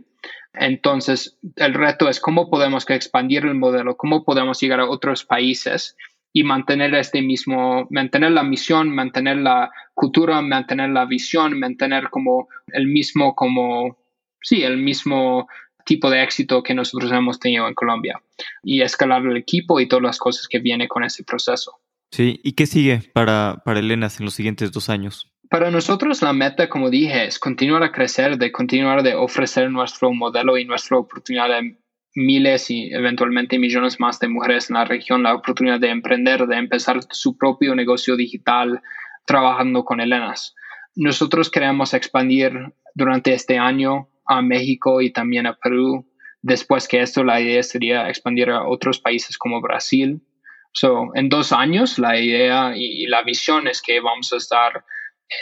Entonces, 0.53 1.37
el 1.55 1.73
reto 1.73 2.09
es 2.09 2.19
cómo 2.19 2.49
podemos 2.49 2.89
expandir 2.89 3.45
el 3.45 3.55
modelo, 3.55 3.95
cómo 3.95 4.23
podemos 4.23 4.59
llegar 4.59 4.79
a 4.79 4.89
otros 4.89 5.23
países 5.23 5.95
y 6.33 6.43
mantener 6.43 6.93
este 6.95 7.21
mismo, 7.21 7.87
mantener 7.89 8.31
la 8.31 8.43
misión, 8.43 8.93
mantener 8.93 9.37
la 9.37 9.71
cultura, 9.93 10.41
mantener 10.41 10.89
la 10.89 11.05
visión, 11.05 11.57
mantener 11.59 12.09
como 12.09 12.47
el 12.67 12.87
mismo, 12.87 13.35
como, 13.35 13.97
sí, 14.41 14.63
el 14.63 14.77
mismo 14.77 15.47
tipo 15.85 16.09
de 16.09 16.21
éxito 16.21 16.61
que 16.61 16.73
nosotros 16.73 17.11
hemos 17.11 17.39
tenido 17.39 17.67
en 17.67 17.73
Colombia 17.73 18.21
y 18.61 18.81
escalar 18.81 19.25
el 19.25 19.37
equipo 19.37 19.79
y 19.79 19.87
todas 19.87 20.03
las 20.03 20.17
cosas 20.17 20.47
que 20.47 20.59
vienen 20.59 20.87
con 20.87 21.03
ese 21.03 21.23
proceso. 21.23 21.79
Sí, 22.11 22.39
¿y 22.43 22.53
qué 22.53 22.65
sigue 22.65 23.01
para, 23.13 23.61
para 23.65 23.79
Elenas 23.79 24.19
en 24.19 24.25
los 24.25 24.33
siguientes 24.33 24.71
dos 24.71 24.89
años? 24.89 25.31
Para 25.49 25.71
nosotros 25.71 26.21
la 26.21 26.33
meta, 26.33 26.67
como 26.67 26.89
dije, 26.89 27.25
es 27.25 27.39
continuar 27.39 27.83
a 27.83 27.91
crecer, 27.91 28.37
de 28.37 28.51
continuar 28.51 29.03
de 29.03 29.15
ofrecer 29.15 29.71
nuestro 29.71 30.11
modelo 30.11 30.57
y 30.57 30.65
nuestra 30.65 30.97
oportunidad 30.97 31.51
a 31.53 31.61
miles 32.15 32.69
y 32.69 32.91
eventualmente 32.91 33.59
millones 33.59 33.99
más 33.99 34.19
de 34.19 34.27
mujeres 34.27 34.69
en 34.69 34.75
la 34.75 34.85
región, 34.85 35.23
la 35.23 35.35
oportunidad 35.35 35.79
de 35.79 35.89
emprender, 35.89 36.47
de 36.47 36.57
empezar 36.57 36.99
su 37.11 37.37
propio 37.37 37.75
negocio 37.75 38.15
digital 38.15 38.81
trabajando 39.25 39.85
con 39.85 40.01
Elenas. 40.01 40.55
Nosotros 40.95 41.51
queremos 41.51 41.93
expandir 41.93 42.73
durante 42.95 43.33
este 43.33 43.59
año 43.59 44.09
a 44.25 44.41
México 44.41 45.01
y 45.01 45.11
también 45.11 45.45
a 45.45 45.55
Perú. 45.55 46.09
Después 46.41 46.87
que 46.87 47.01
esto, 47.01 47.23
la 47.23 47.39
idea 47.39 47.61
sería 47.61 48.09
expandir 48.09 48.49
a 48.49 48.67
otros 48.67 48.99
países 48.99 49.37
como 49.37 49.61
Brasil. 49.61 50.21
So, 50.73 51.11
en 51.13 51.29
dos 51.29 51.51
años, 51.51 51.99
la 51.99 52.19
idea 52.19 52.73
y, 52.75 53.05
la 53.07 53.21
visión 53.23 53.67
es 53.67 53.81
que 53.81 53.99
vamos 53.99 54.33
a 54.33 54.37
estar 54.37 54.83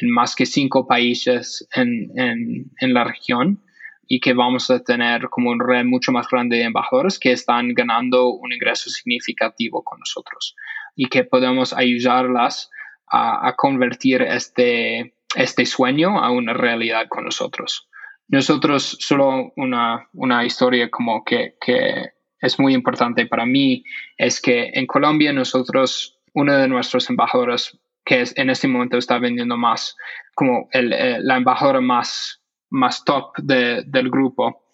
en 0.01 0.09
más 0.09 0.35
que 0.35 0.45
cinco 0.45 0.87
países 0.87 1.67
en, 1.75 2.11
en, 2.15 2.71
en 2.79 2.93
la 2.93 3.03
región 3.03 3.61
y 4.07 4.19
que 4.19 4.33
vamos 4.33 4.69
a 4.69 4.83
tener 4.83 5.29
como 5.29 5.49
un 5.49 5.59
red 5.59 5.83
mucho 5.83 6.11
más 6.11 6.27
grande 6.27 6.57
de 6.57 6.63
embajadores 6.63 7.19
que 7.19 7.31
están 7.31 7.73
ganando 7.73 8.29
un 8.29 8.53
ingreso 8.53 8.89
significativo 8.89 9.83
con 9.83 9.99
nosotros 9.99 10.55
y 10.95 11.07
que 11.07 11.23
podemos 11.23 11.73
ayudarlas 11.73 12.69
a, 13.07 13.47
a 13.47 13.55
convertir 13.55 14.21
este, 14.21 15.15
este 15.35 15.65
sueño 15.65 16.19
a 16.19 16.31
una 16.31 16.53
realidad 16.53 17.07
con 17.09 17.25
nosotros. 17.25 17.87
Nosotros, 18.27 18.97
solo 18.99 19.53
una, 19.55 20.07
una 20.13 20.45
historia 20.45 20.89
como 20.89 21.23
que, 21.23 21.55
que 21.61 22.13
es 22.41 22.59
muy 22.59 22.73
importante 22.73 23.25
para 23.27 23.45
mí, 23.45 23.83
es 24.17 24.41
que 24.41 24.71
en 24.73 24.87
Colombia 24.87 25.31
nosotros, 25.31 26.19
uno 26.33 26.57
de 26.57 26.67
nuestros 26.67 27.09
embajadores, 27.09 27.79
que 28.05 28.21
es, 28.21 28.37
en 28.37 28.49
este 28.49 28.67
momento 28.67 28.97
está 28.97 29.19
vendiendo 29.19 29.57
más, 29.57 29.97
como 30.35 30.69
el, 30.71 30.93
eh, 30.93 31.17
la 31.21 31.37
embajadora 31.37 31.81
más, 31.81 32.41
más 32.69 33.03
top 33.03 33.35
de, 33.37 33.83
del 33.87 34.09
grupo, 34.09 34.69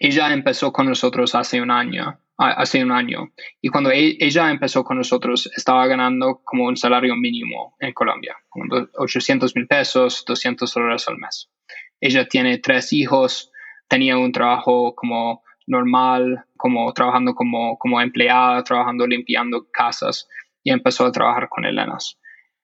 ella 0.00 0.32
empezó 0.32 0.72
con 0.72 0.86
nosotros 0.86 1.34
hace 1.34 1.60
un 1.60 1.70
año 1.70 2.20
hace 2.38 2.82
un 2.82 2.92
año. 2.92 3.32
Y 3.60 3.68
cuando 3.68 3.90
e, 3.90 4.16
ella 4.20 4.50
empezó 4.50 4.84
con 4.84 4.96
nosotros, 4.96 5.50
estaba 5.56 5.86
ganando 5.86 6.40
como 6.44 6.66
un 6.66 6.76
salario 6.76 7.16
mínimo 7.16 7.74
en 7.80 7.92
Colombia, 7.92 8.36
como 8.48 8.88
800 8.94 9.54
mil 9.56 9.66
pesos, 9.66 10.24
200 10.26 10.72
dólares 10.72 11.08
al 11.08 11.18
mes. 11.18 11.50
Ella 12.00 12.28
tiene 12.28 12.58
tres 12.58 12.92
hijos, 12.92 13.50
tenía 13.88 14.16
un 14.16 14.30
trabajo 14.32 14.94
como 14.94 15.42
normal, 15.66 16.44
como 16.56 16.92
trabajando 16.92 17.34
como, 17.34 17.76
como 17.76 18.00
empleada, 18.00 18.62
trabajando 18.62 19.06
limpiando 19.06 19.66
casas 19.72 20.28
y 20.62 20.70
empezó 20.70 21.06
a 21.06 21.12
trabajar 21.12 21.48
con 21.48 21.64
Elenas. 21.64 22.18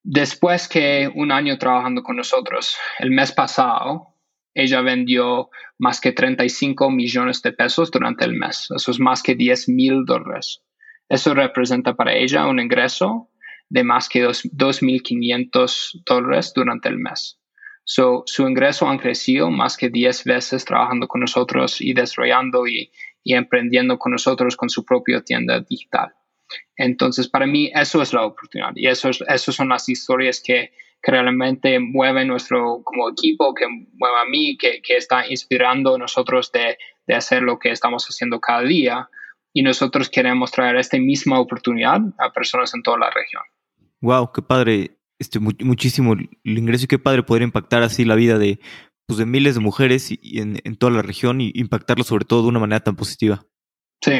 Después 0.06 0.68
que 0.68 1.10
un 1.14 1.32
año 1.32 1.56
trabajando 1.56 2.02
con 2.02 2.16
nosotros, 2.16 2.76
el 2.98 3.10
mes 3.10 3.32
pasado, 3.32 4.14
ella 4.52 4.82
vendió 4.82 5.48
más 5.78 5.98
que 5.98 6.12
35 6.12 6.90
millones 6.90 7.40
de 7.40 7.52
pesos 7.52 7.90
durante 7.90 8.26
el 8.26 8.34
mes. 8.34 8.68
Eso 8.76 8.90
es 8.90 9.00
más 9.00 9.22
que 9.22 9.34
10 9.34 9.70
mil 9.70 10.04
dólares. 10.04 10.62
Eso 11.08 11.32
representa 11.32 11.94
para 11.94 12.14
ella 12.14 12.46
un 12.46 12.60
ingreso 12.60 13.30
de 13.70 13.82
más 13.82 14.10
que 14.10 14.26
2.500 14.26 16.02
dólares 16.04 16.52
durante 16.54 16.90
el 16.90 16.98
mes. 16.98 17.40
So, 17.84 18.24
su 18.26 18.46
ingreso 18.46 18.88
ha 18.88 18.98
crecido 18.98 19.50
más 19.50 19.78
que 19.78 19.88
10 19.88 20.24
veces 20.24 20.66
trabajando 20.66 21.08
con 21.08 21.22
nosotros 21.22 21.80
y 21.80 21.94
desarrollando 21.94 22.66
y, 22.66 22.92
emprendiendo 23.24 23.98
con 23.98 24.12
nosotros 24.12 24.54
con 24.56 24.68
su 24.68 24.84
propia 24.84 25.22
tienda 25.22 25.60
digital. 25.60 26.12
Entonces, 26.76 27.28
para 27.28 27.46
mí, 27.46 27.70
eso 27.74 28.02
es 28.02 28.12
la 28.12 28.24
oportunidad 28.24 28.72
y 28.74 28.86
eso 28.86 29.10
esas 29.10 29.54
son 29.54 29.68
las 29.68 29.88
historias 29.88 30.42
que, 30.44 30.72
realmente 31.06 31.78
mueven 31.80 32.28
nuestro 32.28 32.80
como 32.82 33.10
equipo, 33.10 33.52
que 33.52 33.66
mueve 33.68 34.16
a 34.22 34.24
mí, 34.24 34.56
que, 34.56 34.80
está 34.96 35.26
inspirando 35.28 35.96
a 35.96 35.98
nosotros 35.98 36.50
de, 36.50 36.78
de 37.06 37.14
hacer 37.14 37.42
lo 37.42 37.58
que 37.58 37.70
estamos 37.70 38.06
haciendo 38.06 38.40
cada 38.40 38.62
día. 38.62 39.10
Y 39.52 39.62
nosotros 39.62 40.08
queremos 40.08 40.50
traer 40.50 40.76
esta 40.76 40.96
misma 40.96 41.38
oportunidad 41.38 42.00
a 42.18 42.32
personas 42.32 42.72
en 42.74 42.82
toda 42.82 42.96
la 42.96 43.10
región. 43.10 43.42
Wow, 44.00 44.32
qué 44.32 44.40
padre 44.40 44.96
este, 45.18 45.38
muchísimo 45.40 46.14
el 46.14 46.58
ingreso 46.58 46.84
y 46.84 46.88
qué 46.88 46.98
padre 46.98 47.22
poder 47.22 47.42
impactar 47.42 47.82
así 47.82 48.04
la 48.04 48.14
vida 48.14 48.38
de, 48.38 48.58
pues, 49.06 49.18
de 49.18 49.26
miles 49.26 49.54
de 49.54 49.60
mujeres 49.60 50.10
y, 50.10 50.40
en, 50.40 50.76
toda 50.76 50.92
la 50.92 51.02
región 51.02 51.40
y 51.40 51.52
impactarlo 51.54 52.04
sobre 52.04 52.24
todo 52.24 52.42
de 52.42 52.48
una 52.48 52.58
manera 52.58 52.80
tan 52.80 52.96
positiva. 52.96 53.46
Sí, 54.02 54.12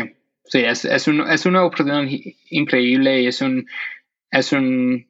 sí, 0.45 0.61
es, 0.61 0.85
es, 0.85 1.09
un, 1.09 1.21
es 1.29 1.47
una 1.47 1.65
oportunidad 1.65 2.05
increíble 2.51 3.23
y 3.23 3.27
es 3.27 3.41
un, 3.41 3.67
es 4.31 4.53
un, 4.53 5.07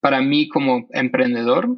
para 0.00 0.20
mí 0.20 0.48
como 0.48 0.86
emprendedor, 0.90 1.68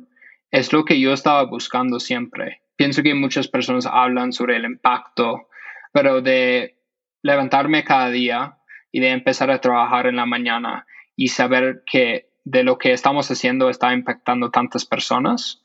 es 0.50 0.72
lo 0.72 0.84
que 0.84 1.00
yo 1.00 1.12
estaba 1.12 1.44
buscando 1.44 2.00
siempre. 2.00 2.62
Pienso 2.76 3.02
que 3.02 3.14
muchas 3.14 3.48
personas 3.48 3.86
hablan 3.86 4.32
sobre 4.32 4.56
el 4.56 4.64
impacto, 4.64 5.48
pero 5.92 6.22
de 6.22 6.78
levantarme 7.22 7.84
cada 7.84 8.11
día 8.11 8.58
y 8.92 9.00
de 9.00 9.11
empezar 9.11 9.50
a 9.50 9.61
trabajar 9.61 10.06
en 10.06 10.16
la 10.16 10.26
mañana 10.26 10.86
y 11.16 11.28
saber 11.28 11.82
que 11.90 12.30
de 12.44 12.64
lo 12.64 12.78
que 12.78 12.92
estamos 12.92 13.30
haciendo 13.30 13.68
está 13.68 13.92
impactando 13.92 14.50
tantas 14.50 14.84
personas 14.86 15.62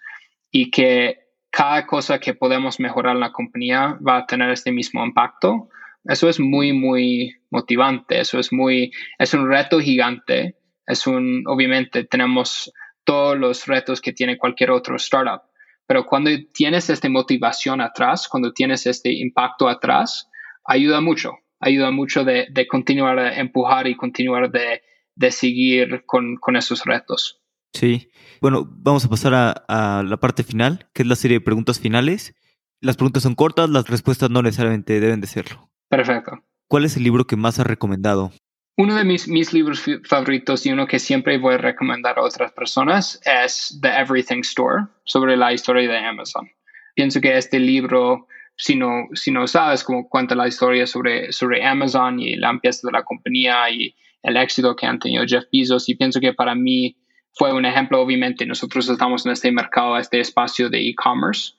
y 0.52 0.72
que 0.72 1.20
cada 1.50 1.86
cosa 1.86 2.20
que 2.20 2.34
podemos 2.34 2.80
mejorar 2.80 3.16
en 3.16 3.22
la 3.22 3.32
compañía 3.32 3.98
va 4.06 4.18
a 4.18 4.26
tener 4.26 4.50
este 4.50 4.72
mismo 4.72 5.06
impacto. 5.06 5.70
Eso 6.06 6.30
es 6.30 6.40
muy, 6.40 6.74
muy 6.74 7.36
motivante. 7.50 8.20
Eso 8.20 8.40
es 8.40 8.54
muy, 8.54 8.92
es 9.18 9.34
un 9.34 9.50
reto 9.50 9.80
gigante. 9.80 10.56
Es 10.86 11.08
un, 11.08 11.44
obviamente 11.48 12.04
tenemos 12.04 12.72
todos 13.04 13.38
los 13.38 13.66
retos 13.66 14.02
que 14.02 14.14
tiene 14.14 14.38
cualquier 14.38 14.72
otro 14.72 14.96
startup. 14.96 15.42
Pero 15.88 16.06
cuando 16.06 16.32
tienes 16.54 16.90
esta 16.90 17.10
motivación 17.10 17.82
atrás, 17.82 18.28
cuando 18.28 18.54
tienes 18.54 18.86
este 18.88 19.12
impacto 19.12 19.68
atrás, 19.68 20.30
ayuda 20.64 21.02
mucho. 21.02 21.34
Ayuda 21.60 21.92
mucho 21.92 22.24
de, 22.24 22.48
de 22.52 22.68
continuar 22.68 23.18
a 23.20 23.40
empujar 23.40 23.88
y 23.88 23.96
continuar 23.96 24.52
de, 24.52 24.82
de 25.16 25.32
seguir 25.32 26.04
con, 26.06 26.38
esos 26.56 26.84
retos. 26.84 27.42
Sí. 27.74 28.10
Bueno, 28.42 28.68
vamos 28.70 29.06
a 29.06 29.10
pasar 29.10 29.34
a, 29.68 30.04
la 30.06 30.18
parte 30.18 30.44
final, 30.44 30.90
que 30.94 31.04
es 31.04 31.08
la 31.08 31.16
serie 31.16 31.40
de 31.40 31.46
preguntas 31.46 31.80
finales. 31.80 32.36
Las 32.82 32.98
preguntas 32.98 33.24
son 33.24 33.36
cortas, 33.36 33.70
las 33.70 33.88
respuestas 33.88 34.30
no 34.30 34.42
necesariamente 34.42 35.00
deben 35.00 35.22
de 35.22 35.28
serlo. 35.28 35.70
Perfecto. 35.90 36.44
¿Cuál 36.68 36.86
es 36.86 36.98
el 36.98 37.04
libro 37.04 37.26
que 37.26 37.36
más 37.36 37.60
has 37.60 37.68
recomendado? 37.68 38.32
Uno 38.78 38.96
de 38.96 39.06
mis, 39.06 39.28
mis 39.28 39.54
libros 39.54 39.86
favoritos 40.04 40.66
y 40.66 40.72
uno 40.72 40.86
que 40.86 41.00
siempre 41.00 41.38
voy 41.38 41.54
a 41.54 41.60
recomendar 41.60 42.20
a 42.20 42.24
otras 42.24 42.52
personas 42.52 43.22
es 43.24 43.80
The 43.82 43.88
Everything 43.88 44.40
Store, 44.40 44.88
sobre 45.06 45.38
la 45.38 45.54
historia 45.54 45.88
de 45.88 45.98
Amazon. 45.98 46.50
Pienso 46.94 47.22
que 47.22 47.38
este 47.38 47.60
libro, 47.60 48.28
si 48.58 48.76
no, 48.76 49.08
si 49.14 49.32
no 49.32 49.48
sabes 49.48 49.84
cómo 49.84 50.10
cuenta 50.10 50.36
la 50.36 50.48
historia 50.48 50.88
sobre, 50.88 51.32
sobre 51.32 51.64
Amazon 51.66 52.20
y 52.20 52.36
la 52.36 52.50
empieza 52.50 52.88
de 52.88 52.92
la 52.92 53.04
compañía 53.04 53.70
y 53.70 53.96
el 54.24 54.36
éxito 54.36 54.76
que 54.76 54.88
han 54.88 55.00
tenido 55.00 55.24
Jeff 55.26 55.46
Bezos, 55.54 55.88
y 55.88 55.96
pienso 55.96 56.20
que 56.20 56.34
para 56.34 56.56
mí 56.56 56.98
fue 57.34 57.54
un 57.54 57.66
ejemplo, 57.66 58.02
obviamente, 58.02 58.46
nosotros 58.46 58.90
estamos 58.90 59.26
en 59.26 59.34
este 59.34 59.52
mercado, 59.52 59.98
este 59.98 60.20
espacio 60.20 60.70
de 60.70 60.90
e-commerce, 60.90 61.54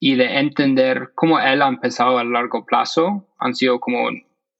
y 0.00 0.14
de 0.14 0.38
entender 0.38 1.10
cómo 1.14 1.40
él 1.40 1.62
ha 1.62 1.68
empezado 1.68 2.18
a 2.18 2.24
largo 2.24 2.64
plazo, 2.64 3.26
han 3.38 3.54
sido 3.54 3.80
como 3.80 4.08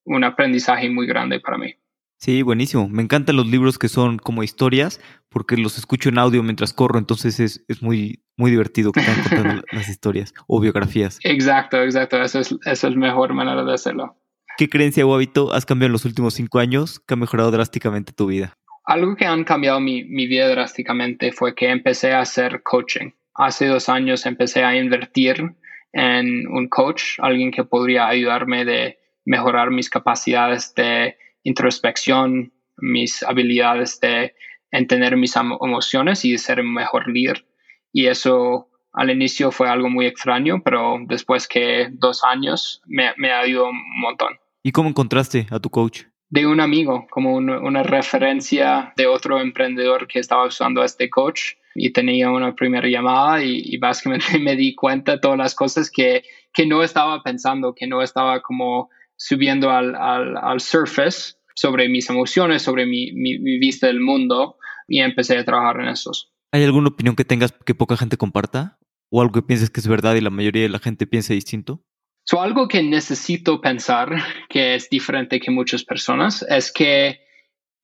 un 0.05 0.25
aprendizaje 0.25 0.91
muy 0.91 1.07
grande 1.07 1.41
para 1.41 1.59
mí. 1.59 1.75
Sí, 2.19 2.43
buenísimo. 2.43 2.89
Me 2.89 3.03
encantan 3.03 3.37
los 3.37 3.47
libros 3.47 3.79
que 3.79 3.89
son 3.89 4.19
como 4.19 4.43
historias 4.43 5.01
porque 5.29 5.57
los 5.57 5.79
escucho 5.79 6.09
en 6.09 6.19
audio 6.19 6.43
mientras 6.43 6.73
corro, 6.73 6.99
entonces 6.99 7.39
es, 7.39 7.65
es 7.69 7.81
muy, 7.81 8.25
muy 8.37 8.51
divertido 8.51 8.91
que 8.91 9.01
estén 9.01 9.23
contando 9.23 9.63
las 9.73 9.89
historias 9.89 10.35
o 10.49 10.61
biografías. 10.61 11.21
Exacto, 11.23 11.81
exacto. 11.81 12.21
Esa 12.21 12.41
es, 12.41 12.53
esa 12.65 12.89
es 12.89 12.95
la 12.95 12.99
mejor 12.99 13.35
manera 13.35 13.65
de 13.65 13.73
hacerlo. 13.73 14.17
¿Qué 14.57 14.69
creencia 14.69 15.07
o 15.07 15.15
hábito 15.15 15.53
has 15.53 15.65
cambiado 15.65 15.87
en 15.87 15.93
los 15.93 16.05
últimos 16.05 16.35
cinco 16.35 16.59
años 16.59 16.99
que 16.99 17.15
ha 17.15 17.17
mejorado 17.17 17.53
drásticamente 17.53 18.13
tu 18.13 18.27
vida? 18.27 18.55
Algo 18.85 19.15
que 19.15 19.27
han 19.27 19.45
cambiado 19.45 19.79
mi, 19.79 20.03
mi 20.03 20.27
vida 20.27 20.49
drásticamente 20.49 21.31
fue 21.31 21.55
que 21.55 21.71
empecé 21.71 22.13
a 22.13 22.23
hacer 22.23 22.63
coaching. 22.65 23.11
Hace 23.39 23.67
dos 23.67 23.89
años 23.89 24.27
empecé 24.27 24.65
a 24.65 24.75
invertir 24.75 25.55
en 25.93 26.49
un 26.49 26.69
coach, 26.69 27.19
alguien 27.19 27.53
que 27.53 27.63
podría 27.63 28.09
ayudarme 28.09 28.65
de 28.65 28.99
mejorar 29.25 29.71
mis 29.71 29.89
capacidades 29.89 30.75
de 30.75 31.17
introspección, 31.45 32.53
mis 32.79 33.23
habilidades 33.23 34.01
de 34.01 34.35
entender 34.73 35.17
mis 35.17 35.37
emociones 35.37 36.25
y 36.25 36.37
ser 36.37 36.59
un 36.59 36.75
mejor 36.75 37.09
líder. 37.09 37.47
Y 37.93 38.07
eso 38.07 38.71
al 38.93 39.11
inicio 39.11 39.53
fue 39.53 39.69
algo 39.69 39.89
muy 39.89 40.07
extraño, 40.07 40.61
pero 40.65 40.99
después 41.07 41.47
que 41.47 41.91
dos 41.93 42.25
años 42.25 42.83
me, 42.87 43.13
me 43.19 43.31
ha 43.31 43.39
ayudado 43.39 43.71
un 43.71 44.01
montón. 44.01 44.37
¿Y 44.65 44.73
cómo 44.73 44.89
encontraste 44.89 45.47
a 45.51 45.61
tu 45.61 45.71
coach? 45.71 46.03
De 46.29 46.45
un 46.45 46.61
amigo, 46.61 47.07
como 47.09 47.37
una 47.37 47.85
referencia 47.85 48.93
de 48.97 49.07
otro 49.07 49.41
emprendedor 49.41 50.09
que 50.09 50.19
estaba 50.19 50.45
usando 50.45 50.83
a 50.83 50.87
este 50.87 51.09
coach 51.09 51.53
y 51.79 51.93
tenía 51.93 52.31
una 52.31 52.55
primera 52.55 52.89
llamada 52.89 53.43
y, 53.43 53.77
básicamente 53.79 54.27
me 54.39 54.57
di 54.57 54.75
cuenta 54.75 55.13
de 55.13 55.19
todas 55.19 55.39
las 55.39 55.55
cosas 55.55 55.91
que, 55.91 56.23
que 56.53 56.67
no 56.67 56.83
estaba 56.83 57.23
pensando, 57.23 57.75
que 57.75 57.87
no 57.87 58.03
estaba 58.03 58.41
como 58.43 58.91
subiendo 59.17 59.71
al, 59.71 59.95
al, 59.95 60.37
al 60.37 60.61
surface 60.61 61.39
sobre 61.59 61.89
mis 61.89 62.09
emociones, 62.09 62.63
sobre 62.63 62.87
mi, 62.87 63.11
vista 63.59 63.89
del 63.89 64.01
mundo 64.01 64.57
y 64.87 65.01
empecé 65.01 65.37
a 65.37 65.45
trabajar 65.45 65.81
en 65.81 65.89
esos. 65.89 66.33
¿Hay 66.53 66.63
alguna 66.63 66.89
opinión 66.89 67.17
que 67.17 67.25
tengas 67.25 67.53
que 67.53 67.75
poca 67.75 67.97
gente 67.97 68.17
comparta? 68.17 68.79
¿O 69.11 69.21
algo 69.21 69.33
que 69.33 69.43
pienses 69.43 69.71
que 69.71 69.81
es 69.81 69.89
verdad 69.89 70.15
y 70.15 70.21
la 70.21 70.31
mayoría 70.31 70.63
de 70.63 70.69
la 70.69 70.79
gente 70.79 71.07
piensa 71.07 71.35
distinto? 71.35 71.83
So, 72.25 72.41
algo 72.43 72.69
que 72.69 72.83
necesito 72.83 73.61
pensar 73.61 74.11
que 74.49 74.77
es 74.77 74.89
diferente 74.89 75.41
que 75.41 75.51
muchas 75.51 75.83
personas 75.83 76.45
es 76.49 76.71
que 76.71 77.21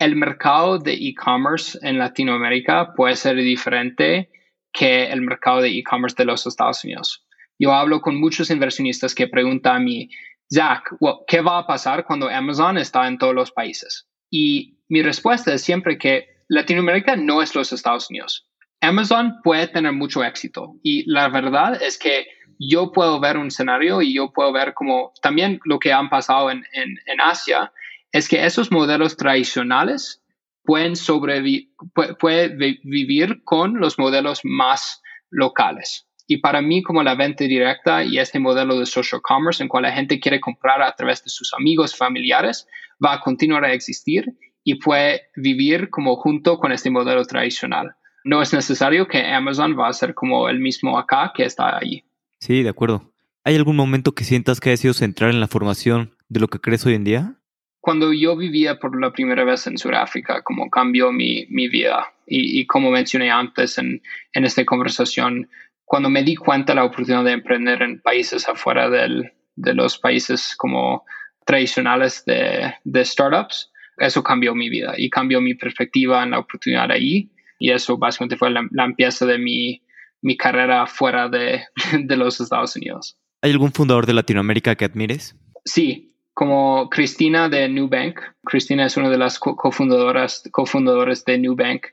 el 0.04 0.16
mercado 0.16 0.78
de 0.78 0.92
e-commerce 0.92 1.78
en 1.82 1.98
Latinoamérica 1.98 2.92
puede 2.94 3.16
ser 3.16 3.36
diferente 3.36 4.30
que 4.70 5.06
el 5.06 5.22
mercado 5.22 5.62
de 5.62 5.70
e-commerce 5.70 6.16
de 6.18 6.26
los 6.26 6.46
Estados 6.46 6.84
Unidos. 6.84 7.24
Yo 7.58 7.72
hablo 7.72 8.02
con 8.02 8.20
muchos 8.20 8.50
inversionistas 8.50 9.14
que 9.14 9.28
preguntan 9.28 9.76
a 9.76 9.78
mí, 9.80 10.10
Zach, 10.52 10.82
¿qué 11.26 11.40
va 11.40 11.58
a 11.58 11.66
pasar 11.66 12.04
cuando 12.04 12.28
Amazon 12.28 12.76
está 12.76 13.06
en 13.08 13.16
todos 13.16 13.34
los 13.34 13.50
países? 13.50 14.06
Y 14.30 14.78
mi 14.88 15.02
respuesta 15.02 15.54
es 15.54 15.62
siempre 15.62 15.96
que 15.96 16.26
Latinoamérica 16.48 17.16
no 17.16 17.40
es 17.40 17.54
los 17.54 17.72
Estados 17.72 18.10
Unidos. 18.10 18.46
Amazon 18.82 19.36
puede 19.42 19.68
tener 19.68 19.92
mucho 19.92 20.22
éxito 20.22 20.74
y 20.82 21.10
la 21.10 21.28
verdad 21.28 21.82
es 21.82 21.96
que 21.96 22.26
yo 22.58 22.92
puedo 22.92 23.20
ver 23.20 23.38
un 23.38 23.46
escenario 23.46 24.02
y 24.02 24.14
yo 24.14 24.32
puedo 24.32 24.52
ver 24.52 24.74
como 24.74 25.12
también 25.22 25.60
lo 25.64 25.78
que 25.78 25.92
han 25.92 26.10
pasado 26.10 26.50
en, 26.50 26.62
en, 26.72 27.20
Asia 27.20 27.72
es 28.14 28.28
que 28.28 28.46
esos 28.46 28.70
modelos 28.70 29.16
tradicionales 29.16 30.22
pueden 30.62 30.94
sobrevivir, 30.94 31.70
puede 32.20 32.78
vivir 32.84 33.42
con 33.42 33.80
los 33.80 33.98
modelos 33.98 34.42
más 34.44 35.02
locales. 35.30 36.06
Y 36.28 36.38
para 36.38 36.62
mí, 36.62 36.84
como 36.84 37.02
la 37.02 37.16
venta 37.16 37.42
directa 37.42 38.04
y 38.04 38.18
este 38.20 38.38
modelo 38.38 38.78
de 38.78 38.86
social 38.86 39.20
commerce 39.20 39.60
en 39.60 39.68
cual 39.68 39.82
la 39.82 39.92
gente 39.92 40.20
quiere 40.20 40.38
comprar 40.38 40.80
a 40.80 40.94
través 40.94 41.24
de 41.24 41.28
sus 41.28 41.52
amigos, 41.54 41.96
familiares, 41.96 42.68
va 43.04 43.14
a 43.14 43.20
continuar 43.20 43.64
a 43.64 43.72
existir 43.72 44.26
y 44.62 44.76
puede 44.76 45.22
vivir 45.34 45.90
como 45.90 46.14
junto 46.14 46.58
con 46.58 46.70
este 46.70 46.90
modelo 46.90 47.24
tradicional. 47.24 47.96
No 48.22 48.40
es 48.40 48.52
necesario 48.52 49.08
que 49.08 49.26
Amazon 49.26 49.76
va 49.76 49.88
a 49.88 49.92
ser 49.92 50.14
como 50.14 50.48
el 50.48 50.60
mismo 50.60 50.96
acá 51.00 51.32
que 51.34 51.44
está 51.44 51.76
allí. 51.76 52.04
Sí, 52.38 52.62
de 52.62 52.68
acuerdo. 52.68 53.12
¿Hay 53.42 53.56
algún 53.56 53.74
momento 53.74 54.12
que 54.12 54.22
sientas 54.22 54.60
que 54.60 54.70
haya 54.70 54.76
sido 54.76 54.94
central 54.94 55.30
en 55.30 55.40
la 55.40 55.48
formación 55.48 56.16
de 56.28 56.38
lo 56.38 56.46
que 56.46 56.60
crees 56.60 56.86
hoy 56.86 56.94
en 56.94 57.02
día? 57.02 57.40
Cuando 57.84 58.14
yo 58.14 58.34
vivía 58.34 58.78
por 58.78 58.98
la 58.98 59.12
primera 59.12 59.44
vez 59.44 59.66
en 59.66 59.76
Sudáfrica, 59.76 60.40
como 60.40 60.70
cambió 60.70 61.12
mi, 61.12 61.44
mi 61.50 61.68
vida. 61.68 62.14
Y, 62.26 62.58
y, 62.58 62.66
como 62.66 62.90
mencioné 62.90 63.30
antes 63.30 63.76
en, 63.76 64.00
en 64.32 64.44
esta 64.46 64.64
conversación, 64.64 65.50
cuando 65.84 66.08
me 66.08 66.22
di 66.22 66.34
cuenta 66.34 66.72
de 66.72 66.76
la 66.76 66.86
oportunidad 66.86 67.24
de 67.24 67.32
emprender 67.32 67.82
en 67.82 68.00
países 68.00 68.48
afuera 68.48 68.88
del, 68.88 69.32
de 69.56 69.74
los 69.74 69.98
países 69.98 70.54
como 70.56 71.04
tradicionales 71.44 72.24
de, 72.24 72.72
de, 72.84 73.04
startups, 73.04 73.70
eso 73.98 74.22
cambió 74.22 74.54
mi 74.54 74.70
vida 74.70 74.94
y 74.96 75.10
cambió 75.10 75.42
mi 75.42 75.52
perspectiva 75.52 76.22
en 76.22 76.30
la 76.30 76.38
oportunidad 76.38 76.90
ahí. 76.90 77.32
Y 77.58 77.70
eso 77.70 77.98
básicamente 77.98 78.38
fue 78.38 78.50
la, 78.50 78.66
la 78.70 78.86
empieza 78.86 79.26
de 79.26 79.36
mi, 79.36 79.82
mi 80.22 80.38
carrera 80.38 80.86
fuera 80.86 81.28
de, 81.28 81.64
de, 82.02 82.16
los 82.16 82.40
Estados 82.40 82.76
Unidos. 82.76 83.18
¿Hay 83.42 83.50
algún 83.50 83.72
fundador 83.72 84.06
de 84.06 84.14
Latinoamérica 84.14 84.74
que 84.74 84.86
admires? 84.86 85.36
Sí, 85.66 86.13
como 86.34 86.90
Cristina 86.90 87.48
de 87.48 87.68
Nubank. 87.68 88.20
Cristina 88.44 88.86
es 88.86 88.96
una 88.96 89.08
de 89.08 89.18
las 89.18 89.38
cofundadoras, 89.38 90.42
cofundadores 90.50 91.24
de 91.24 91.38
Nubank 91.38 91.86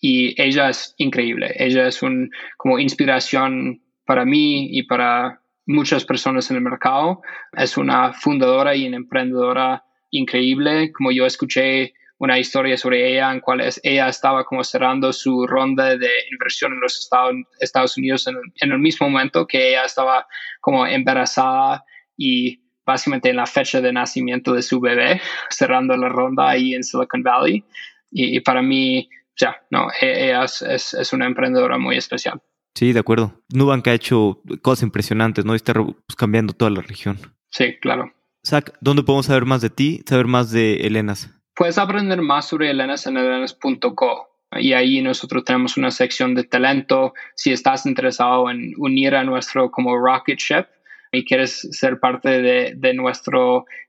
y 0.00 0.40
ella 0.42 0.70
es 0.70 0.94
increíble. 0.96 1.54
Ella 1.56 1.86
es 1.86 2.02
un, 2.02 2.30
como 2.56 2.78
inspiración 2.78 3.82
para 4.04 4.24
mí 4.24 4.68
y 4.76 4.82
para 4.84 5.42
muchas 5.66 6.04
personas 6.04 6.50
en 6.50 6.56
el 6.56 6.62
mercado. 6.62 7.20
Es 7.52 7.76
una 7.76 8.14
fundadora 8.14 8.74
y 8.74 8.88
una 8.88 8.96
emprendedora 8.96 9.84
increíble. 10.10 10.90
Como 10.92 11.12
yo 11.12 11.26
escuché 11.26 11.92
una 12.18 12.38
historia 12.38 12.78
sobre 12.78 13.12
ella 13.12 13.30
en 13.30 13.40
cual 13.40 13.60
ella 13.82 14.08
estaba 14.08 14.44
como 14.44 14.64
cerrando 14.64 15.12
su 15.12 15.46
ronda 15.46 15.96
de 15.96 16.08
inversión 16.30 16.72
en 16.72 16.80
los 16.80 16.98
Estados, 16.98 17.34
Estados 17.60 17.96
Unidos 17.98 18.26
en, 18.26 18.36
en 18.60 18.72
el 18.72 18.78
mismo 18.78 19.10
momento 19.10 19.46
que 19.46 19.70
ella 19.70 19.84
estaba 19.84 20.26
como 20.60 20.86
embarazada 20.86 21.84
y 22.16 22.62
básicamente 22.92 23.30
en 23.30 23.36
la 23.36 23.46
fecha 23.46 23.80
de 23.80 23.92
nacimiento 23.92 24.52
de 24.54 24.62
su 24.62 24.80
bebé, 24.80 25.20
cerrando 25.50 25.96
la 25.96 26.08
ronda 26.08 26.48
ahí 26.48 26.74
en 26.74 26.84
Silicon 26.84 27.22
Valley. 27.22 27.64
y 28.10 28.40
para 28.40 28.62
mí 28.62 29.08
ya, 29.36 29.56
no, 29.70 29.88
e, 30.00 30.26
ella 30.26 30.44
es, 30.44 31.12
una 31.12 31.26
emprendedora 31.26 31.78
muy 31.78 31.96
especial. 31.96 32.40
Sí, 32.74 32.92
de 32.92 33.00
acuerdo. 33.00 33.42
Nubank 33.52 33.86
ha 33.88 33.94
hecho 33.94 34.40
cosas 34.62 34.84
impresionantes, 34.84 35.44
¿no? 35.44 35.52
Y 35.52 35.56
está 35.56 35.74
pues, 35.74 36.16
cambiando 36.16 36.52
toda 36.52 36.70
la 36.70 36.80
región. 36.80 37.18
Sí, 37.50 37.76
claro. 37.80 38.12
Zach, 38.46 38.72
¿dónde 38.80 39.02
podemos 39.02 39.26
saber 39.26 39.44
más 39.44 39.60
de 39.60 39.70
ti, 39.70 40.02
saber 40.06 40.26
más 40.26 40.50
de 40.50 40.86
Elenas? 40.86 41.30
Puedes 41.54 41.78
aprender 41.78 42.22
más 42.22 42.48
sobre 42.48 42.70
Elenas 42.70 43.06
en 43.06 43.18
elenas.co. 43.18 44.28
Y 44.58 44.72
ahí 44.72 45.00
nosotros 45.00 45.44
tenemos 45.44 45.76
una 45.76 45.90
sección 45.90 46.34
de 46.34 46.44
talento. 46.44 47.14
Si 47.36 47.52
estás 47.52 47.86
interesado 47.86 48.50
en 48.50 48.74
unir 48.78 49.14
a 49.14 49.24
nuestro 49.24 49.70
como 49.70 49.96
rocket 49.96 50.38
ship 50.38 50.66
y 51.12 51.24
quieres 51.24 51.68
ser 51.70 52.00
parte 52.00 52.40
de, 52.40 52.74
de 52.76 52.94
nuestra 52.94 53.38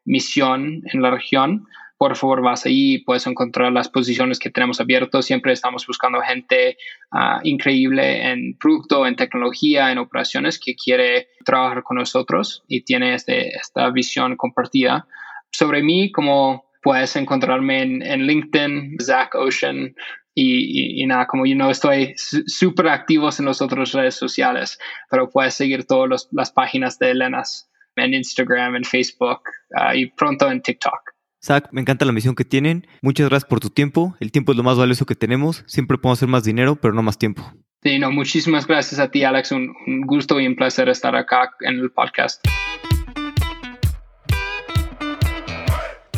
misión 0.05 0.83
en 0.91 1.01
la 1.01 1.11
región, 1.11 1.65
por 2.03 2.17
favor 2.17 2.41
vas 2.41 2.65
ahí 2.65 2.95
y 2.95 2.97
puedes 2.99 3.25
encontrar 3.27 3.71
las 3.71 3.87
posiciones 3.87 4.37
que 4.37 4.49
tenemos 4.49 4.81
abiertos. 4.81 5.25
Siempre 5.25 5.53
estamos 5.53 5.87
buscando 5.87 6.19
gente 6.19 6.75
ah, 7.11 7.39
increíble 7.45 8.29
en 8.29 8.57
producto, 8.57 9.07
en 9.07 9.15
tecnología, 9.15 9.89
en 9.89 9.99
operaciones 9.99 10.59
que 10.59 10.75
quiere 10.75 11.29
trabajar 11.45 11.81
con 11.83 11.95
nosotros 11.95 12.63
y 12.67 12.81
tiene 12.81 13.13
este, 13.13 13.55
esta 13.55 13.89
visión 13.89 14.35
compartida. 14.35 15.07
Sobre 15.49 15.81
mí, 15.81 16.11
como 16.11 16.65
puedes 16.81 17.15
encontrarme 17.15 17.83
en, 17.83 18.27
LinkedIn, 18.27 18.97
Zach 18.99 19.33
Ocean, 19.35 19.95
y, 20.35 21.05
nada, 21.05 21.27
como 21.27 21.45
yo 21.45 21.55
no 21.55 21.69
estoy 21.69 22.13
súper 22.17 22.87
activos 22.87 23.39
en 23.39 23.45
las 23.45 23.61
otras 23.61 23.91
redes 23.91 24.15
sociales, 24.15 24.79
pero 25.09 25.29
puedes 25.29 25.53
seguir 25.53 25.85
todas 25.85 26.27
las 26.31 26.51
páginas 26.51 26.97
de 26.99 27.11
Elenas 27.11 27.69
en 27.95 28.13
Instagram, 28.13 28.75
en 28.75 28.83
Facebook 28.83 29.41
ah, 29.75 29.95
y 29.95 30.07
pronto 30.07 30.49
en 30.49 30.61
TikTok. 30.61 31.13
Zach, 31.45 31.67
me 31.71 31.81
encanta 31.81 32.05
la 32.05 32.13
misión 32.13 32.35
que 32.35 32.45
tienen. 32.45 32.87
Muchas 33.01 33.29
gracias 33.29 33.49
por 33.49 33.59
tu 33.59 33.69
tiempo. 33.69 34.15
El 34.19 34.31
tiempo 34.31 34.53
es 34.53 34.57
lo 34.57 34.63
más 34.63 34.77
valioso 34.77 35.05
que 35.05 35.15
tenemos. 35.15 35.63
Siempre 35.67 35.97
podemos 35.97 36.19
hacer 36.19 36.29
más 36.29 36.45
dinero, 36.45 36.77
pero 36.77 36.93
no 36.93 37.03
más 37.03 37.17
tiempo. 37.17 37.53
Sí, 37.83 37.99
no, 37.99 38.11
muchísimas 38.11 38.65
gracias 38.65 38.99
a 39.01 39.11
ti, 39.11 39.25
Alex. 39.25 39.51
Un, 39.51 39.75
un 39.85 40.01
gusto 40.01 40.39
y 40.39 40.47
un 40.47 40.55
placer 40.55 40.87
estar 40.87 41.15
acá 41.17 41.51
en 41.59 41.79
el 41.79 41.91
podcast. 41.91 42.41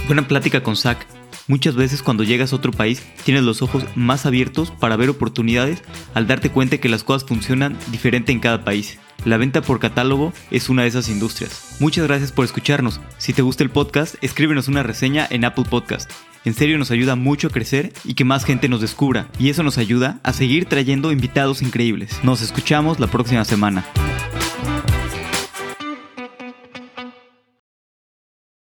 Buena 0.07 0.27
plática 0.27 0.61
con 0.61 0.75
Zach. 0.75 0.99
Muchas 1.47 1.75
veces 1.75 2.01
cuando 2.01 2.23
llegas 2.23 2.53
a 2.53 2.55
otro 2.55 2.71
país 2.71 3.03
tienes 3.23 3.43
los 3.43 3.61
ojos 3.61 3.83
más 3.95 4.25
abiertos 4.25 4.71
para 4.71 4.95
ver 4.95 5.09
oportunidades 5.09 5.83
al 6.15 6.25
darte 6.25 6.49
cuenta 6.49 6.79
que 6.79 6.89
las 6.89 7.03
cosas 7.03 7.27
funcionan 7.27 7.77
diferente 7.91 8.31
en 8.31 8.39
cada 8.39 8.63
país. 8.63 8.97
La 9.25 9.37
venta 9.37 9.61
por 9.61 9.79
catálogo 9.79 10.33
es 10.49 10.69
una 10.69 10.81
de 10.83 10.87
esas 10.87 11.07
industrias. 11.07 11.77
Muchas 11.79 12.07
gracias 12.07 12.31
por 12.31 12.45
escucharnos. 12.45 12.99
Si 13.17 13.33
te 13.33 13.43
gusta 13.43 13.63
el 13.63 13.69
podcast, 13.69 14.15
escríbenos 14.21 14.67
una 14.67 14.83
reseña 14.83 15.27
en 15.29 15.45
Apple 15.45 15.65
Podcast. 15.69 16.11
En 16.45 16.53
serio 16.53 16.77
nos 16.77 16.91
ayuda 16.91 17.15
mucho 17.15 17.47
a 17.47 17.51
crecer 17.51 17.93
y 18.03 18.15
que 18.15 18.23
más 18.23 18.43
gente 18.43 18.69
nos 18.69 18.81
descubra. 18.81 19.27
Y 19.39 19.49
eso 19.49 19.63
nos 19.63 19.77
ayuda 19.77 20.19
a 20.23 20.33
seguir 20.33 20.65
trayendo 20.65 21.11
invitados 21.11 21.61
increíbles. 21.61 22.23
Nos 22.23 22.41
escuchamos 22.41 22.99
la 22.99 23.07
próxima 23.07 23.45
semana. 23.45 23.85